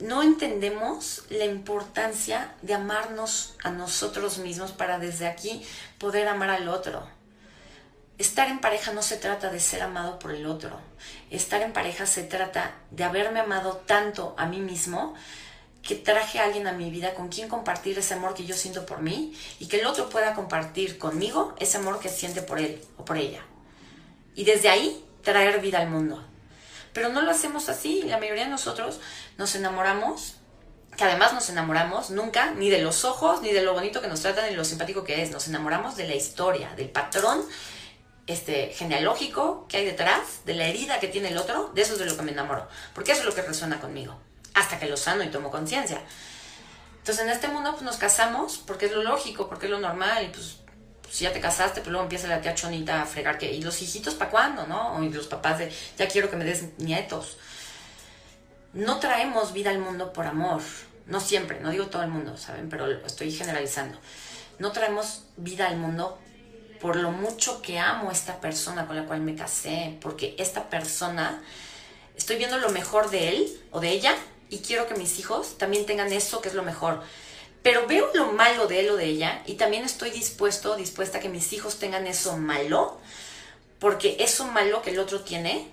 no 0.00 0.22
entendemos 0.22 1.24
la 1.28 1.44
importancia 1.44 2.52
de 2.62 2.74
amarnos 2.74 3.56
a 3.64 3.70
nosotros 3.70 4.38
mismos 4.38 4.72
para 4.72 4.98
desde 4.98 5.26
aquí 5.26 5.66
poder 5.98 6.28
amar 6.28 6.50
al 6.50 6.68
otro. 6.68 7.06
Estar 8.16 8.48
en 8.48 8.60
pareja 8.60 8.92
no 8.92 9.02
se 9.02 9.16
trata 9.16 9.50
de 9.50 9.60
ser 9.60 9.82
amado 9.82 10.18
por 10.18 10.32
el 10.32 10.46
otro. 10.46 10.78
Estar 11.30 11.62
en 11.62 11.72
pareja 11.72 12.06
se 12.06 12.22
trata 12.22 12.74
de 12.90 13.04
haberme 13.04 13.40
amado 13.40 13.76
tanto 13.86 14.34
a 14.38 14.46
mí 14.46 14.60
mismo 14.60 15.14
que 15.88 15.94
traje 15.94 16.38
a 16.38 16.44
alguien 16.44 16.66
a 16.66 16.72
mi 16.72 16.90
vida 16.90 17.14
con 17.14 17.30
quien 17.30 17.48
compartir 17.48 17.98
ese 17.98 18.12
amor 18.12 18.34
que 18.34 18.44
yo 18.44 18.54
siento 18.54 18.84
por 18.84 19.00
mí 19.00 19.32
y 19.58 19.68
que 19.68 19.80
el 19.80 19.86
otro 19.86 20.10
pueda 20.10 20.34
compartir 20.34 20.98
conmigo 20.98 21.54
ese 21.58 21.78
amor 21.78 21.98
que 21.98 22.10
siente 22.10 22.42
por 22.42 22.58
él 22.58 22.78
o 22.98 23.06
por 23.06 23.16
ella. 23.16 23.42
Y 24.34 24.44
desde 24.44 24.68
ahí 24.68 25.02
traer 25.22 25.62
vida 25.62 25.78
al 25.78 25.88
mundo. 25.88 26.22
Pero 26.92 27.08
no 27.08 27.22
lo 27.22 27.30
hacemos 27.30 27.70
así. 27.70 28.02
La 28.02 28.18
mayoría 28.18 28.44
de 28.44 28.50
nosotros 28.50 29.00
nos 29.38 29.54
enamoramos, 29.54 30.34
que 30.94 31.04
además 31.04 31.32
nos 31.32 31.48
enamoramos 31.48 32.10
nunca 32.10 32.50
ni 32.50 32.68
de 32.68 32.82
los 32.82 33.06
ojos, 33.06 33.40
ni 33.40 33.52
de 33.52 33.62
lo 33.62 33.72
bonito 33.72 34.02
que 34.02 34.08
nos 34.08 34.20
tratan, 34.20 34.50
ni 34.50 34.56
lo 34.56 34.66
simpático 34.66 35.04
que 35.04 35.22
es. 35.22 35.30
Nos 35.30 35.48
enamoramos 35.48 35.96
de 35.96 36.06
la 36.06 36.14
historia, 36.14 36.68
del 36.76 36.90
patrón 36.90 37.46
este, 38.26 38.74
genealógico 38.74 39.64
que 39.68 39.78
hay 39.78 39.86
detrás, 39.86 40.44
de 40.44 40.52
la 40.52 40.66
herida 40.66 41.00
que 41.00 41.08
tiene 41.08 41.28
el 41.28 41.38
otro. 41.38 41.70
De 41.74 41.80
eso 41.80 41.94
es 41.94 41.98
de 41.98 42.04
lo 42.04 42.14
que 42.14 42.24
me 42.24 42.32
enamoro. 42.32 42.68
Porque 42.94 43.12
eso 43.12 43.22
es 43.22 43.26
lo 43.26 43.34
que 43.34 43.40
resuena 43.40 43.80
conmigo. 43.80 44.27
Hasta 44.58 44.78
que 44.78 44.86
lo 44.86 44.96
sano 44.96 45.22
y 45.22 45.28
tomo 45.28 45.50
conciencia. 45.50 46.02
Entonces 46.98 47.24
en 47.24 47.30
este 47.30 47.48
mundo 47.48 47.70
pues, 47.72 47.82
nos 47.82 47.96
casamos 47.96 48.58
porque 48.66 48.86
es 48.86 48.92
lo 48.92 49.02
lógico, 49.02 49.48
porque 49.48 49.66
es 49.66 49.70
lo 49.70 49.78
normal. 49.78 50.24
Y 50.24 50.28
pues 50.28 50.56
si 51.10 51.24
ya 51.24 51.32
te 51.32 51.40
casaste, 51.40 51.80
pues 51.80 51.90
luego 51.90 52.02
empieza 52.02 52.26
la 52.26 52.40
tía 52.40 52.54
chonita 52.54 53.02
a 53.02 53.06
fregar 53.06 53.38
que, 53.38 53.52
¿y 53.52 53.62
los 53.62 53.80
hijitos 53.80 54.14
para 54.14 54.30
cuándo, 54.30 54.66
no? 54.66 55.02
Y 55.02 55.10
los 55.10 55.28
papás 55.28 55.58
de, 55.58 55.72
ya 55.96 56.08
quiero 56.08 56.28
que 56.28 56.36
me 56.36 56.44
des 56.44 56.76
nietos. 56.78 57.38
No 58.72 58.98
traemos 58.98 59.52
vida 59.52 59.70
al 59.70 59.78
mundo 59.78 60.12
por 60.12 60.26
amor, 60.26 60.60
no 61.06 61.20
siempre, 61.20 61.60
no 61.60 61.70
digo 61.70 61.86
todo 61.86 62.02
el 62.02 62.08
mundo, 62.08 62.36
¿saben? 62.36 62.68
Pero 62.68 62.90
estoy 63.06 63.32
generalizando. 63.32 63.98
No 64.58 64.72
traemos 64.72 65.22
vida 65.36 65.68
al 65.68 65.76
mundo 65.76 66.18
por 66.80 66.96
lo 66.96 67.10
mucho 67.10 67.62
que 67.62 67.78
amo 67.78 68.10
a 68.10 68.12
esta 68.12 68.40
persona 68.40 68.86
con 68.86 68.96
la 68.96 69.04
cual 69.06 69.20
me 69.20 69.34
casé, 69.34 69.96
porque 70.00 70.34
esta 70.38 70.68
persona, 70.68 71.42
estoy 72.16 72.36
viendo 72.36 72.58
lo 72.58 72.68
mejor 72.70 73.10
de 73.10 73.28
él 73.30 73.60
o 73.70 73.80
de 73.80 73.90
ella 73.90 74.14
y 74.50 74.58
quiero 74.58 74.86
que 74.86 74.94
mis 74.94 75.18
hijos 75.18 75.58
también 75.58 75.86
tengan 75.86 76.12
eso 76.12 76.40
que 76.40 76.48
es 76.48 76.54
lo 76.54 76.62
mejor 76.62 77.02
pero 77.62 77.86
veo 77.86 78.10
lo 78.14 78.32
malo 78.32 78.66
de 78.66 78.80
él 78.80 78.90
o 78.90 78.96
de 78.96 79.04
ella 79.04 79.42
y 79.46 79.54
también 79.54 79.84
estoy 79.84 80.10
dispuesto, 80.10 80.76
dispuesta 80.76 81.18
a 81.18 81.20
que 81.20 81.28
mis 81.28 81.52
hijos 81.52 81.78
tengan 81.78 82.06
eso 82.06 82.36
malo, 82.36 82.98
porque 83.78 84.16
eso 84.20 84.46
malo 84.46 84.82
que 84.82 84.90
el 84.90 84.98
otro 84.98 85.20
tiene 85.20 85.70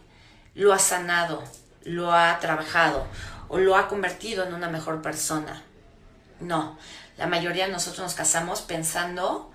lo 0.56 0.74
ha 0.74 0.80
sanado, 0.80 1.44
lo 1.84 2.14
ha 2.14 2.40
trabajado 2.40 3.06
o 3.48 3.60
lo 3.60 3.76
ha 3.76 3.88
convertido 3.88 4.44
en 4.44 4.54
una 4.54 4.70
mejor 4.70 5.02
persona. 5.02 5.64
No, 6.40 6.78
la 7.18 7.28
mayoría 7.28 7.68
de 7.68 7.72
nosotros 7.72 8.04
nos 8.04 8.14
casamos 8.14 8.62
pensando 8.62 9.52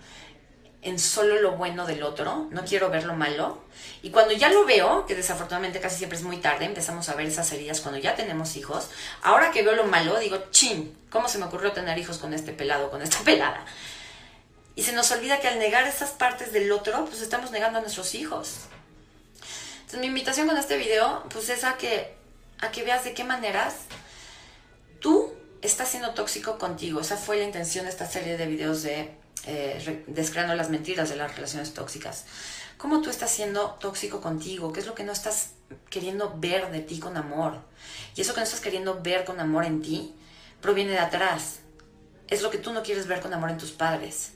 en 0.82 0.98
solo 0.98 1.40
lo 1.40 1.52
bueno 1.52 1.86
del 1.86 2.02
otro, 2.02 2.48
no 2.50 2.64
quiero 2.64 2.88
ver 2.88 3.04
lo 3.04 3.14
malo. 3.14 3.62
Y 4.02 4.10
cuando 4.10 4.32
ya 4.32 4.48
lo 4.48 4.64
veo, 4.64 5.04
que 5.06 5.14
desafortunadamente 5.14 5.80
casi 5.80 5.98
siempre 5.98 6.18
es 6.18 6.24
muy 6.24 6.38
tarde, 6.38 6.64
empezamos 6.64 7.08
a 7.08 7.14
ver 7.14 7.26
esas 7.26 7.52
heridas 7.52 7.80
cuando 7.80 8.00
ya 8.00 8.14
tenemos 8.14 8.56
hijos, 8.56 8.88
ahora 9.22 9.50
que 9.50 9.62
veo 9.62 9.74
lo 9.74 9.84
malo, 9.84 10.18
digo, 10.18 10.38
chin, 10.50 10.96
¿cómo 11.10 11.28
se 11.28 11.38
me 11.38 11.44
ocurrió 11.44 11.72
tener 11.72 11.98
hijos 11.98 12.18
con 12.18 12.32
este 12.32 12.52
pelado, 12.52 12.90
con 12.90 13.02
esta 13.02 13.18
pelada? 13.24 13.64
Y 14.74 14.82
se 14.82 14.92
nos 14.92 15.10
olvida 15.10 15.40
que 15.40 15.48
al 15.48 15.58
negar 15.58 15.86
esas 15.86 16.10
partes 16.10 16.52
del 16.52 16.72
otro, 16.72 17.04
pues 17.04 17.20
estamos 17.20 17.50
negando 17.50 17.78
a 17.78 17.82
nuestros 17.82 18.14
hijos. 18.14 18.60
Entonces 19.80 20.00
mi 20.00 20.06
invitación 20.06 20.46
con 20.46 20.56
este 20.56 20.78
video, 20.78 21.24
pues 21.28 21.50
es 21.50 21.64
a 21.64 21.76
que, 21.76 22.14
a 22.60 22.70
que 22.70 22.84
veas 22.84 23.04
de 23.04 23.12
qué 23.12 23.24
maneras 23.24 23.74
tú 25.00 25.34
estás 25.60 25.88
siendo 25.88 26.14
tóxico 26.14 26.58
contigo. 26.58 27.00
Esa 27.00 27.16
fue 27.16 27.36
la 27.36 27.44
intención 27.44 27.84
de 27.84 27.90
esta 27.90 28.06
serie 28.06 28.36
de 28.38 28.46
videos 28.46 28.82
de 28.82 29.10
eh, 29.46 30.04
descreando 30.06 30.54
las 30.54 30.70
mentiras 30.70 31.08
de 31.08 31.16
las 31.16 31.34
relaciones 31.34 31.72
tóxicas. 31.72 32.24
¿Cómo 32.76 33.02
tú 33.02 33.10
estás 33.10 33.30
siendo 33.30 33.76
tóxico 33.80 34.20
contigo? 34.20 34.72
¿Qué 34.72 34.80
es 34.80 34.86
lo 34.86 34.94
que 34.94 35.04
no 35.04 35.12
estás 35.12 35.50
queriendo 35.90 36.34
ver 36.38 36.70
de 36.70 36.80
ti 36.80 36.98
con 36.98 37.16
amor? 37.16 37.58
Y 38.16 38.22
eso 38.22 38.32
que 38.34 38.40
no 38.40 38.44
estás 38.44 38.60
queriendo 38.60 39.00
ver 39.02 39.24
con 39.24 39.38
amor 39.40 39.64
en 39.64 39.82
ti 39.82 40.14
proviene 40.60 40.92
de 40.92 40.98
atrás. 40.98 41.60
Es 42.28 42.42
lo 42.42 42.50
que 42.50 42.58
tú 42.58 42.72
no 42.72 42.82
quieres 42.82 43.06
ver 43.06 43.20
con 43.20 43.34
amor 43.34 43.50
en 43.50 43.58
tus 43.58 43.72
padres. 43.72 44.32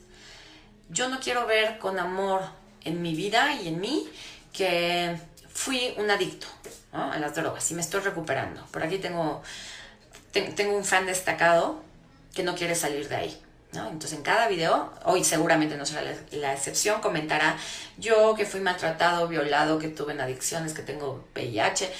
Yo 0.89 1.09
no 1.09 1.19
quiero 1.19 1.47
ver 1.47 1.79
con 1.79 1.97
amor 1.97 2.41
en 2.83 3.01
mi 3.01 3.15
vida 3.15 3.53
y 3.53 3.67
en 3.67 3.79
mí 3.79 4.07
que 4.53 5.19
fui 5.51 5.93
un 5.97 6.11
adicto 6.11 6.47
a 6.91 7.17
las 7.17 7.35
drogas 7.35 7.69
y 7.71 7.73
me 7.73 7.81
estoy 7.81 8.01
recuperando. 8.01 8.65
Por 8.67 8.83
aquí 8.83 8.99
tengo, 8.99 9.41
tengo 10.31 10.77
un 10.77 10.85
fan 10.85 11.05
destacado 11.05 11.81
que 12.33 12.43
no 12.43 12.55
quiere 12.55 12.75
salir 12.75 13.09
de 13.09 13.15
ahí. 13.15 13.44
Entonces 13.75 14.13
en 14.13 14.23
cada 14.23 14.47
video, 14.47 14.93
hoy 15.03 15.23
seguramente 15.23 15.75
no 15.77 15.85
será 15.85 16.01
la, 16.31 16.53
excepción, 16.53 17.01
comentará 17.01 17.57
yo 17.97 18.35
que 18.35 18.45
fui 18.45 18.61
maltratado, 18.61 19.27
violado, 19.27 19.79
que 19.79 19.89
tuve 19.89 20.19
adicciones, 20.21 20.73
que 20.73 20.81
tengo 20.81 21.25
VIH. 21.35 21.91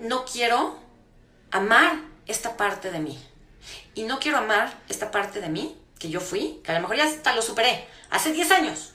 No 0.00 0.24
quiero 0.24 0.78
amar 1.50 1.96
esta 2.26 2.56
parte 2.56 2.90
de 2.90 3.00
mí. 3.00 3.22
Y 3.94 4.04
no 4.04 4.18
quiero 4.18 4.38
amar 4.38 4.72
esta 4.88 5.10
parte 5.10 5.40
de 5.40 5.48
mí 5.48 5.76
que 5.98 6.08
yo 6.08 6.20
fui, 6.20 6.60
que 6.64 6.72
a 6.72 6.74
lo 6.76 6.80
mejor 6.80 6.96
ya 6.96 7.04
hasta 7.04 7.34
lo 7.34 7.42
superé, 7.42 7.86
hace 8.10 8.32
10 8.32 8.50
años. 8.52 8.92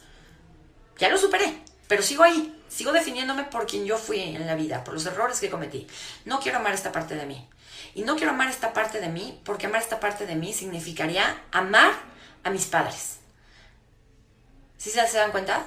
Ya 0.97 1.09
lo 1.09 1.17
superé, 1.17 1.61
pero 1.87 2.01
sigo 2.01 2.23
ahí, 2.23 2.57
sigo 2.69 2.91
definiéndome 2.91 3.43
por 3.43 3.67
quien 3.67 3.85
yo 3.85 3.97
fui 3.97 4.21
en 4.21 4.47
la 4.47 4.55
vida, 4.55 4.83
por 4.83 4.93
los 4.93 5.05
errores 5.05 5.39
que 5.39 5.49
cometí. 5.49 5.85
No 6.25 6.39
quiero 6.39 6.59
amar 6.59 6.73
esta 6.73 6.91
parte 6.91 7.15
de 7.15 7.25
mí. 7.25 7.47
Y 7.95 8.03
no 8.03 8.15
quiero 8.15 8.31
amar 8.31 8.49
esta 8.49 8.73
parte 8.73 8.99
de 8.99 9.09
mí 9.09 9.39
porque 9.43 9.67
amar 9.67 9.81
esta 9.81 9.99
parte 9.99 10.25
de 10.25 10.35
mí 10.35 10.53
significaría 10.53 11.41
amar 11.51 11.91
a 12.43 12.49
mis 12.49 12.65
padres. 12.65 13.19
¿Sí 14.77 14.89
se 14.89 15.17
dan 15.17 15.31
cuenta? 15.31 15.65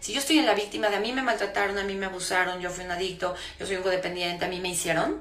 Si 0.00 0.12
yo 0.12 0.20
estoy 0.20 0.38
en 0.38 0.46
la 0.46 0.54
víctima 0.54 0.88
de 0.88 0.96
a 0.96 1.00
mí 1.00 1.12
me 1.12 1.22
maltrataron, 1.22 1.78
a 1.78 1.84
mí 1.84 1.94
me 1.94 2.06
abusaron, 2.06 2.60
yo 2.60 2.70
fui 2.70 2.84
un 2.84 2.90
adicto, 2.90 3.34
yo 3.58 3.66
soy 3.66 3.76
un 3.76 3.82
codependiente, 3.82 4.44
a 4.44 4.48
mí 4.48 4.60
me 4.60 4.68
hicieron, 4.68 5.20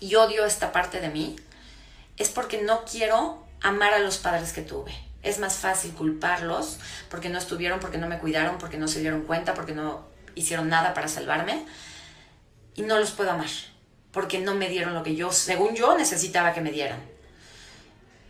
y 0.00 0.14
odio 0.14 0.46
esta 0.46 0.72
parte 0.72 1.00
de 1.00 1.10
mí, 1.10 1.36
es 2.16 2.30
porque 2.30 2.62
no 2.62 2.84
quiero 2.84 3.46
amar 3.60 3.92
a 3.92 3.98
los 3.98 4.18
padres 4.18 4.52
que 4.52 4.62
tuve. 4.62 4.94
Es 5.22 5.38
más 5.38 5.56
fácil 5.56 5.92
culparlos 5.92 6.78
porque 7.10 7.28
no 7.28 7.38
estuvieron, 7.38 7.78
porque 7.78 7.98
no 7.98 8.08
me 8.08 8.18
cuidaron, 8.18 8.56
porque 8.56 8.78
no 8.78 8.88
se 8.88 9.00
dieron 9.00 9.22
cuenta, 9.22 9.52
porque 9.52 9.72
no 9.72 10.06
hicieron 10.34 10.68
nada 10.70 10.94
para 10.94 11.08
salvarme. 11.08 11.66
Y 12.74 12.82
no 12.82 12.98
los 12.98 13.10
puedo 13.10 13.30
amar 13.30 13.48
porque 14.12 14.38
no 14.38 14.54
me 14.54 14.68
dieron 14.68 14.94
lo 14.94 15.02
que 15.02 15.14
yo, 15.14 15.32
según 15.32 15.74
yo, 15.74 15.96
necesitaba 15.96 16.52
que 16.52 16.60
me 16.60 16.72
dieran. 16.72 17.00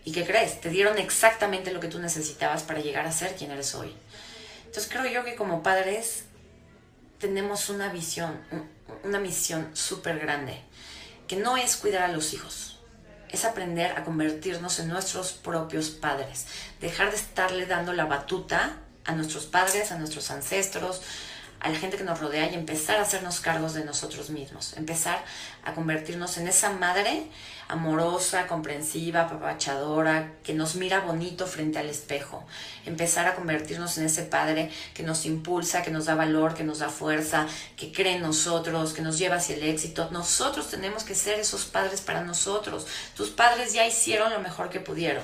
¿Y 0.04 0.12
qué 0.12 0.26
crees? 0.26 0.60
Te 0.60 0.70
dieron 0.70 0.98
exactamente 0.98 1.72
lo 1.72 1.80
que 1.80 1.88
tú 1.88 1.98
necesitabas 1.98 2.62
para 2.62 2.80
llegar 2.80 3.06
a 3.06 3.12
ser 3.12 3.36
quien 3.36 3.50
eres 3.50 3.74
hoy. 3.74 3.94
Entonces 4.66 4.90
creo 4.90 5.06
yo 5.06 5.24
que 5.24 5.34
como 5.34 5.62
padres 5.62 6.24
tenemos 7.18 7.68
una 7.68 7.92
visión, 7.92 8.40
una 9.04 9.20
misión 9.20 9.70
súper 9.74 10.18
grande, 10.18 10.62
que 11.28 11.36
no 11.36 11.56
es 11.56 11.76
cuidar 11.76 12.02
a 12.02 12.12
los 12.12 12.32
hijos, 12.32 12.80
es 13.28 13.44
aprender 13.44 13.92
a 13.92 14.04
convertirnos 14.04 14.78
en 14.78 14.88
nuestros 14.88 15.32
propios 15.32 15.90
padres, 15.90 16.46
dejar 16.80 17.10
de 17.10 17.16
estarle 17.16 17.66
dando 17.66 17.92
la 17.92 18.06
batuta 18.06 18.78
a 19.04 19.12
nuestros 19.12 19.46
padres, 19.46 19.92
a 19.92 19.98
nuestros 19.98 20.30
ancestros, 20.30 21.02
a 21.60 21.68
la 21.68 21.78
gente 21.78 21.98
que 21.98 22.04
nos 22.04 22.20
rodea 22.20 22.50
y 22.50 22.54
empezar 22.54 22.98
a 22.98 23.02
hacernos 23.02 23.40
cargos 23.40 23.74
de 23.74 23.84
nosotros 23.84 24.30
mismos, 24.30 24.74
empezar 24.78 25.22
a 25.62 25.74
convertirnos 25.74 26.38
en 26.38 26.48
esa 26.48 26.70
madre 26.70 27.26
amorosa, 27.68 28.46
comprensiva, 28.46 29.22
apapachadora, 29.22 30.32
que 30.42 30.54
nos 30.54 30.74
mira 30.74 31.00
bonito 31.00 31.46
frente 31.46 31.78
al 31.78 31.88
espejo, 31.88 32.44
empezar 32.86 33.26
a 33.26 33.34
convertirnos 33.34 33.98
en 33.98 34.06
ese 34.06 34.22
padre 34.22 34.70
que 34.94 35.02
nos 35.02 35.26
impulsa, 35.26 35.82
que 35.82 35.90
nos 35.90 36.06
da 36.06 36.14
valor, 36.14 36.54
que 36.54 36.64
nos 36.64 36.78
da 36.78 36.88
fuerza, 36.88 37.46
que 37.76 37.92
cree 37.92 38.16
en 38.16 38.22
nosotros, 38.22 38.94
que 38.94 39.02
nos 39.02 39.18
lleva 39.18 39.36
hacia 39.36 39.56
el 39.56 39.62
éxito. 39.62 40.08
Nosotros 40.10 40.70
tenemos 40.70 41.04
que 41.04 41.14
ser 41.14 41.38
esos 41.38 41.64
padres 41.66 42.00
para 42.00 42.22
nosotros. 42.22 42.86
Tus 43.14 43.30
padres 43.30 43.72
ya 43.74 43.86
hicieron 43.86 44.32
lo 44.32 44.40
mejor 44.40 44.70
que 44.70 44.80
pudieron. 44.80 45.22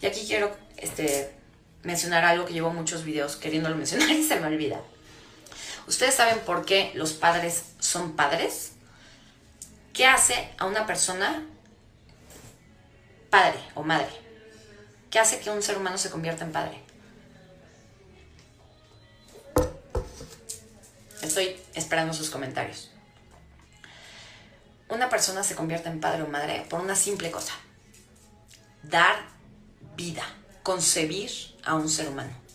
Y 0.00 0.06
aquí 0.06 0.24
quiero 0.26 0.56
este, 0.76 1.34
mencionar 1.82 2.24
algo 2.24 2.46
que 2.46 2.54
llevo 2.54 2.70
muchos 2.70 3.04
videos 3.04 3.36
queriéndolo 3.36 3.76
mencionar 3.76 4.10
y 4.10 4.22
se 4.22 4.40
me 4.40 4.46
olvida. 4.46 4.80
¿Ustedes 5.86 6.14
saben 6.14 6.40
por 6.40 6.64
qué 6.64 6.92
los 6.94 7.12
padres 7.12 7.64
son 7.78 8.16
padres? 8.16 8.72
¿Qué 9.92 10.04
hace 10.04 10.50
a 10.58 10.66
una 10.66 10.84
persona 10.84 11.46
padre 13.30 13.60
o 13.74 13.82
madre? 13.82 14.10
¿Qué 15.10 15.20
hace 15.20 15.38
que 15.40 15.50
un 15.50 15.62
ser 15.62 15.78
humano 15.78 15.96
se 15.96 16.10
convierta 16.10 16.44
en 16.44 16.52
padre? 16.52 16.82
Estoy 21.22 21.56
esperando 21.74 22.12
sus 22.12 22.30
comentarios. 22.30 22.90
Una 24.88 25.08
persona 25.08 25.42
se 25.42 25.54
convierte 25.54 25.88
en 25.88 26.00
padre 26.00 26.22
o 26.22 26.28
madre 26.28 26.66
por 26.68 26.80
una 26.80 26.96
simple 26.96 27.30
cosa. 27.30 27.54
Dar 28.82 29.16
vida, 29.96 30.24
concebir 30.62 31.30
a 31.64 31.74
un 31.74 31.88
ser 31.88 32.08
humano. 32.08 32.45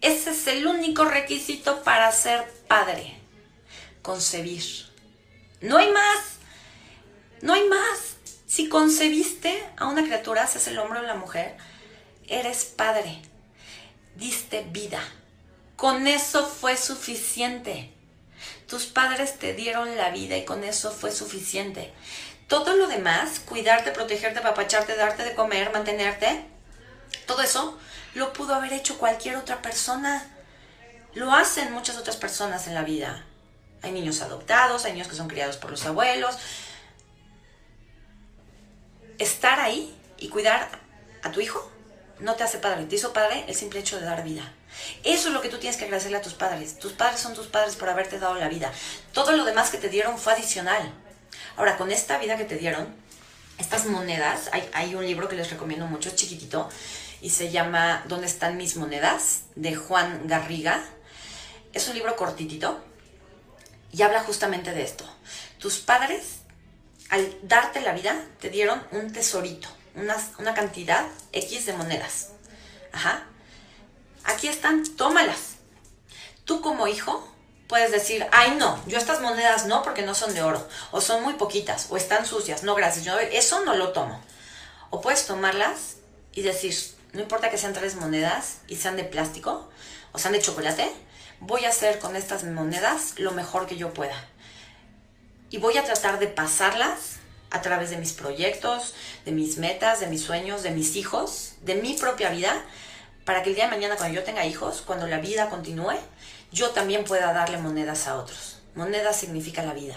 Ese 0.00 0.30
es 0.30 0.46
el 0.46 0.66
único 0.66 1.04
requisito 1.04 1.82
para 1.82 2.10
ser 2.12 2.44
padre. 2.68 3.16
Concebir. 4.02 4.62
No 5.60 5.78
hay 5.78 5.90
más. 5.90 6.38
No 7.42 7.54
hay 7.54 7.68
más. 7.68 8.16
Si 8.46 8.68
concebiste 8.68 9.62
a 9.76 9.86
una 9.86 10.04
criatura, 10.04 10.46
seas 10.46 10.68
el 10.68 10.78
hombre 10.78 11.00
o 11.00 11.02
la 11.02 11.14
mujer, 11.14 11.56
eres 12.26 12.64
padre. 12.64 13.20
Diste 14.16 14.64
vida. 14.70 15.02
Con 15.76 16.06
eso 16.06 16.46
fue 16.46 16.76
suficiente. 16.76 17.92
Tus 18.68 18.86
padres 18.86 19.38
te 19.38 19.54
dieron 19.54 19.96
la 19.96 20.10
vida 20.10 20.36
y 20.36 20.44
con 20.44 20.64
eso 20.64 20.90
fue 20.92 21.10
suficiente. 21.12 21.92
Todo 22.46 22.76
lo 22.76 22.86
demás, 22.86 23.40
cuidarte, 23.40 23.90
protegerte, 23.90 24.40
papacharte, 24.40 24.96
darte 24.96 25.24
de 25.24 25.34
comer, 25.34 25.72
mantenerte, 25.72 26.46
todo 27.26 27.42
eso 27.42 27.78
lo 28.14 28.32
pudo 28.32 28.54
haber 28.54 28.72
hecho 28.72 28.98
cualquier 28.98 29.36
otra 29.36 29.62
persona. 29.62 30.24
Lo 31.14 31.32
hacen 31.32 31.72
muchas 31.72 31.96
otras 31.96 32.16
personas 32.16 32.66
en 32.66 32.74
la 32.74 32.82
vida. 32.82 33.24
Hay 33.82 33.92
niños 33.92 34.20
adoptados, 34.22 34.84
hay 34.84 34.92
niños 34.92 35.08
que 35.08 35.16
son 35.16 35.28
criados 35.28 35.56
por 35.56 35.70
los 35.70 35.84
abuelos. 35.86 36.36
Estar 39.18 39.60
ahí 39.60 39.96
y 40.18 40.28
cuidar 40.28 40.68
a 41.22 41.32
tu 41.32 41.40
hijo 41.40 41.70
no 42.20 42.34
te 42.34 42.42
hace 42.42 42.58
padre, 42.58 42.84
te 42.84 42.96
hizo 42.96 43.12
padre 43.12 43.44
el 43.46 43.54
simple 43.54 43.80
hecho 43.80 43.98
de 43.98 44.04
dar 44.04 44.24
vida. 44.24 44.52
Eso 45.04 45.28
es 45.28 45.34
lo 45.34 45.40
que 45.40 45.48
tú 45.48 45.58
tienes 45.58 45.76
que 45.76 45.84
agradecerle 45.84 46.18
a 46.18 46.22
tus 46.22 46.34
padres. 46.34 46.78
Tus 46.78 46.92
padres 46.92 47.20
son 47.20 47.34
tus 47.34 47.46
padres 47.46 47.76
por 47.76 47.88
haberte 47.88 48.18
dado 48.18 48.34
la 48.34 48.48
vida. 48.48 48.72
Todo 49.12 49.32
lo 49.32 49.44
demás 49.44 49.70
que 49.70 49.78
te 49.78 49.88
dieron 49.88 50.18
fue 50.18 50.32
adicional. 50.32 50.92
Ahora, 51.56 51.76
con 51.76 51.90
esta 51.90 52.18
vida 52.18 52.36
que 52.36 52.44
te 52.44 52.56
dieron, 52.56 52.94
estas 53.58 53.86
monedas, 53.86 54.50
hay, 54.72 54.94
un 54.94 55.04
libro 55.04 55.28
que 55.28 55.36
les 55.36 55.50
recomiendo 55.50 55.86
mucho, 55.86 56.10
chiquitito, 56.10 56.68
y 57.20 57.30
se 57.30 57.50
llama 57.50 58.04
¿Dónde 58.06 58.26
están 58.26 58.56
mis 58.56 58.76
monedas? 58.76 59.42
de 59.56 59.74
Juan 59.74 60.26
Garriga. 60.26 60.82
Es 61.72 61.88
un 61.88 61.94
libro 61.94 62.16
cortitito 62.16 62.80
y 63.92 64.02
habla 64.02 64.20
justamente 64.20 64.72
de 64.72 64.82
esto. 64.82 65.04
Tus 65.58 65.78
padres, 65.78 66.40
al 67.10 67.36
darte 67.42 67.80
la 67.80 67.92
vida, 67.92 68.24
te 68.40 68.50
dieron 68.50 68.82
un 68.92 69.12
tesorito, 69.12 69.68
una, 69.94 70.16
una 70.38 70.54
cantidad 70.54 71.04
X 71.32 71.66
de 71.66 71.72
monedas. 71.72 72.28
Ajá. 72.92 73.24
Aquí 74.24 74.48
están, 74.48 74.84
tómalas. 74.96 75.56
Tú 76.44 76.60
como 76.60 76.86
hijo 76.86 77.26
puedes 77.66 77.92
decir, 77.92 78.26
ay 78.32 78.56
no, 78.56 78.82
yo 78.86 78.96
estas 78.96 79.20
monedas 79.20 79.66
no 79.66 79.82
porque 79.82 80.02
no 80.02 80.14
son 80.14 80.32
de 80.32 80.42
oro, 80.42 80.66
o 80.90 81.02
son 81.02 81.22
muy 81.22 81.34
poquitas, 81.34 81.88
o 81.90 81.98
están 81.98 82.24
sucias, 82.24 82.62
no 82.62 82.74
gracias, 82.74 83.06
eso 83.32 83.64
no 83.64 83.74
lo 83.74 83.92
tomo. 83.92 84.22
O 84.88 85.02
puedes 85.02 85.26
tomarlas 85.26 85.96
y 86.32 86.40
decir, 86.40 86.74
no 87.12 87.20
importa 87.20 87.50
que 87.50 87.58
sean 87.58 87.72
tres 87.72 87.96
monedas 87.96 88.58
y 88.68 88.76
sean 88.76 88.96
de 88.96 89.04
plástico 89.04 89.68
o 90.12 90.18
sean 90.18 90.32
de 90.32 90.40
chocolate, 90.40 90.90
voy 91.40 91.64
a 91.64 91.70
hacer 91.70 91.98
con 91.98 92.16
estas 92.16 92.44
monedas 92.44 93.14
lo 93.18 93.32
mejor 93.32 93.66
que 93.66 93.76
yo 93.76 93.94
pueda. 93.94 94.26
Y 95.50 95.58
voy 95.58 95.78
a 95.78 95.84
tratar 95.84 96.18
de 96.18 96.26
pasarlas 96.26 97.16
a 97.50 97.62
través 97.62 97.90
de 97.90 97.96
mis 97.96 98.12
proyectos, 98.12 98.94
de 99.24 99.32
mis 99.32 99.56
metas, 99.56 100.00
de 100.00 100.06
mis 100.06 100.22
sueños, 100.22 100.62
de 100.62 100.70
mis 100.70 100.96
hijos, 100.96 101.54
de 101.62 101.76
mi 101.76 101.94
propia 101.94 102.28
vida, 102.30 102.62
para 103.24 103.42
que 103.42 103.50
el 103.50 103.56
día 103.56 103.64
de 103.64 103.70
mañana 103.70 103.96
cuando 103.96 104.14
yo 104.14 104.24
tenga 104.24 104.44
hijos, 104.44 104.82
cuando 104.82 105.06
la 105.06 105.18
vida 105.18 105.48
continúe, 105.48 105.96
yo 106.52 106.70
también 106.70 107.04
pueda 107.04 107.32
darle 107.32 107.58
monedas 107.58 108.06
a 108.06 108.16
otros. 108.16 108.58
Monedas 108.74 109.16
significa 109.16 109.62
la 109.62 109.72
vida. 109.72 109.96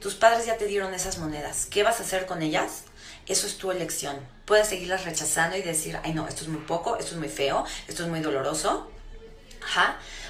Tus 0.00 0.14
padres 0.14 0.46
ya 0.46 0.56
te 0.56 0.66
dieron 0.66 0.94
esas 0.94 1.18
monedas. 1.18 1.66
¿Qué 1.66 1.82
vas 1.82 2.00
a 2.00 2.02
hacer 2.02 2.24
con 2.24 2.40
ellas? 2.42 2.84
Eso 3.30 3.46
es 3.46 3.58
tu 3.58 3.70
elección. 3.70 4.18
Puedes 4.44 4.66
seguirlas 4.66 5.04
rechazando 5.04 5.56
y 5.56 5.62
decir, 5.62 5.96
ay 6.02 6.12
no, 6.12 6.26
esto 6.26 6.42
es 6.42 6.48
muy 6.48 6.62
poco, 6.62 6.96
esto 6.96 7.12
es 7.12 7.16
muy 7.16 7.28
feo, 7.28 7.64
esto 7.86 8.02
es 8.02 8.08
muy 8.08 8.18
doloroso. 8.18 8.90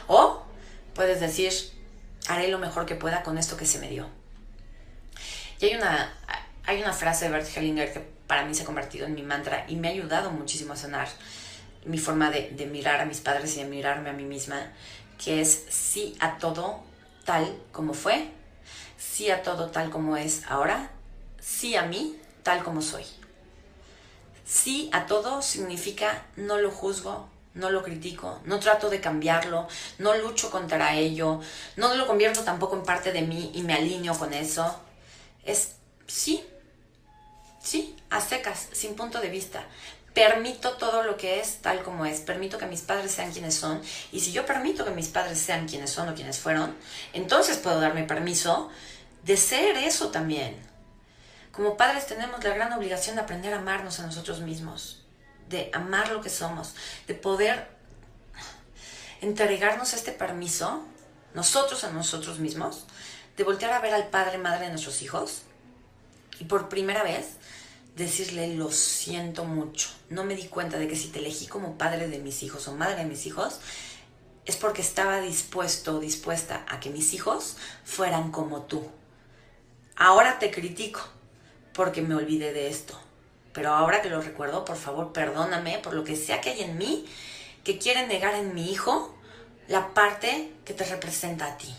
O 0.06 0.42
puedes 0.94 1.18
decir, 1.18 1.50
haré 2.28 2.48
lo 2.48 2.58
mejor 2.58 2.84
que 2.84 2.96
pueda 2.96 3.22
con 3.22 3.38
esto 3.38 3.56
que 3.56 3.64
se 3.64 3.78
me 3.78 3.88
dio. 3.88 4.06
Y 5.60 5.64
hay 5.64 5.76
una, 5.76 6.12
hay 6.66 6.82
una 6.82 6.92
frase 6.92 7.24
de 7.24 7.30
Bert 7.30 7.48
Hellinger 7.56 7.90
que 7.90 8.00
para 8.26 8.44
mí 8.44 8.54
se 8.54 8.64
ha 8.64 8.66
convertido 8.66 9.06
en 9.06 9.14
mi 9.14 9.22
mantra 9.22 9.64
y 9.66 9.76
me 9.76 9.88
ha 9.88 9.92
ayudado 9.92 10.30
muchísimo 10.30 10.74
a 10.74 10.76
sanar 10.76 11.08
mi 11.86 11.96
forma 11.96 12.30
de, 12.30 12.50
de 12.50 12.66
mirar 12.66 13.00
a 13.00 13.06
mis 13.06 13.22
padres 13.22 13.56
y 13.56 13.60
de 13.60 13.64
mirarme 13.64 14.10
a 14.10 14.12
mí 14.12 14.24
misma, 14.24 14.72
que 15.16 15.40
es 15.40 15.64
sí 15.70 16.18
a 16.20 16.36
todo 16.36 16.84
tal 17.24 17.62
como 17.72 17.94
fue, 17.94 18.28
sí 18.98 19.30
a 19.30 19.42
todo 19.42 19.70
tal 19.70 19.88
como 19.88 20.18
es 20.18 20.42
ahora, 20.46 20.90
sí 21.40 21.76
a 21.76 21.84
mí 21.84 22.19
tal 22.42 22.62
como 22.62 22.82
soy. 22.82 23.04
Sí 24.44 24.90
a 24.92 25.06
todo 25.06 25.42
significa 25.42 26.26
no 26.36 26.58
lo 26.58 26.70
juzgo, 26.70 27.28
no 27.54 27.70
lo 27.70 27.82
critico, 27.82 28.40
no 28.44 28.58
trato 28.60 28.90
de 28.90 29.00
cambiarlo, 29.00 29.68
no 29.98 30.16
lucho 30.16 30.50
contra 30.50 30.96
ello, 30.96 31.40
no 31.76 31.94
lo 31.94 32.06
convierto 32.06 32.42
tampoco 32.42 32.76
en 32.76 32.82
parte 32.82 33.12
de 33.12 33.22
mí 33.22 33.50
y 33.54 33.62
me 33.62 33.74
alineo 33.74 34.18
con 34.18 34.32
eso. 34.32 34.76
Es 35.44 35.76
sí, 36.06 36.44
sí, 37.62 37.96
a 38.10 38.20
secas, 38.20 38.68
sin 38.72 38.94
punto 38.94 39.20
de 39.20 39.28
vista. 39.28 39.64
Permito 40.14 40.72
todo 40.72 41.04
lo 41.04 41.16
que 41.16 41.38
es 41.40 41.58
tal 41.58 41.84
como 41.84 42.04
es, 42.04 42.20
permito 42.20 42.58
que 42.58 42.66
mis 42.66 42.80
padres 42.80 43.12
sean 43.12 43.30
quienes 43.30 43.54
son, 43.54 43.80
y 44.10 44.18
si 44.18 44.32
yo 44.32 44.44
permito 44.44 44.84
que 44.84 44.90
mis 44.90 45.06
padres 45.06 45.38
sean 45.38 45.68
quienes 45.68 45.90
son 45.90 46.08
o 46.08 46.14
quienes 46.14 46.38
fueron, 46.38 46.76
entonces 47.12 47.58
puedo 47.58 47.80
darme 47.80 48.02
permiso 48.02 48.68
de 49.22 49.36
ser 49.36 49.76
eso 49.76 50.10
también 50.10 50.69
Como 51.60 51.76
padres 51.76 52.06
tenemos 52.06 52.42
la 52.42 52.54
gran 52.54 52.72
obligación 52.72 53.16
de 53.16 53.20
aprender 53.20 53.52
a 53.52 53.58
amarnos 53.58 54.00
a 54.00 54.06
nosotros 54.06 54.40
mismos, 54.40 55.02
de 55.50 55.70
amar 55.74 56.10
lo 56.10 56.22
que 56.22 56.30
somos, 56.30 56.74
de 57.06 57.12
poder 57.12 57.68
entregarnos 59.20 59.92
este 59.92 60.10
permiso, 60.10 60.82
nosotros 61.34 61.84
a 61.84 61.90
nosotros 61.90 62.38
mismos, 62.38 62.86
de 63.36 63.44
voltear 63.44 63.74
a 63.74 63.80
ver 63.80 63.92
al 63.92 64.08
padre, 64.08 64.38
madre 64.38 64.64
de 64.64 64.70
nuestros 64.70 65.02
hijos 65.02 65.42
y 66.38 66.44
por 66.44 66.70
primera 66.70 67.02
vez 67.02 67.26
decirle 67.94 68.54
lo 68.54 68.72
siento 68.72 69.44
mucho. 69.44 69.90
No 70.08 70.24
me 70.24 70.36
di 70.36 70.46
cuenta 70.46 70.78
de 70.78 70.88
que 70.88 70.96
si 70.96 71.08
te 71.08 71.18
elegí 71.18 71.46
como 71.46 71.76
padre 71.76 72.08
de 72.08 72.20
mis 72.20 72.42
hijos 72.42 72.68
o 72.68 72.74
madre 72.74 72.96
de 72.96 73.04
mis 73.04 73.26
hijos, 73.26 73.60
es 74.46 74.56
porque 74.56 74.80
estaba 74.80 75.20
dispuesto 75.20 75.98
o 75.98 76.00
dispuesta 76.00 76.64
a 76.70 76.80
que 76.80 76.88
mis 76.88 77.12
hijos 77.12 77.58
fueran 77.84 78.32
como 78.32 78.62
tú. 78.62 78.90
Ahora 79.94 80.38
te 80.38 80.50
critico 80.50 81.19
porque 81.72 82.02
me 82.02 82.14
olvidé 82.14 82.52
de 82.52 82.68
esto. 82.68 82.98
Pero 83.52 83.72
ahora 83.72 84.02
que 84.02 84.10
lo 84.10 84.20
recuerdo, 84.20 84.64
por 84.64 84.76
favor, 84.76 85.12
perdóname 85.12 85.78
por 85.78 85.94
lo 85.94 86.04
que 86.04 86.16
sea 86.16 86.40
que 86.40 86.50
hay 86.50 86.62
en 86.62 86.78
mí 86.78 87.06
que 87.64 87.78
quiere 87.78 88.06
negar 88.06 88.34
en 88.34 88.54
mi 88.54 88.70
hijo 88.70 89.14
la 89.68 89.92
parte 89.92 90.52
que 90.64 90.74
te 90.74 90.84
representa 90.84 91.46
a 91.46 91.56
ti. 91.56 91.74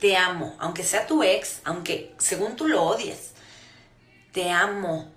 Te, 0.00 0.16
amo, 0.16 0.56
aunque 0.58 0.82
sea 0.82 1.06
tu 1.06 1.22
ex, 1.22 1.60
aunque 1.64 2.12
según 2.18 2.56
tú 2.56 2.66
lo 2.66 2.82
odies. 2.82 3.32
Te 4.32 4.50
amo. 4.50 5.12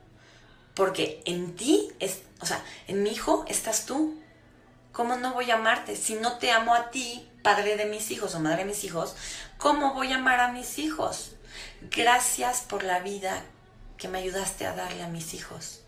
Porque 0.75 1.23
en 1.25 1.55
ti, 1.55 1.89
es, 1.99 2.21
o 2.41 2.45
sea, 2.45 2.63
en 2.88 3.01
mi 3.01 3.11
hijo 3.11 3.45
estás 3.47 3.86
tú. 3.86 4.21
¿Cómo 4.91 5.15
no 5.15 5.33
voy 5.33 5.49
a 5.49 5.55
amarte? 5.55 5.95
Si 5.95 6.15
no 6.15 6.38
te 6.38 6.51
amo 6.51 6.75
a 6.75 6.91
ti, 6.91 7.27
padre 7.41 7.75
de 7.75 7.86
mis 7.86 8.11
hijos 8.11 8.36
o 8.36 8.39
madre 8.39 8.59
de 8.59 8.65
mis 8.65 8.83
hijos, 8.83 9.15
¿cómo 9.57 9.93
voy 9.93 10.11
a 10.11 10.17
amar 10.17 10.39
a 10.39 10.51
mis 10.51 10.77
hijos? 10.77 11.34
Gracias 11.91 12.61
por 12.61 12.83
la 12.83 12.99
vida 12.99 13.43
que 13.97 14.07
me 14.07 14.19
ayudaste 14.19 14.65
a 14.65 14.75
darle 14.75 15.03
a 15.03 15.07
mis 15.07 15.33
hijos. 15.33 15.81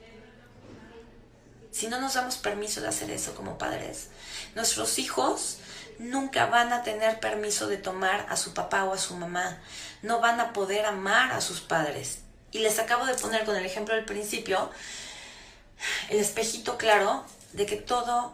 Si 1.71 1.87
no 1.87 1.99
nos 1.99 2.13
damos 2.13 2.37
permiso 2.37 2.81
de 2.81 2.87
hacer 2.87 3.09
eso 3.09 3.33
como 3.35 3.57
padres, 3.57 4.09
nuestros 4.53 4.99
hijos 4.99 5.57
nunca 5.97 6.45
van 6.45 6.71
a 6.71 6.83
tener 6.83 7.19
permiso 7.19 7.67
de 7.67 7.77
tomar 7.77 8.27
a 8.29 8.37
su 8.37 8.53
papá 8.53 8.83
o 8.83 8.93
a 8.93 8.97
su 8.97 9.15
mamá. 9.15 9.59
No 10.03 10.19
van 10.19 10.39
a 10.39 10.53
poder 10.53 10.85
amar 10.85 11.31
a 11.31 11.41
sus 11.41 11.61
padres. 11.61 12.19
Y 12.51 12.59
les 12.59 12.77
acabo 12.77 13.05
de 13.05 13.15
poner 13.15 13.43
con 13.43 13.55
el 13.55 13.65
ejemplo 13.65 13.95
del 13.95 14.05
principio 14.05 14.69
el 16.09 16.19
espejito 16.19 16.77
claro 16.77 17.25
de 17.53 17.65
que 17.65 17.75
todo, 17.75 18.33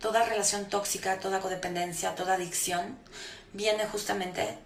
toda 0.00 0.24
relación 0.24 0.66
tóxica, 0.66 1.18
toda 1.18 1.40
codependencia, 1.40 2.14
toda 2.14 2.34
adicción 2.34 2.98
viene 3.52 3.86
justamente 3.86 4.58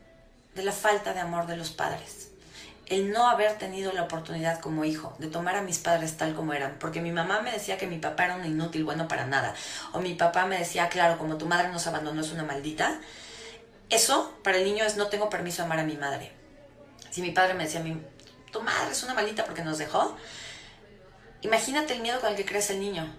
de 0.55 0.65
la 0.65 0.73
falta 0.73 1.15
de 1.15 1.21
amor 1.21 1.47
de 1.47 1.57
los 1.57 1.71
padres. 1.71 2.31
El 2.87 3.13
no 3.13 3.29
haber 3.29 3.59
tenido 3.59 3.93
la 3.93 4.05
oportunidad 4.05 4.61
como 4.61 4.85
hijo 4.85 5.15
de 5.19 5.27
tomar 5.27 5.57
a 5.57 5.63
mis 5.63 5.79
padres 5.79 6.17
tal 6.17 6.35
como 6.35 6.55
eran, 6.55 6.79
porque 6.79 7.03
mi 7.03 7.13
mamá 7.13 7.43
me 7.43 7.53
decía 7.53 7.77
que 7.77 7.87
mi 7.87 7.99
papá 7.99 8.25
era 8.25 8.37
un 8.37 8.47
inútil, 8.47 8.85
bueno 8.85 9.09
para 9.09 9.27
nada, 9.27 9.55
o 9.93 10.01
mi 10.01 10.15
papá 10.15 10.47
me 10.47 10.59
decía, 10.59 10.89
claro, 10.89 11.19
como 11.19 11.37
tu 11.37 11.47
madre 11.47 11.69
nos 11.69 11.87
abandonó 11.87 12.23
es 12.23 12.33
una 12.33 12.45
maldita, 12.45 12.99
eso 13.91 14.35
para 14.43 14.57
el 14.57 14.65
niño 14.65 14.85
es 14.85 14.97
no 14.97 15.09
tengo 15.09 15.29
permiso 15.29 15.59
de 15.59 15.67
amar 15.67 15.81
a 15.81 15.85
mi 15.85 15.97
madre. 15.97 16.33
Si 17.11 17.21
mi 17.21 17.31
padre 17.31 17.55
me 17.55 17.65
decía, 17.65 17.83
tu 18.53 18.63
madre 18.63 18.93
es 18.93 19.03
una 19.03 19.15
maldita 19.15 19.45
porque 19.45 19.63
nos 19.63 19.77
dejó, 19.77 20.17
imagínate 21.43 21.93
el 21.93 22.01
miedo 22.01 22.21
con 22.21 22.31
el 22.31 22.37
que 22.37 22.47
crece 22.47 22.73
el 22.75 22.81
niño. 22.81 23.15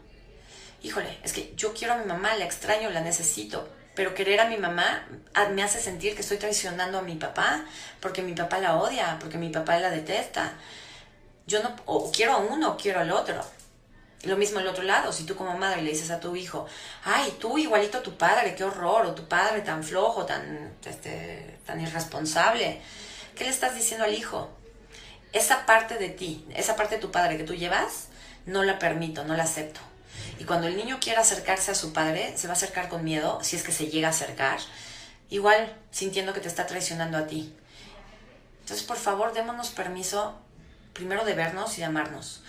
Híjole, 0.82 1.20
es 1.24 1.34
que 1.34 1.54
yo 1.56 1.74
quiero 1.74 1.94
a 1.94 1.98
mi 1.98 2.06
mamá, 2.06 2.36
la 2.36 2.46
extraño, 2.46 2.90
la 2.90 3.02
necesito, 3.02 3.68
pero 4.00 4.16
querer 4.16 4.40
a 4.40 4.46
mi 4.46 4.56
mamá 4.56 5.06
me 5.52 5.62
hace 5.62 5.82
sentir 5.82 6.16
que 6.16 6.22
estoy 6.22 6.38
traicionando 6.38 7.00
a 7.00 7.02
mi 7.02 7.16
papá, 7.16 7.66
porque 8.00 8.22
mi 8.22 8.32
papá 8.32 8.60
la 8.60 8.78
odia, 8.78 9.18
porque 9.20 9.38
mi 9.38 9.50
papá 9.50 9.78
la 9.78 9.90
detesta. 9.90 10.54
Yo 11.48 11.62
no, 11.62 11.76
o 11.86 12.10
quiero 12.10 12.32
a 12.32 12.38
uno 12.38 12.70
o 12.70 12.78
quiero 12.78 13.02
al 13.02 13.12
otro. 13.12 13.44
Lo 14.24 14.38
mismo 14.38 14.62
el 14.62 14.68
otro 14.68 14.84
lado, 14.84 15.12
si 15.12 15.26
tú 15.26 15.36
como 15.36 15.58
madre 15.58 15.82
le 15.82 15.92
dices 15.92 16.12
a 16.12 16.22
tu 16.22 16.34
hijo, 16.38 16.66
ay, 17.04 17.36
tú 17.42 17.58
igualito 17.58 17.98
a 17.98 18.02
tu 18.02 18.18
padre, 18.18 18.56
qué 18.56 18.64
horror, 18.64 19.06
o 19.06 19.16
tu 19.16 19.28
padre 19.28 19.60
tan 19.64 19.84
flojo, 19.84 20.26
tan, 20.26 20.78
este, 20.86 21.58
tan 21.66 21.82
irresponsable, 21.82 22.82
¿qué 23.36 23.44
le 23.44 23.50
estás 23.50 23.76
diciendo 23.76 24.06
al 24.06 24.14
hijo? 24.14 24.50
Esa 25.34 25.66
parte 25.66 25.98
de 25.98 26.08
ti, 26.08 26.46
esa 26.56 26.78
parte 26.78 26.96
de 26.96 27.02
tu 27.02 27.12
padre 27.12 27.36
que 27.36 27.44
tú 27.44 27.54
llevas, 27.54 28.08
no 28.46 28.64
la 28.64 28.80
permito, 28.80 29.26
no 29.26 29.36
la 29.36 29.44
acepto. 29.44 29.82
Y 30.40 30.46
cuando 30.46 30.68
el 30.68 30.78
niño 30.78 31.00
quiera 31.02 31.22
acercarse 31.22 31.72
a 31.72 31.76
su 31.76 31.94
padre, 31.94 32.38
se 32.38 32.48
va 32.48 32.54
a 32.54 32.56
acercar 32.56 32.90
con 32.90 33.04
miedo, 33.04 33.40
si 33.44 33.56
es 33.56 33.64
que 33.64 33.72
se 33.72 33.88
llega 33.88 34.08
a 34.08 34.12
acercar, 34.12 34.60
igual 35.30 35.76
sintiendo 35.92 36.34
que 36.34 36.40
te 36.40 36.48
está 36.48 36.66
traicionando 36.66 37.18
a 37.18 37.28
ti. 37.28 37.54
Entonces, 38.62 38.86
por 38.86 38.98
favor, 38.98 39.34
démonos 39.34 39.70
permiso 39.70 40.36
primero 40.94 41.26
de 41.26 41.34
vernos 41.34 41.78
y 41.78 41.82
de 41.82 41.86
amarnos. 41.86 42.42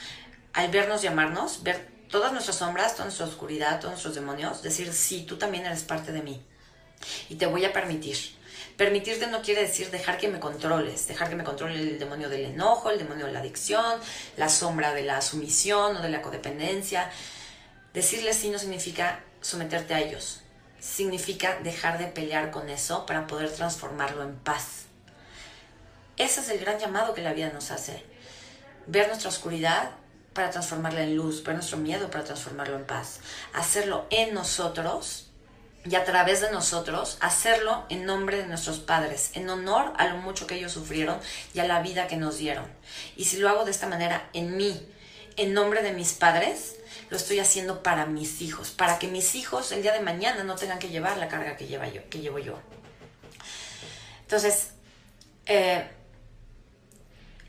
Al 0.52 0.70
vernos 0.70 1.02
y 1.04 1.06
amarnos, 1.06 1.62
ver 1.62 1.88
todas 2.10 2.32
nuestras 2.32 2.56
sombras, 2.56 2.92
toda 2.92 3.04
nuestra 3.04 3.26
oscuridad, 3.26 3.78
todos 3.78 3.92
nuestros 3.92 4.14
demonios, 4.14 4.62
decir, 4.62 4.92
sí, 4.92 5.22
tú 5.22 5.38
también 5.38 5.66
eres 5.66 5.82
parte 5.82 6.12
de 6.12 6.22
mí. 6.22 6.42
Y 7.28 7.36
te 7.36 7.46
voy 7.46 7.64
a 7.64 7.72
permitir. 7.72 8.18
Permitirte 8.76 9.26
no 9.26 9.42
quiere 9.42 9.62
decir 9.62 9.90
dejar 9.90 10.18
que 10.18 10.28
me 10.28 10.40
controles, 10.40 11.06
dejar 11.06 11.28
que 11.28 11.36
me 11.36 11.44
controle 11.44 11.74
el 11.74 11.98
demonio 11.98 12.28
del 12.28 12.46
enojo, 12.46 12.90
el 12.90 12.98
demonio 12.98 13.26
de 13.26 13.32
la 13.32 13.40
adicción, 13.40 14.00
la 14.36 14.48
sombra 14.48 14.92
de 14.92 15.02
la 15.02 15.20
sumisión 15.20 15.96
o 15.96 16.02
de 16.02 16.08
la 16.08 16.22
codependencia. 16.22 17.10
Decirles 17.94 18.36
sí 18.36 18.50
no 18.50 18.58
significa 18.58 19.20
someterte 19.40 19.94
a 19.94 20.00
ellos, 20.00 20.42
significa 20.78 21.58
dejar 21.62 21.98
de 21.98 22.06
pelear 22.06 22.50
con 22.50 22.68
eso 22.68 23.04
para 23.04 23.26
poder 23.26 23.50
transformarlo 23.50 24.22
en 24.22 24.36
paz. 24.36 24.84
Ese 26.16 26.40
es 26.40 26.48
el 26.50 26.60
gran 26.60 26.78
llamado 26.78 27.14
que 27.14 27.22
la 27.22 27.32
vida 27.32 27.50
nos 27.50 27.70
hace. 27.70 28.04
Ver 28.86 29.08
nuestra 29.08 29.30
oscuridad 29.30 29.90
para 30.34 30.50
transformarla 30.50 31.02
en 31.02 31.16
luz, 31.16 31.42
ver 31.42 31.54
nuestro 31.54 31.78
miedo 31.78 32.10
para 32.10 32.24
transformarlo 32.24 32.76
en 32.76 32.84
paz. 32.84 33.20
Hacerlo 33.54 34.06
en 34.10 34.34
nosotros 34.34 35.30
y 35.84 35.94
a 35.94 36.04
través 36.04 36.42
de 36.42 36.52
nosotros, 36.52 37.16
hacerlo 37.20 37.86
en 37.88 38.04
nombre 38.04 38.36
de 38.36 38.46
nuestros 38.46 38.78
padres, 38.80 39.30
en 39.34 39.48
honor 39.48 39.94
a 39.96 40.08
lo 40.08 40.18
mucho 40.18 40.46
que 40.46 40.56
ellos 40.56 40.72
sufrieron 40.72 41.18
y 41.54 41.60
a 41.60 41.66
la 41.66 41.80
vida 41.80 42.06
que 42.06 42.16
nos 42.16 42.36
dieron. 42.36 42.66
Y 43.16 43.24
si 43.24 43.38
lo 43.38 43.48
hago 43.48 43.64
de 43.64 43.70
esta 43.70 43.86
manera 43.86 44.28
en 44.34 44.56
mí, 44.56 44.86
en 45.36 45.54
nombre 45.54 45.82
de 45.82 45.92
mis 45.92 46.12
padres, 46.12 46.76
lo 47.10 47.16
estoy 47.16 47.40
haciendo 47.40 47.82
para 47.82 48.06
mis 48.06 48.40
hijos, 48.40 48.70
para 48.70 48.98
que 48.98 49.08
mis 49.08 49.34
hijos 49.34 49.72
el 49.72 49.82
día 49.82 49.92
de 49.92 50.00
mañana 50.00 50.44
no 50.44 50.54
tengan 50.54 50.78
que 50.78 50.88
llevar 50.88 51.18
la 51.18 51.28
carga 51.28 51.56
que, 51.56 51.66
lleva 51.66 51.88
yo, 51.88 52.08
que 52.08 52.20
llevo 52.20 52.38
yo. 52.38 52.58
Entonces, 54.22 54.70
eh, 55.46 55.88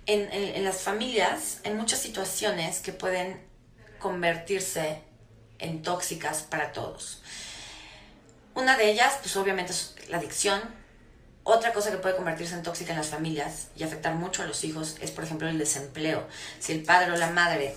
en, 0.08 0.64
las 0.64 0.82
familias 0.82 1.60
hay 1.64 1.74
muchas 1.74 2.00
situaciones 2.00 2.80
que 2.80 2.92
pueden 2.92 3.40
convertirse 4.00 5.04
en 5.60 5.84
tóxicas 5.84 6.42
para 6.42 6.72
todos. 6.72 7.22
Una 8.56 8.76
de 8.78 8.90
ellas, 8.90 9.20
pues 9.22 9.36
obviamente 9.36 9.72
es 9.74 9.96
la 10.10 10.18
adicción. 10.18 10.60
Otra 11.44 11.72
cosa 11.72 11.92
que 11.92 11.98
puede 11.98 12.16
convertirse 12.16 12.56
en 12.56 12.64
tóxica 12.64 12.94
en 12.94 12.98
las 12.98 13.08
familias 13.10 13.68
y 13.76 13.84
afectar 13.84 14.16
mucho 14.16 14.42
a 14.42 14.48
los 14.48 14.64
hijos 14.64 14.98
es, 15.02 15.12
por 15.12 15.24
ejemplo, 15.24 15.48
el 15.48 15.60
desempleo. 15.60 16.28
Si 16.60 16.72
el 16.72 16.84
padre 16.84 17.12
o 17.12 17.16
la 17.16 17.30
madre 17.30 17.76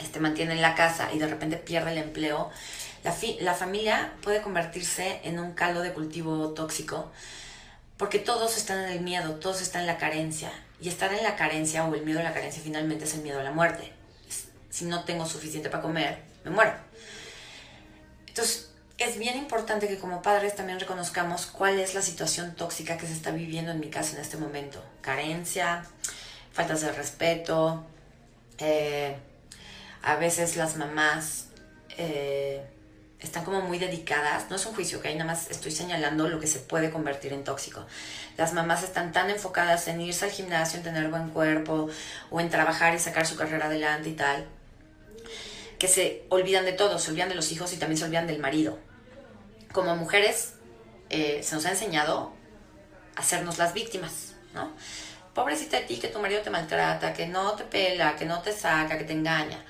este, 0.00 0.20
mantiene 0.20 0.54
en 0.54 0.62
la 0.62 0.74
casa 0.74 1.10
y 1.12 1.18
de 1.18 1.26
repente 1.26 1.56
pierde 1.56 1.92
el 1.92 1.98
empleo, 1.98 2.50
la, 3.04 3.14
la 3.40 3.54
familia 3.54 4.12
puede 4.22 4.42
convertirse 4.42 5.20
en 5.24 5.38
un 5.38 5.52
caldo 5.52 5.80
de 5.82 5.92
cultivo 5.92 6.50
tóxico 6.50 7.10
porque 8.00 8.18
todos 8.18 8.56
están 8.56 8.82
en 8.84 8.92
el 8.92 9.00
miedo, 9.02 9.34
todos 9.34 9.60
están 9.60 9.82
en 9.82 9.86
la 9.86 9.98
carencia. 9.98 10.50
Y 10.80 10.88
estar 10.88 11.12
en 11.12 11.22
la 11.22 11.36
carencia 11.36 11.84
o 11.84 11.94
el 11.94 12.02
miedo 12.02 12.20
a 12.20 12.22
la 12.22 12.32
carencia 12.32 12.62
finalmente 12.64 13.04
es 13.04 13.12
el 13.12 13.20
miedo 13.20 13.38
a 13.38 13.42
la 13.42 13.50
muerte. 13.50 13.92
Si 14.70 14.86
no 14.86 15.04
tengo 15.04 15.26
suficiente 15.26 15.68
para 15.68 15.82
comer, 15.82 16.22
me 16.42 16.50
muero. 16.50 16.72
Entonces, 18.26 18.70
es 18.96 19.18
bien 19.18 19.36
importante 19.36 19.86
que 19.86 19.98
como 19.98 20.22
padres 20.22 20.56
también 20.56 20.80
reconozcamos 20.80 21.44
cuál 21.44 21.78
es 21.78 21.92
la 21.92 22.00
situación 22.00 22.54
tóxica 22.54 22.96
que 22.96 23.06
se 23.06 23.12
está 23.12 23.32
viviendo 23.32 23.70
en 23.70 23.80
mi 23.80 23.90
casa 23.90 24.16
en 24.16 24.22
este 24.22 24.38
momento. 24.38 24.82
Carencia, 25.02 25.84
faltas 26.52 26.80
de 26.80 26.92
respeto, 26.92 27.84
eh, 28.56 29.18
a 30.02 30.16
veces 30.16 30.56
las 30.56 30.76
mamás 30.76 31.46
eh, 31.96 32.62
están 33.20 33.44
como 33.44 33.60
muy 33.60 33.78
dedicadas, 33.78 34.48
no 34.48 34.56
es 34.56 34.64
un 34.64 34.74
juicio, 34.74 35.00
que 35.00 35.08
ahí 35.08 35.14
nada 35.14 35.32
más 35.32 35.50
estoy 35.50 35.70
señalando 35.70 36.28
lo 36.28 36.40
que 36.40 36.46
se 36.46 36.58
puede 36.58 36.90
convertir 36.90 37.32
en 37.32 37.44
tóxico. 37.44 37.86
Las 38.36 38.54
mamás 38.54 38.82
están 38.82 39.12
tan 39.12 39.28
enfocadas 39.28 39.88
en 39.88 40.00
irse 40.00 40.24
al 40.24 40.30
gimnasio, 40.30 40.78
en 40.78 40.84
tener 40.84 41.08
buen 41.08 41.28
cuerpo, 41.30 41.90
o 42.30 42.40
en 42.40 42.48
trabajar 42.48 42.94
y 42.94 42.98
sacar 42.98 43.26
su 43.26 43.36
carrera 43.36 43.66
adelante 43.66 44.08
y 44.08 44.14
tal, 44.14 44.46
que 45.78 45.88
se 45.88 46.24
olvidan 46.30 46.64
de 46.64 46.72
todo, 46.72 46.98
se 46.98 47.10
olvidan 47.10 47.28
de 47.28 47.34
los 47.34 47.52
hijos 47.52 47.72
y 47.72 47.76
también 47.76 47.98
se 47.98 48.04
olvidan 48.04 48.26
del 48.26 48.38
marido. 48.38 48.78
Como 49.72 49.94
mujeres 49.96 50.54
eh, 51.10 51.42
se 51.42 51.54
nos 51.54 51.66
ha 51.66 51.70
enseñado 51.70 52.32
a 53.16 53.20
hacernos 53.20 53.58
las 53.58 53.74
víctimas, 53.74 54.34
¿no? 54.54 54.72
Pobrecita 55.34 55.78
de 55.78 55.84
ti, 55.84 55.98
que 55.98 56.08
tu 56.08 56.18
marido 56.18 56.40
te 56.40 56.50
maltrata, 56.50 57.12
que 57.12 57.26
no 57.26 57.52
te 57.52 57.64
pela, 57.64 58.16
que 58.16 58.24
no 58.24 58.40
te 58.40 58.52
saca, 58.52 58.98
que 58.98 59.04
te 59.04 59.12
engaña. 59.12 59.64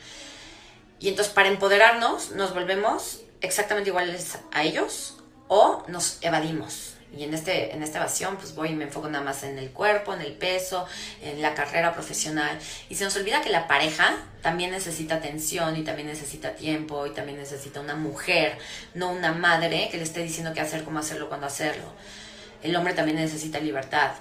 Y 1.00 1.08
entonces 1.08 1.32
para 1.32 1.48
empoderarnos 1.48 2.32
nos 2.32 2.52
volvemos 2.54 3.22
exactamente 3.40 3.88
iguales 3.88 4.38
a 4.52 4.62
ellos 4.62 5.16
o 5.48 5.82
nos 5.88 6.18
evadimos 6.20 6.94
Y 7.12 7.24
en, 7.24 7.34
este, 7.34 7.74
en 7.74 7.82
esta 7.82 7.98
evasión, 7.98 8.36
pues 8.36 8.54
voy 8.54 8.68
y 8.68 8.74
me 8.74 8.84
enfoco 8.84 9.08
nada 9.08 9.24
más 9.24 9.42
en 9.42 9.58
el 9.58 9.70
cuerpo, 9.70 10.14
en 10.14 10.20
el 10.20 10.32
peso, 10.34 10.86
en 11.22 11.42
la 11.42 11.54
carrera 11.54 11.92
profesional. 11.92 12.56
Y 12.88 12.94
se 12.94 13.02
nos 13.02 13.16
olvida 13.16 13.40
que 13.40 13.50
la 13.50 13.66
pareja 13.66 14.16
también 14.42 14.70
necesita 14.70 15.16
atención 15.16 15.76
y 15.76 15.82
también 15.82 16.06
necesita 16.06 16.54
tiempo 16.54 17.06
y 17.06 17.10
también 17.10 17.38
necesita 17.38 17.80
una 17.80 17.96
mujer, 17.96 18.58
no 18.94 19.10
una 19.10 19.32
madre 19.32 19.88
que 19.90 19.96
le 19.96 20.04
esté 20.04 20.22
diciendo 20.22 20.52
qué 20.54 20.60
hacer, 20.60 20.84
cómo 20.84 21.00
hacerlo, 21.00 21.28
cuándo 21.28 21.48
hacerlo. 21.48 21.92
El 22.62 22.76
hombre 22.76 22.92
también 22.92 23.16
necesita 23.16 23.58
libertad. 23.58 24.12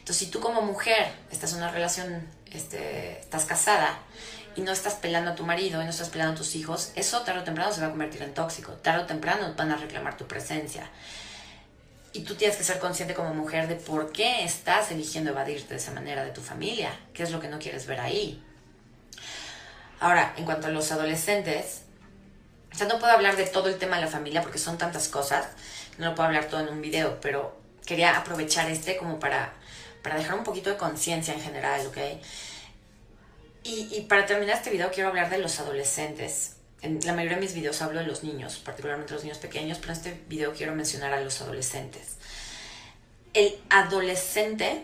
Entonces, 0.00 0.18
si 0.18 0.26
tú 0.26 0.40
como 0.40 0.60
mujer 0.60 1.12
estás 1.30 1.52
en 1.52 1.58
una 1.58 1.70
relación, 1.70 2.28
este, 2.52 3.20
estás 3.20 3.46
casada 3.46 4.00
y 4.56 4.62
no 4.62 4.72
estás 4.72 4.94
pelando 4.94 5.30
a 5.30 5.34
tu 5.34 5.44
marido 5.44 5.80
y 5.80 5.84
no 5.84 5.90
estás 5.90 6.08
pelando 6.08 6.34
a 6.34 6.36
tus 6.36 6.54
hijos, 6.56 6.92
eso 6.94 7.20
tarde 7.22 7.40
o 7.40 7.44
temprano 7.44 7.72
se 7.72 7.80
va 7.80 7.88
a 7.88 7.90
convertir 7.90 8.22
en 8.22 8.34
tóxico. 8.34 8.72
Tarde 8.72 9.04
o 9.04 9.06
temprano 9.06 9.54
van 9.56 9.70
a 9.70 9.76
reclamar 9.76 10.16
tu 10.16 10.26
presencia. 10.26 10.88
Y 12.12 12.20
tú 12.20 12.34
tienes 12.34 12.56
que 12.56 12.64
ser 12.64 12.78
consciente 12.80 13.14
como 13.14 13.32
mujer 13.34 13.68
de 13.68 13.76
por 13.76 14.10
qué 14.10 14.44
estás 14.44 14.90
eligiendo 14.90 15.30
evadirte 15.30 15.74
de 15.74 15.76
esa 15.80 15.92
manera 15.92 16.24
de 16.24 16.32
tu 16.32 16.40
familia, 16.40 16.90
qué 17.14 17.22
es 17.22 17.30
lo 17.30 17.38
que 17.38 17.48
no 17.48 17.58
quieres 17.58 17.86
ver 17.86 18.00
ahí. 18.00 18.42
Ahora, 20.00 20.34
en 20.36 20.44
cuanto 20.44 20.66
a 20.66 20.70
los 20.70 20.90
adolescentes, 20.90 21.82
o 22.72 22.76
sea, 22.76 22.88
no 22.88 22.98
puedo 22.98 23.12
hablar 23.12 23.36
de 23.36 23.46
todo 23.46 23.68
el 23.68 23.78
tema 23.78 23.96
de 23.96 24.02
la 24.02 24.10
familia 24.10 24.42
porque 24.42 24.58
son 24.58 24.78
tantas 24.78 25.08
cosas, 25.08 25.46
no 25.98 26.06
lo 26.06 26.14
puedo 26.14 26.26
hablar 26.26 26.46
todo 26.46 26.60
en 26.60 26.68
un 26.68 26.80
video, 26.80 27.20
pero 27.20 27.56
quería 27.84 28.16
aprovechar 28.16 28.70
este 28.70 28.96
como 28.96 29.20
para, 29.20 29.52
para 30.02 30.16
dejar 30.16 30.36
un 30.36 30.44
poquito 30.44 30.70
de 30.70 30.76
conciencia 30.76 31.34
en 31.34 31.40
general, 31.40 31.86
¿ok? 31.86 31.98
Y, 33.62 34.00
para 34.08 34.26
terminar 34.26 34.56
este 34.56 34.70
video 34.70 34.90
quiero 34.90 35.10
hablar 35.10 35.30
de 35.30 35.38
los 35.38 35.60
adolescentes 35.60 36.56
en 36.82 37.00
la 37.04 37.12
mayoría 37.12 37.36
de 37.36 37.42
mis 37.42 37.54
videos 37.54 37.82
hablo 37.82 38.00
de 38.00 38.06
los 38.06 38.24
niños, 38.24 38.56
particularmente 38.56 39.12
los 39.12 39.22
niños 39.22 39.38
pequeños, 39.38 39.78
pero 39.78 39.92
en 39.92 39.98
este 39.98 40.20
video 40.28 40.52
quiero 40.52 40.74
mencionar 40.74 41.12
a 41.12 41.20
los 41.20 41.40
adolescentes. 41.42 42.16
El 43.34 43.54
adolescente 43.68 44.82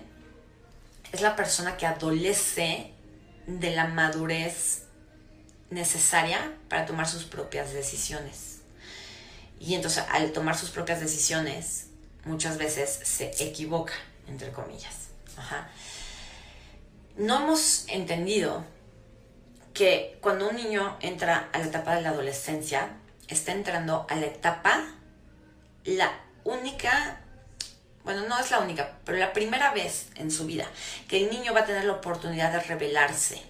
es 1.13 1.21
la 1.21 1.37
persona 1.37 1.77
que 1.77 1.87
adolece 1.87 2.93
de 3.47 3.71
la 3.75 3.87
madurez 3.87 4.83
necesaria 5.71 6.53
para 6.69 6.87
tomar 6.87 7.09
sus 7.09 7.25
propias 7.25 7.73
decisiones. 7.73 8.59
Y 9.59 9.75
entonces 9.75 10.05
al 10.11 10.33
tomar 10.33 10.57
sus 10.57 10.71
propias 10.71 11.01
decisiones, 11.01 11.87
muchas 12.25 12.59
veces 12.59 13.01
se 13.05 13.31
equivoca, 13.43 13.95
entre 14.29 14.53
comillas. 14.53 15.09
No 17.17 17.37
hemos 17.37 17.87
entendido 17.89 18.63
que 19.73 20.19
cuando 20.21 20.51
un 20.51 20.57
niño 20.57 20.99
entra 21.01 21.49
a 21.55 21.59
la 21.59 21.65
etapa 21.65 21.95
de 21.95 22.03
la 22.03 22.11
adolescencia, 22.11 22.91
está 23.27 23.53
entrando 23.53 24.07
a 24.11 24.17
la 24.17 24.27
etapa, 24.27 24.85
la 25.85 26.13
única, 26.45 27.23
bueno, 28.05 28.29
no 28.29 28.39
es 28.39 28.51
la 28.51 28.59
única, 28.59 28.99
pero 29.07 29.17
la 29.17 29.33
primera 29.33 29.73
vez 29.73 30.09
en 30.17 30.31
su 30.31 30.45
vida 30.45 30.67
que 31.09 31.17
el 31.25 31.31
niño 31.31 31.55
va 31.55 31.61
a 31.61 31.65
tener 31.65 31.87
la 31.87 31.95
oportunidad 31.95 32.53
de 32.53 32.61
rebelarse 32.61 33.43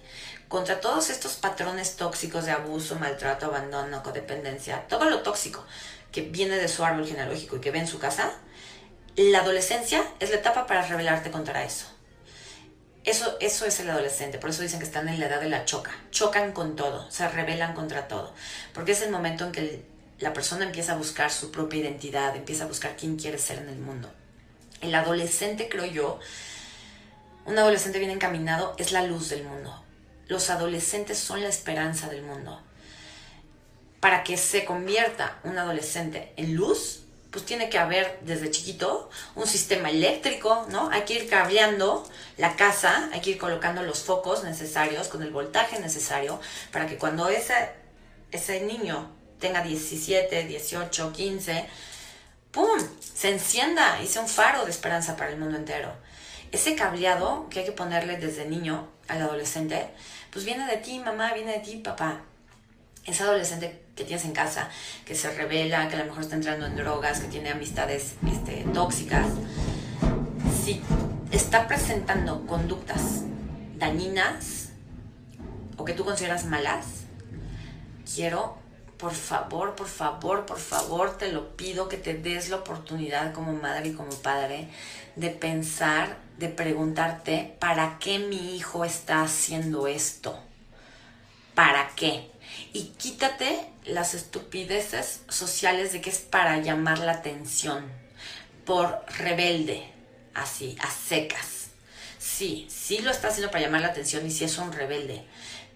contra 0.47 0.79
todos 0.79 1.09
estos 1.09 1.35
patrones 1.35 1.97
tóxicos 1.97 2.45
de 2.45 2.51
abuso, 2.51 2.95
maltrato, 2.95 3.47
abandono, 3.47 4.01
codependencia, 4.01 4.87
todo 4.87 5.09
lo 5.09 5.23
tóxico 5.23 5.65
que 6.13 6.21
viene 6.21 6.55
de 6.55 6.69
su 6.69 6.85
árbol 6.85 7.05
genealógico 7.05 7.57
y 7.57 7.59
que 7.59 7.71
ve 7.71 7.79
en 7.79 7.87
su 7.87 7.99
casa, 7.99 8.31
la 9.17 9.39
adolescencia 9.39 10.05
es 10.21 10.29
la 10.29 10.37
etapa 10.37 10.67
para 10.67 10.87
rebelarte 10.87 11.31
contra 11.31 11.65
eso. 11.65 11.96
Eso, 13.07 13.37
eso 13.39 13.65
es 13.65 13.79
el 13.79 13.89
adolescente, 13.89 14.37
por 14.37 14.49
eso 14.49 14.61
dicen 14.61 14.79
que 14.79 14.85
están 14.85 15.07
en 15.07 15.17
la 15.21 15.27
edad 15.27 15.39
de 15.39 15.47
la 15.47 15.63
choca. 15.63 15.91
Chocan 16.11 16.51
con 16.51 16.75
todo, 16.75 17.09
se 17.09 17.25
rebelan 17.29 17.73
contra 17.73 18.09
todo. 18.09 18.33
Porque 18.73 18.91
es 18.91 19.01
el 19.01 19.11
momento 19.11 19.45
en 19.45 19.53
que 19.53 19.85
la 20.19 20.33
persona 20.33 20.65
empieza 20.65 20.91
a 20.91 20.97
buscar 20.97 21.31
su 21.31 21.49
propia 21.49 21.79
identidad, 21.79 22.35
empieza 22.35 22.65
a 22.65 22.67
buscar 22.67 22.97
quién 22.97 23.15
quiere 23.15 23.37
ser 23.37 23.59
en 23.59 23.69
el 23.69 23.77
mundo. 23.77 24.11
El 24.81 24.93
adolescente, 24.93 25.69
creo 25.69 25.85
yo, 25.85 26.19
un 27.45 27.57
adolescente 27.57 27.97
bien 27.97 28.11
encaminado 28.11 28.75
es 28.77 28.91
la 28.91 29.03
luz 29.03 29.29
del 29.29 29.45
mundo. 29.45 29.81
Los 30.27 30.49
adolescentes 30.49 31.17
son 31.17 31.41
la 31.41 31.47
esperanza 31.47 32.09
del 32.09 32.23
mundo. 32.23 32.61
Para 34.01 34.25
que 34.25 34.35
se 34.35 34.65
convierta 34.65 35.39
un 35.45 35.57
adolescente 35.57 36.33
en 36.35 36.55
luz, 36.55 37.05
pues 37.31 37.45
tiene 37.45 37.69
que 37.69 37.77
haber 37.77 38.19
desde 38.21 38.51
chiquito 38.51 39.09
un 39.35 39.47
sistema 39.47 39.89
eléctrico, 39.89 40.65
¿no? 40.69 40.89
Hay 40.89 41.03
que 41.03 41.13
ir 41.15 41.29
cableando 41.29 42.07
la 42.37 42.55
casa, 42.55 43.09
hay 43.11 43.21
que 43.21 43.31
ir 43.31 43.37
colocando 43.37 43.83
los 43.83 43.99
focos 43.99 44.43
necesarios 44.43 45.07
con 45.07 45.21
el 45.23 45.31
voltaje 45.31 45.79
necesario 45.79 46.39
para 46.71 46.87
que 46.87 46.97
cuando 46.97 47.27
ese, 47.29 47.53
ese 48.31 48.61
niño 48.61 49.11
tenga 49.39 49.61
17, 49.61 50.45
18, 50.45 51.13
15, 51.13 51.65
¡pum! 52.51 52.79
Se 52.99 53.29
encienda 53.29 54.01
y 54.01 54.07
sea 54.07 54.21
un 54.21 54.29
faro 54.29 54.65
de 54.65 54.71
esperanza 54.71 55.15
para 55.15 55.31
el 55.31 55.37
mundo 55.37 55.57
entero. 55.57 55.91
Ese 56.51 56.75
cableado 56.75 57.47
que 57.49 57.59
hay 57.59 57.65
que 57.65 57.71
ponerle 57.71 58.17
desde 58.17 58.45
niño 58.45 58.87
al 59.07 59.21
adolescente, 59.21 59.89
pues 60.31 60.45
viene 60.45 60.65
de 60.65 60.77
ti, 60.77 60.99
mamá, 60.99 61.33
viene 61.33 61.53
de 61.53 61.59
ti, 61.59 61.77
papá 61.77 62.21
ese 63.07 63.23
adolescente 63.23 63.81
que 63.97 64.05
tienes 64.05 64.23
en 64.25 64.31
casa, 64.31 64.69
que 65.05 65.15
se 65.15 65.29
revela, 65.31 65.89
que 65.89 65.95
a 65.95 65.99
lo 65.99 66.05
mejor 66.05 66.21
está 66.21 66.35
entrando 66.35 66.67
en 66.67 66.75
drogas, 66.75 67.19
que 67.19 67.27
tiene 67.27 67.49
amistades 67.49 68.13
este, 68.31 68.63
tóxicas, 68.73 69.25
si 70.63 70.81
está 71.31 71.67
presentando 71.67 72.45
conductas 72.45 73.23
dañinas 73.77 74.69
o 75.77 75.83
que 75.83 75.93
tú 75.93 76.05
consideras 76.05 76.45
malas, 76.45 76.85
quiero, 78.15 78.57
por 78.97 79.13
favor, 79.13 79.75
por 79.75 79.87
favor, 79.87 80.45
por 80.45 80.59
favor, 80.59 81.17
te 81.17 81.31
lo 81.31 81.55
pido 81.57 81.89
que 81.89 81.97
te 81.97 82.13
des 82.13 82.49
la 82.49 82.57
oportunidad 82.57 83.33
como 83.33 83.53
madre 83.53 83.89
y 83.89 83.93
como 83.93 84.11
padre 84.11 84.69
de 85.15 85.29
pensar, 85.31 86.17
de 86.37 86.49
preguntarte, 86.49 87.55
¿para 87.59 87.97
qué 87.99 88.19
mi 88.19 88.55
hijo 88.55 88.85
está 88.85 89.23
haciendo 89.23 89.87
esto? 89.87 90.37
¿Para 91.55 91.89
qué? 91.95 92.29
Y 92.73 92.89
quítate 92.97 93.67
las 93.85 94.13
estupideces 94.13 95.21
sociales 95.29 95.93
de 95.93 96.01
que 96.01 96.09
es 96.09 96.19
para 96.19 96.57
llamar 96.57 96.99
la 96.99 97.13
atención, 97.13 97.91
por 98.65 99.03
rebelde, 99.17 99.89
así, 100.33 100.77
a 100.79 100.89
secas. 100.91 101.67
Sí, 102.19 102.67
sí 102.69 102.99
lo 102.99 103.11
está 103.11 103.29
haciendo 103.29 103.51
para 103.51 103.63
llamar 103.63 103.81
la 103.81 103.87
atención 103.87 104.25
y 104.25 104.31
sí 104.31 104.43
es 104.43 104.57
un 104.57 104.71
rebelde. 104.71 105.23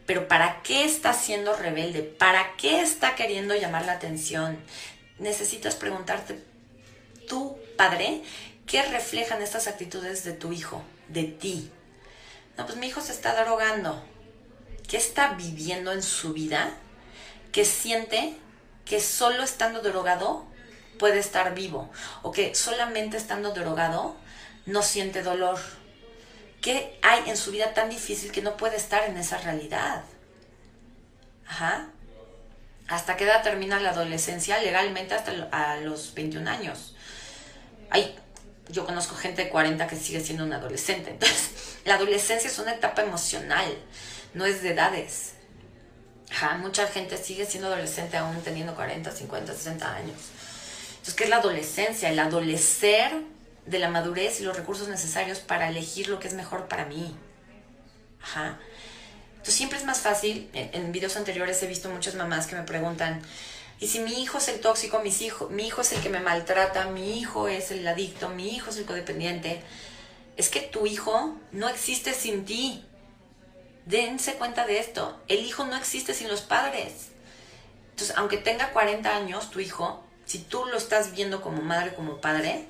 Pero 0.05 0.27
¿para 0.27 0.61
qué 0.63 0.83
está 0.83 1.13
siendo 1.13 1.55
rebelde? 1.55 2.01
¿Para 2.01 2.55
qué 2.57 2.81
está 2.81 3.15
queriendo 3.15 3.55
llamar 3.55 3.85
la 3.85 3.93
atención? 3.93 4.59
Necesitas 5.19 5.75
preguntarte, 5.75 6.43
tú, 7.27 7.57
padre, 7.77 8.21
¿qué 8.65 8.83
reflejan 8.83 9.41
estas 9.41 9.67
actitudes 9.67 10.23
de 10.23 10.33
tu 10.33 10.51
hijo, 10.51 10.83
de 11.07 11.23
ti? 11.23 11.71
No, 12.57 12.65
pues 12.65 12.77
mi 12.77 12.87
hijo 12.87 13.01
se 13.01 13.13
está 13.13 13.41
drogando. 13.43 14.03
¿Qué 14.91 14.97
está 14.97 15.35
viviendo 15.35 15.93
en 15.93 16.03
su 16.03 16.33
vida 16.33 16.69
que 17.53 17.63
siente 17.63 18.35
que 18.83 18.99
solo 18.99 19.41
estando 19.41 19.81
drogado 19.81 20.45
puede 20.99 21.19
estar 21.19 21.55
vivo 21.55 21.89
o 22.23 22.33
que 22.33 22.53
solamente 22.55 23.15
estando 23.15 23.53
drogado 23.53 24.17
no 24.65 24.81
siente 24.81 25.23
dolor. 25.23 25.57
¿Qué 26.59 26.99
hay 27.01 27.29
en 27.29 27.37
su 27.37 27.51
vida 27.51 27.73
tan 27.73 27.89
difícil 27.89 28.33
que 28.33 28.41
no 28.41 28.57
puede 28.57 28.75
estar 28.75 29.09
en 29.09 29.15
esa 29.15 29.37
realidad? 29.37 30.03
Ajá. 31.47 31.87
¿Hasta 32.89 33.15
qué 33.15 33.23
edad 33.23 33.43
termina 33.43 33.79
la 33.79 33.91
adolescencia? 33.91 34.59
Legalmente 34.59 35.15
hasta 35.15 35.31
a 35.53 35.77
los 35.77 36.13
21 36.15 36.49
años. 36.49 36.97
Ay, 37.89 38.13
yo 38.67 38.85
conozco 38.85 39.15
gente 39.15 39.45
de 39.45 39.49
40 39.49 39.87
que 39.87 39.95
sigue 39.95 40.19
siendo 40.19 40.43
un 40.43 40.51
adolescente. 40.51 41.09
Entonces, 41.11 41.77
la 41.85 41.95
adolescencia 41.95 42.49
es 42.49 42.59
una 42.59 42.73
etapa 42.73 43.03
emocional, 43.03 43.77
no 44.33 44.45
es 44.45 44.61
de 44.61 44.71
edades 44.71 45.33
mucha 46.59 46.87
gente 46.87 47.17
sigue 47.17 47.45
siendo 47.45 47.67
adolescente 47.67 48.17
aún 48.17 48.41
teniendo 48.41 48.75
40, 48.75 49.11
50, 49.11 49.53
60 49.53 49.95
años. 49.95 50.17
Entonces, 50.91 51.13
¿qué 51.13 51.23
es 51.25 51.29
la 51.29 51.37
adolescencia? 51.37 52.09
El 52.09 52.19
adolecer 52.19 53.11
de 53.65 53.79
la 53.79 53.89
madurez 53.89 54.39
y 54.39 54.43
los 54.43 54.55
recursos 54.55 54.87
necesarios 54.87 55.39
para 55.39 55.69
elegir 55.69 56.09
lo 56.09 56.19
que 56.19 56.27
es 56.27 56.33
mejor 56.33 56.67
para 56.67 56.85
mí. 56.85 57.15
Ajá. 58.21 58.59
Entonces 59.31 59.55
siempre 59.55 59.79
es 59.79 59.85
más 59.85 59.99
fácil, 59.99 60.49
en, 60.53 60.91
videos 60.91 61.15
anteriores 61.15 61.61
he 61.63 61.67
visto 61.67 61.89
muchas 61.89 62.13
mamás 62.13 62.45
que 62.45 62.55
me 62.55 62.61
preguntan, 62.61 63.21
¿y 63.79 63.87
si 63.87 63.99
mi 63.99 64.21
hijo 64.21 64.37
es 64.37 64.47
el 64.49 64.59
tóxico, 64.59 64.99
mis 64.99 65.21
hijo, 65.21 65.49
mi 65.49 65.65
hijo 65.65 65.81
es 65.81 65.91
el 65.93 66.01
que 66.01 66.09
me 66.09 66.19
maltrata, 66.19 66.85
mi 66.85 67.19
hijo 67.19 67.47
es 67.47 67.71
el 67.71 67.87
adicto, 67.87 68.29
mi 68.29 68.55
hijo 68.55 68.69
es 68.69 68.77
el 68.77 68.85
codependiente? 68.85 69.63
Es 70.37 70.49
que 70.49 70.61
tu 70.61 70.85
hijo 70.85 71.35
no 71.51 71.69
existe 71.69 72.13
sin 72.13 72.45
ti. 72.45 72.85
Dense 73.85 74.35
cuenta 74.35 74.65
de 74.65 74.79
esto. 74.79 75.19
El 75.27 75.45
hijo 75.45 75.65
no 75.65 75.75
existe 75.75 76.13
sin 76.13 76.27
los 76.27 76.41
padres. 76.41 77.09
Entonces, 77.91 78.15
aunque 78.17 78.37
tenga 78.37 78.71
40 78.71 79.15
años 79.15 79.49
tu 79.49 79.59
hijo, 79.59 80.03
si 80.25 80.39
tú 80.39 80.65
lo 80.65 80.77
estás 80.77 81.11
viendo 81.11 81.41
como 81.41 81.61
madre, 81.61 81.93
como 81.93 82.21
padre, 82.21 82.67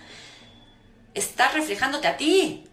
está 1.14 1.50
reflejándote 1.52 2.08
a 2.08 2.18
ti. 2.18 2.68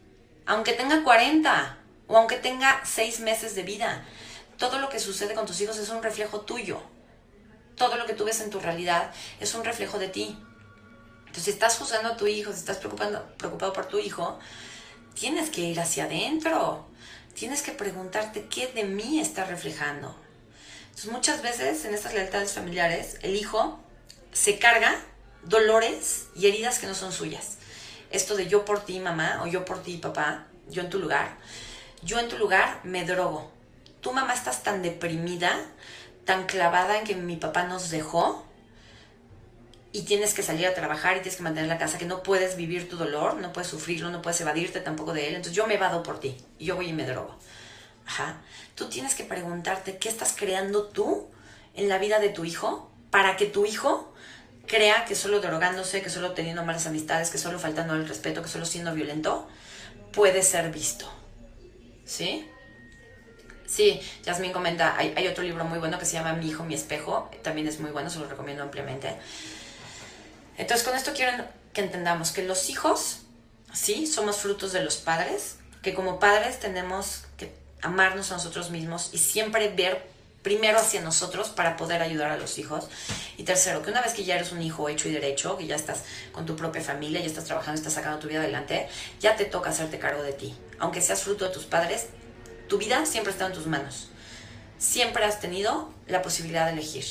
Aunque 0.47 0.72
tenga 0.72 1.03
40 1.03 1.78
o 2.07 2.16
aunque 2.16 2.36
tenga 2.36 2.80
6 2.84 3.20
meses 3.20 3.55
de 3.55 3.62
vida. 3.62 4.05
Todo 4.57 4.78
lo 4.78 4.89
que 4.89 4.99
sucede 4.99 5.34
con 5.34 5.47
tus 5.47 5.61
hijos 5.61 5.78
es 5.78 5.91
un 5.91 6.03
reflejo 6.03 6.41
tuyo. 6.41 6.80
Todo 7.76 7.97
lo 7.97 8.07
que 8.07 8.14
tú 8.14 8.24
ves 8.24 8.41
en 8.41 8.51
tu 8.51 8.59
realidad 8.59 9.12
es 9.41 9.55
un 9.55 9.64
reflejo 9.64 9.99
de 9.99 10.09
ti. 10.09 10.36
Entonces, 11.20 11.45
si 11.45 11.51
estás 11.51 11.76
juzgando 11.76 12.09
a 12.09 12.16
tu 12.16 12.26
hijo, 12.26 12.53
si 12.53 12.59
estás 12.59 12.78
preocupando, 12.78 13.24
preocupado 13.36 13.72
por 13.72 13.86
tu 13.86 13.99
hijo, 13.99 14.39
tienes 15.14 15.51
que 15.51 15.61
ir 15.61 15.78
hacia 15.78 16.05
adentro. 16.05 16.89
Tienes 17.39 17.62
que 17.62 17.70
preguntarte 17.70 18.47
qué 18.47 18.66
de 18.66 18.82
mí 18.82 19.20
está 19.20 19.45
reflejando. 19.45 20.12
Entonces, 20.86 21.12
muchas 21.12 21.41
veces 21.41 21.84
en 21.84 21.95
estas 21.95 22.12
lealtades 22.12 22.53
familiares, 22.53 23.16
el 23.22 23.36
hijo 23.36 23.78
se 24.32 24.59
carga 24.59 25.01
dolores 25.45 26.26
y 26.34 26.49
heridas 26.49 26.80
que 26.80 26.89
no 26.89 26.97
son 26.97 27.12
suyas. 27.12 27.59
Esto 28.11 28.34
de 28.34 28.49
yo 28.49 28.64
por 28.64 28.84
ti, 28.84 28.99
mamá, 28.99 29.43
o 29.45 29.47
yo 29.47 29.64
por 29.64 29.84
ti, 29.84 29.99
papá, 29.99 30.47
yo 30.68 30.82
en 30.82 30.91
tu 30.91 30.99
lugar. 30.99 31.36
Yo 32.03 32.18
en 32.18 32.28
tu 32.28 32.39
lugar 32.39 32.80
me 32.82 33.05
drogo. 33.05 33.53
Tu 34.01 34.12
mamá 34.12 34.34
estás 34.34 34.64
tan 34.64 34.82
deprimida, 34.82 35.64
tan 36.24 36.45
clavada 36.47 36.99
en 36.99 37.05
que 37.05 37.14
mi 37.14 37.36
papá 37.36 37.62
nos 37.62 37.91
dejó 37.91 38.45
y 39.93 40.03
tienes 40.03 40.34
que 40.34 40.43
salir 40.43 40.66
a 40.66 40.74
trabajar 40.74 41.16
y 41.16 41.20
tienes 41.20 41.36
que 41.36 41.43
mantener 41.43 41.68
la 41.68 41.78
casa, 41.78 41.99
que 41.99 42.05
no 42.05 42.22
puedes 42.22 42.57
vivir 42.57 42.89
tu 42.89 42.97
dolor, 42.97 43.36
no 43.36 43.53
puedes 43.53 43.68
sufrirlo, 43.68 44.11
no 44.11 44.20
puedes 44.20 44.41
evadirte 44.41 44.80
tampoco 44.80 45.14
de 45.14 45.28
él. 45.28 45.34
Entonces 45.34 45.55
yo 45.55 45.66
me 45.66 45.74
evado 45.74 46.03
por 46.03 46.20
ti 46.20 46.36
yo 46.59 46.76
voy 46.76 46.89
y 46.89 46.93
me 46.93 47.07
drogo. 47.07 47.34
Ajá. 48.07 48.41
Tú 48.74 48.89
tienes 48.89 49.14
que 49.14 49.24
preguntarte 49.24 49.99
qué 49.99 50.09
estás 50.09 50.34
creando 50.36 50.84
tú 50.84 51.28
en 51.74 51.89
la 51.89 51.99
vida 51.99 52.18
de 52.18 52.28
tu 52.28 52.45
hijo 52.45 52.91
para 53.11 53.36
que 53.36 53.47
tu 53.47 53.64
hijo 53.64 54.12
crea 54.66 55.05
que 55.07 55.14
solo 55.14 55.41
drogándose, 55.41 56.03
que 56.03 56.11
solo 56.11 56.32
teniendo 56.32 56.64
malas 56.64 56.86
amistades, 56.86 57.30
que 57.30 57.39
solo 57.39 57.59
faltando 57.59 57.95
al 57.95 58.07
respeto, 58.07 58.43
que 58.43 58.49
solo 58.49 58.66
siendo 58.66 58.95
violento, 58.95 59.49
puede 60.12 60.43
ser 60.43 60.70
visto. 60.70 61.11
¿Sí? 62.05 62.47
Sí, 63.66 64.01
Jasmine 64.24 64.53
comenta, 64.53 64.97
hay, 64.97 65.12
hay, 65.16 65.26
otro 65.28 65.45
libro 65.45 65.64
muy 65.64 65.78
bueno 65.78 65.99
que 65.99 66.07
se 66.07 66.14
llama 66.14 66.32
Mi 66.32 66.49
hijo, 66.49 66.64
mi 66.64 66.74
espejo, 66.74 67.30
también 67.43 67.68
es 67.68 67.80
muy 67.80 67.91
bueno, 67.91 68.09
se 68.09 68.18
lo 68.18 68.26
recomiendo 68.26 68.62
ampliamente. 68.62 69.14
Entonces 70.59 70.87
con 70.87 70.97
esto 70.97 71.13
quiero 71.15 71.45
que 71.73 71.81
entendamos 71.81 72.33
que 72.33 72.43
los 72.43 72.69
hijos, 72.69 73.21
sí, 73.73 74.07
somos 74.07 74.37
frutos 74.37 74.73
de 74.73 74.83
los 74.83 74.97
padres, 74.97 75.57
que 75.83 75.95
como 75.95 76.19
padres 76.19 76.59
tenemos 76.59 77.23
que 77.37 77.55
amarnos 77.81 78.33
a 78.33 78.35
nosotros 78.35 78.71
mismos 78.71 79.11
y 79.13 79.19
siempre 79.19 79.69
ver 79.69 80.05
primero 80.43 80.79
hacia 80.79 81.01
nosotros 81.01 81.51
para 81.51 81.77
poder 81.77 82.03
ayudar 82.03 82.33
a 82.33 82.37
los 82.37 82.59
hijos. 82.59 82.89
Y 83.37 83.45
tercero, 83.45 83.83
que 83.83 83.91
una 83.91 84.01
vez 84.01 84.15
que 84.15 84.25
ya 84.25 84.35
eres 84.35 84.51
un 84.51 84.61
hijo 84.61 84.89
hecho 84.89 85.09
y 85.09 85.13
derecho, 85.13 85.57
que 85.57 85.67
ya 85.67 85.77
estás 85.77 86.03
con 86.33 86.45
tu 86.45 86.57
propia 86.57 86.83
familia, 86.83 87.21
ya 87.21 87.27
estás 87.27 87.45
trabajando, 87.45 87.79
estás 87.79 87.95
sacando 87.95 88.19
tu 88.19 88.29
vida 88.29 88.41
adelante, 88.41 88.89
ya 89.21 89.37
te 89.37 89.45
toca 89.45 89.71
hacerte 89.71 89.99
cargo 89.99 90.23
de 90.23 90.33
ti. 90.33 90.57
Aunque 90.81 91.01
seas 91.01 91.23
fruto 91.23 91.45
de 91.45 91.53
tus 91.53 91.67
padres, 91.67 92.07
tu 92.69 92.79
vida 92.79 93.07
siempre 93.07 93.33
está 93.33 93.47
en 93.47 93.53
tus 93.53 93.67
manos. 93.67 94.09
Siempre 94.79 95.25
has 95.25 95.41
tenido 95.41 95.93
la 96.07 96.23
posibilidad 96.23 96.67
de 96.67 96.73
elegir. 96.73 97.05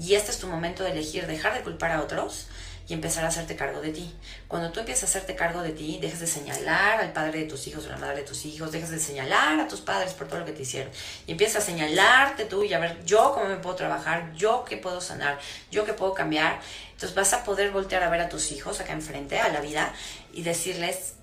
Y 0.00 0.14
este 0.14 0.30
es 0.30 0.38
tu 0.38 0.46
momento 0.46 0.84
de 0.84 0.92
elegir 0.92 1.26
dejar 1.26 1.54
de 1.54 1.62
culpar 1.62 1.92
a 1.92 2.02
otros 2.02 2.46
y 2.88 2.94
empezar 2.94 3.24
a 3.24 3.28
hacerte 3.28 3.56
cargo 3.56 3.80
de 3.80 3.90
ti. 3.90 4.14
Cuando 4.48 4.72
tú 4.72 4.80
empiezas 4.80 5.04
a 5.04 5.06
hacerte 5.06 5.34
cargo 5.34 5.62
de 5.62 5.70
ti, 5.70 5.98
dejas 6.00 6.20
de 6.20 6.26
señalar 6.26 7.00
al 7.00 7.12
padre 7.12 7.40
de 7.40 7.44
tus 7.46 7.66
hijos 7.66 7.86
o 7.86 7.88
la 7.88 7.96
madre 7.96 8.16
de 8.16 8.22
tus 8.22 8.44
hijos, 8.44 8.72
dejas 8.72 8.90
de 8.90 8.98
señalar 8.98 9.60
a 9.60 9.68
tus 9.68 9.80
padres 9.80 10.12
por 10.12 10.28
todo 10.28 10.40
lo 10.40 10.44
que 10.44 10.52
te 10.52 10.62
hicieron 10.62 10.92
y 11.26 11.32
empiezas 11.32 11.62
a 11.62 11.66
señalarte 11.66 12.44
tú 12.44 12.64
y 12.64 12.72
a 12.72 12.78
ver 12.78 13.04
yo 13.04 13.32
cómo 13.34 13.46
me 13.46 13.56
puedo 13.56 13.76
trabajar, 13.76 14.32
yo 14.34 14.64
qué 14.64 14.76
puedo 14.76 15.00
sanar, 15.00 15.38
yo 15.70 15.84
qué 15.84 15.92
puedo 15.92 16.14
cambiar. 16.14 16.60
Entonces 16.92 17.14
vas 17.14 17.32
a 17.32 17.44
poder 17.44 17.70
voltear 17.70 18.02
a 18.02 18.10
ver 18.10 18.20
a 18.20 18.28
tus 18.28 18.52
hijos 18.52 18.80
acá 18.80 18.92
enfrente, 18.92 19.38
a 19.38 19.48
la 19.48 19.60
vida, 19.60 19.92
y 20.32 20.42
decirles, 20.42 21.14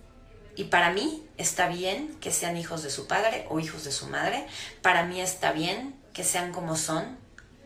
y 0.55 0.65
para 0.65 0.91
mí 0.91 1.25
está 1.37 1.69
bien 1.69 2.15
que 2.19 2.31
sean 2.31 2.57
hijos 2.57 2.83
de 2.83 2.89
su 2.89 3.07
padre 3.07 3.45
o 3.49 3.59
hijos 3.59 3.85
de 3.85 3.91
su 3.91 4.07
madre, 4.07 4.45
para 4.81 5.03
mí 5.03 5.21
está 5.21 5.51
bien 5.51 5.95
que 6.13 6.23
sean 6.23 6.51
como 6.51 6.75
son, 6.75 7.17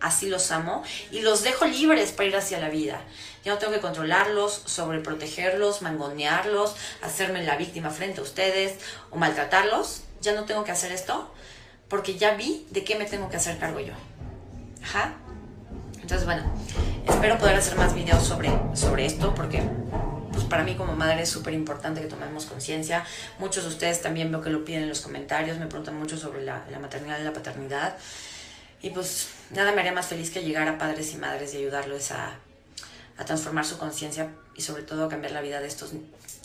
así 0.04 0.28
los 0.30 0.52
amo 0.52 0.84
y 1.12 1.22
los 1.22 1.44
dejo 1.44 1.66
libres 1.66 2.12
para 2.12 2.30
ir 2.30 2.36
hacia 2.36 2.60
la 2.60 2.70
vida. 2.70 3.02
Ya 3.44 3.54
no 3.54 3.58
tengo 3.58 3.74
que 3.74 3.80
controlarlos, 3.80 4.62
sobreprotegerlos, 4.66 5.82
mangonearlos, 5.82 6.76
hacerme 7.02 7.44
la 7.44 7.56
víctima 7.58 7.90
frente 7.90 8.20
a 8.20 8.24
ustedes 8.24 8.76
o 9.10 9.18
maltratarlos. 9.18 10.04
Ya 10.22 10.34
no 10.34 10.46
tengo 10.46 10.64
que 10.64 10.72
hacer 10.72 10.92
esto 10.92 11.34
porque 11.88 12.18
ya 12.18 12.36
vi 12.36 12.68
de 12.70 12.84
qué 12.84 12.96
me 12.96 13.06
tengo 13.06 13.30
que 13.30 13.38
hacer 13.38 13.58
cargo 13.58 13.80
yo. 13.80 13.94
Ajá. 14.84 15.14
Entonces, 16.02 16.26
bueno, 16.26 16.44
espero 17.08 17.38
poder 17.38 17.56
hacer 17.56 17.78
más 17.78 17.96
videos 17.96 18.26
sobre, 18.26 18.52
sobre 18.74 19.06
esto 19.06 19.34
porque 19.34 19.64
pues 20.34 20.44
para 20.46 20.64
mí 20.64 20.76
como 20.76 20.94
madre 20.94 21.22
es 21.22 21.30
súper 21.30 21.54
importante 21.54 22.02
que 22.02 22.08
tomemos 22.08 22.46
conciencia. 22.46 23.06
Muchos 23.40 23.64
de 23.64 23.70
ustedes 23.70 24.02
también 24.02 24.32
veo 24.32 24.42
que 24.42 24.50
lo 24.50 24.66
piden 24.66 24.84
en 24.84 24.90
los 24.90 25.02
comentarios, 25.02 25.58
me 25.60 25.68
preguntan 25.68 25.98
mucho 25.98 26.18
sobre 26.18 26.44
la, 26.44 26.66
la 26.72 26.80
maternidad 26.80 27.20
y 27.20 27.24
la 27.24 27.32
paternidad. 27.32 27.96
Y 28.84 28.90
pues 28.90 29.30
nada 29.52 29.72
me 29.72 29.80
haría 29.80 29.94
más 29.94 30.08
feliz 30.08 30.30
que 30.30 30.44
llegar 30.44 30.68
a 30.68 30.78
padres 30.78 31.14
y 31.14 31.18
madres 31.18 31.54
y 31.54 31.58
ayudarlos 31.58 32.12
a, 32.12 32.38
transformar 33.26 33.64
su 33.66 33.78
conciencia 33.78 34.36
y 34.56 34.62
sobre 34.62 34.84
todo 34.84 35.06
a 35.06 35.10
cambiar 35.10 35.32
la 35.32 35.40
vida 35.40 35.62
de 35.62 35.68
estos 35.68 35.94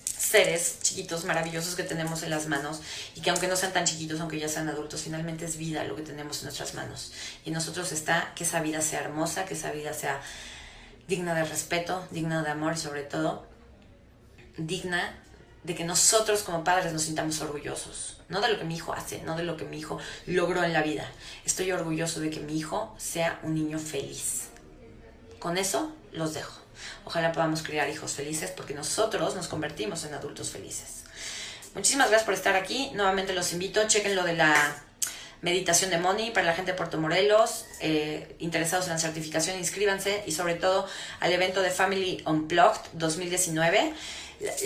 seres 0.05 0.78
chiquitos, 0.82 1.24
maravillosos 1.24 1.74
que 1.74 1.82
tenemos 1.82 2.22
en 2.22 2.30
las 2.30 2.47
manos 2.47 2.80
y 3.16 3.20
que 3.20 3.30
aunque 3.30 3.49
no 3.49 3.57
sean 3.57 3.72
tan 3.72 3.84
chiquitos, 3.84 4.20
aunque 4.20 4.39
ya 4.39 4.49
sean 4.49 4.68
adultos, 4.68 5.03
finalmente 5.03 5.45
es 5.47 5.57
vida 5.57 5.82
lo 5.82 5.97
que 5.97 6.03
tenemos 6.03 6.39
en 6.39 6.45
nuestras 6.45 6.74
manos. 6.74 7.12
Y 7.45 7.51
nosotros 7.51 7.91
está 7.91 8.32
que 8.36 8.45
esa 8.45 8.61
vida 8.61 8.80
sea 8.82 9.01
hermosa, 9.01 9.45
que 9.45 9.55
esa 9.55 9.72
vida 9.72 9.93
sea 9.93 10.20
digna 11.09 11.34
de 11.34 11.43
respeto, 11.45 12.07
digna 12.12 12.45
de 12.45 12.51
amor 12.51 12.74
y 12.74 12.78
sobre 12.78 13.03
todo 13.03 13.49
digna 14.57 15.18
de 15.64 15.74
que 15.74 15.84
nosotros 15.84 16.42
como 16.42 16.64
padres 16.64 16.92
nos 16.92 17.02
sintamos 17.02 17.40
orgullosos, 17.40 18.20
no 18.28 18.40
de 18.40 18.48
lo 18.48 18.59
que 18.59 18.64
mi 18.64 18.76
hijo 18.76 18.92
hace, 18.92 19.22
no 19.22 19.36
de 19.36 19.42
lo 19.42 19.56
que 19.56 19.64
mi 19.64 19.78
hijo 19.78 19.98
logró 20.26 20.64
en 20.64 20.72
la 20.72 20.82
vida. 20.82 21.11
Estoy 21.44 21.72
orgulloso 21.72 22.20
de 22.20 22.30
que 22.30 22.40
mi 22.40 22.56
hijo 22.59 22.94
sea 22.98 23.40
un 23.42 23.54
niño 23.54 23.78
feliz. 23.78 24.48
Con 25.38 25.59
eso 25.59 25.92
los 26.12 26.34
dejo. 26.34 26.61
Ojalá 27.04 27.32
podamos 27.32 27.62
criar 27.62 27.88
hijos 27.88 28.12
felices 28.12 28.52
porque 28.56 28.74
nosotros 28.74 29.34
nos 29.34 29.48
convertimos 29.48 30.04
en 30.04 30.14
adultos 30.14 30.50
felices. 30.50 31.04
Muchísimas 31.74 32.09
gracias 32.09 32.24
por 32.24 32.34
estar 32.34 32.56
aquí. 32.56 32.90
Nuevamente 32.94 33.32
los 33.34 33.52
invito, 33.52 33.86
chequen 33.86 34.14
lo 34.14 34.24
de 34.24 34.34
la 34.34 34.82
meditación 35.40 35.90
de 35.90 35.98
Money 35.98 36.30
para 36.30 36.46
la 36.46 36.54
gente 36.54 36.72
de 36.72 36.76
Puerto 36.76 36.98
Morelos, 36.98 37.66
eh, 37.80 38.34
interesados 38.40 38.86
en 38.86 38.94
la 38.94 38.98
certificación, 38.98 39.56
inscríbanse 39.59 40.24
y 40.26 40.32
sobre 40.32 40.54
todo 40.54 40.86
al 41.20 41.32
evento 41.32 41.62
de 41.62 41.70
Family 41.70 42.22
Unplugged 42.26 42.80
2019. 42.94 43.94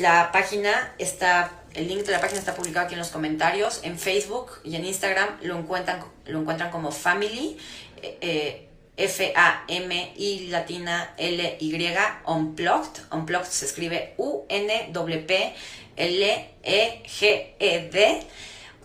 La, 0.00 0.30
página 0.32 0.92
está, 0.98 1.50
el 1.72 1.88
link 1.88 2.00
de 2.04 2.12
la 2.12 2.20
página 2.20 2.38
está 2.38 2.54
publicado 2.54 2.84
aquí 2.84 2.94
en 2.94 2.98
los 2.98 3.08
comentarios. 3.08 3.80
En 3.82 3.98
Facebook 3.98 4.60
y 4.64 4.76
en 4.76 4.84
Instagram 4.84 5.38
lo 5.42 5.58
encuentran, 5.58 6.04
lo 6.26 6.40
encuentran 6.40 6.70
como 6.70 6.92
Family, 6.92 7.56
eh, 8.02 8.68
F-A-M-I 8.96 10.48
latina 10.48 11.14
L-Y, 11.16 11.96
Unplugged. 12.26 13.02
Unplugged 13.10 13.48
se 13.48 13.64
escribe 13.64 14.12
U-N-W-P-L-E-G-E-D. 14.18 15.46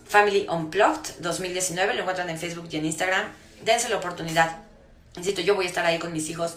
Family 0.06 0.46
Unplugged 0.48 1.16
2019, 1.18 1.92
lo 1.92 2.00
encuentran 2.00 2.30
en 2.30 2.38
Facebook 2.38 2.68
y 2.70 2.78
en 2.78 2.86
Instagram. 2.86 3.30
Dense 3.62 3.90
la 3.90 3.98
oportunidad. 3.98 4.62
Insisto, 5.16 5.42
yo 5.42 5.54
voy 5.54 5.66
a 5.66 5.68
estar 5.68 5.84
ahí 5.84 5.98
con 5.98 6.14
mis 6.14 6.30
hijos, 6.30 6.54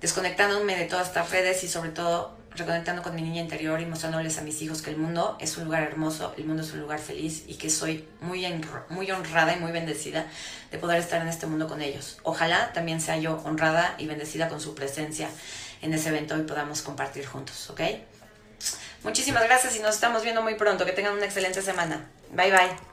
desconectándome 0.00 0.74
de 0.76 0.86
todas 0.86 1.06
estas 1.08 1.30
redes 1.30 1.62
y 1.62 1.68
sobre 1.68 1.90
todo 1.90 2.41
reconectando 2.56 3.02
con 3.02 3.14
mi 3.14 3.22
niña 3.22 3.40
interior 3.40 3.80
y 3.80 3.86
mostrándoles 3.86 4.38
a 4.38 4.42
mis 4.42 4.60
hijos 4.62 4.82
que 4.82 4.90
el 4.90 4.96
mundo 4.96 5.36
es 5.40 5.56
un 5.56 5.64
lugar 5.64 5.82
hermoso, 5.82 6.34
el 6.36 6.44
mundo 6.44 6.62
es 6.62 6.72
un 6.72 6.80
lugar 6.80 6.98
feliz 6.98 7.44
y 7.46 7.54
que 7.54 7.70
soy 7.70 8.08
muy, 8.20 8.46
muy 8.90 9.10
honrada 9.10 9.54
y 9.54 9.60
muy 9.60 9.72
bendecida 9.72 10.26
de 10.70 10.78
poder 10.78 10.98
estar 10.98 11.20
en 11.22 11.28
este 11.28 11.46
mundo 11.46 11.68
con 11.68 11.82
ellos. 11.82 12.18
Ojalá 12.22 12.72
también 12.72 13.00
sea 13.00 13.16
yo 13.16 13.40
honrada 13.44 13.94
y 13.98 14.06
bendecida 14.06 14.48
con 14.48 14.60
su 14.60 14.74
presencia 14.74 15.28
en 15.80 15.94
ese 15.94 16.10
evento 16.10 16.36
y 16.38 16.42
podamos 16.42 16.82
compartir 16.82 17.26
juntos, 17.26 17.70
¿ok? 17.70 17.80
Muchísimas 19.04 19.42
gracias 19.42 19.76
y 19.76 19.80
nos 19.80 19.96
estamos 19.96 20.22
viendo 20.22 20.42
muy 20.42 20.54
pronto. 20.54 20.84
Que 20.84 20.92
tengan 20.92 21.14
una 21.14 21.24
excelente 21.24 21.60
semana. 21.60 22.08
Bye 22.30 22.50
bye. 22.50 22.91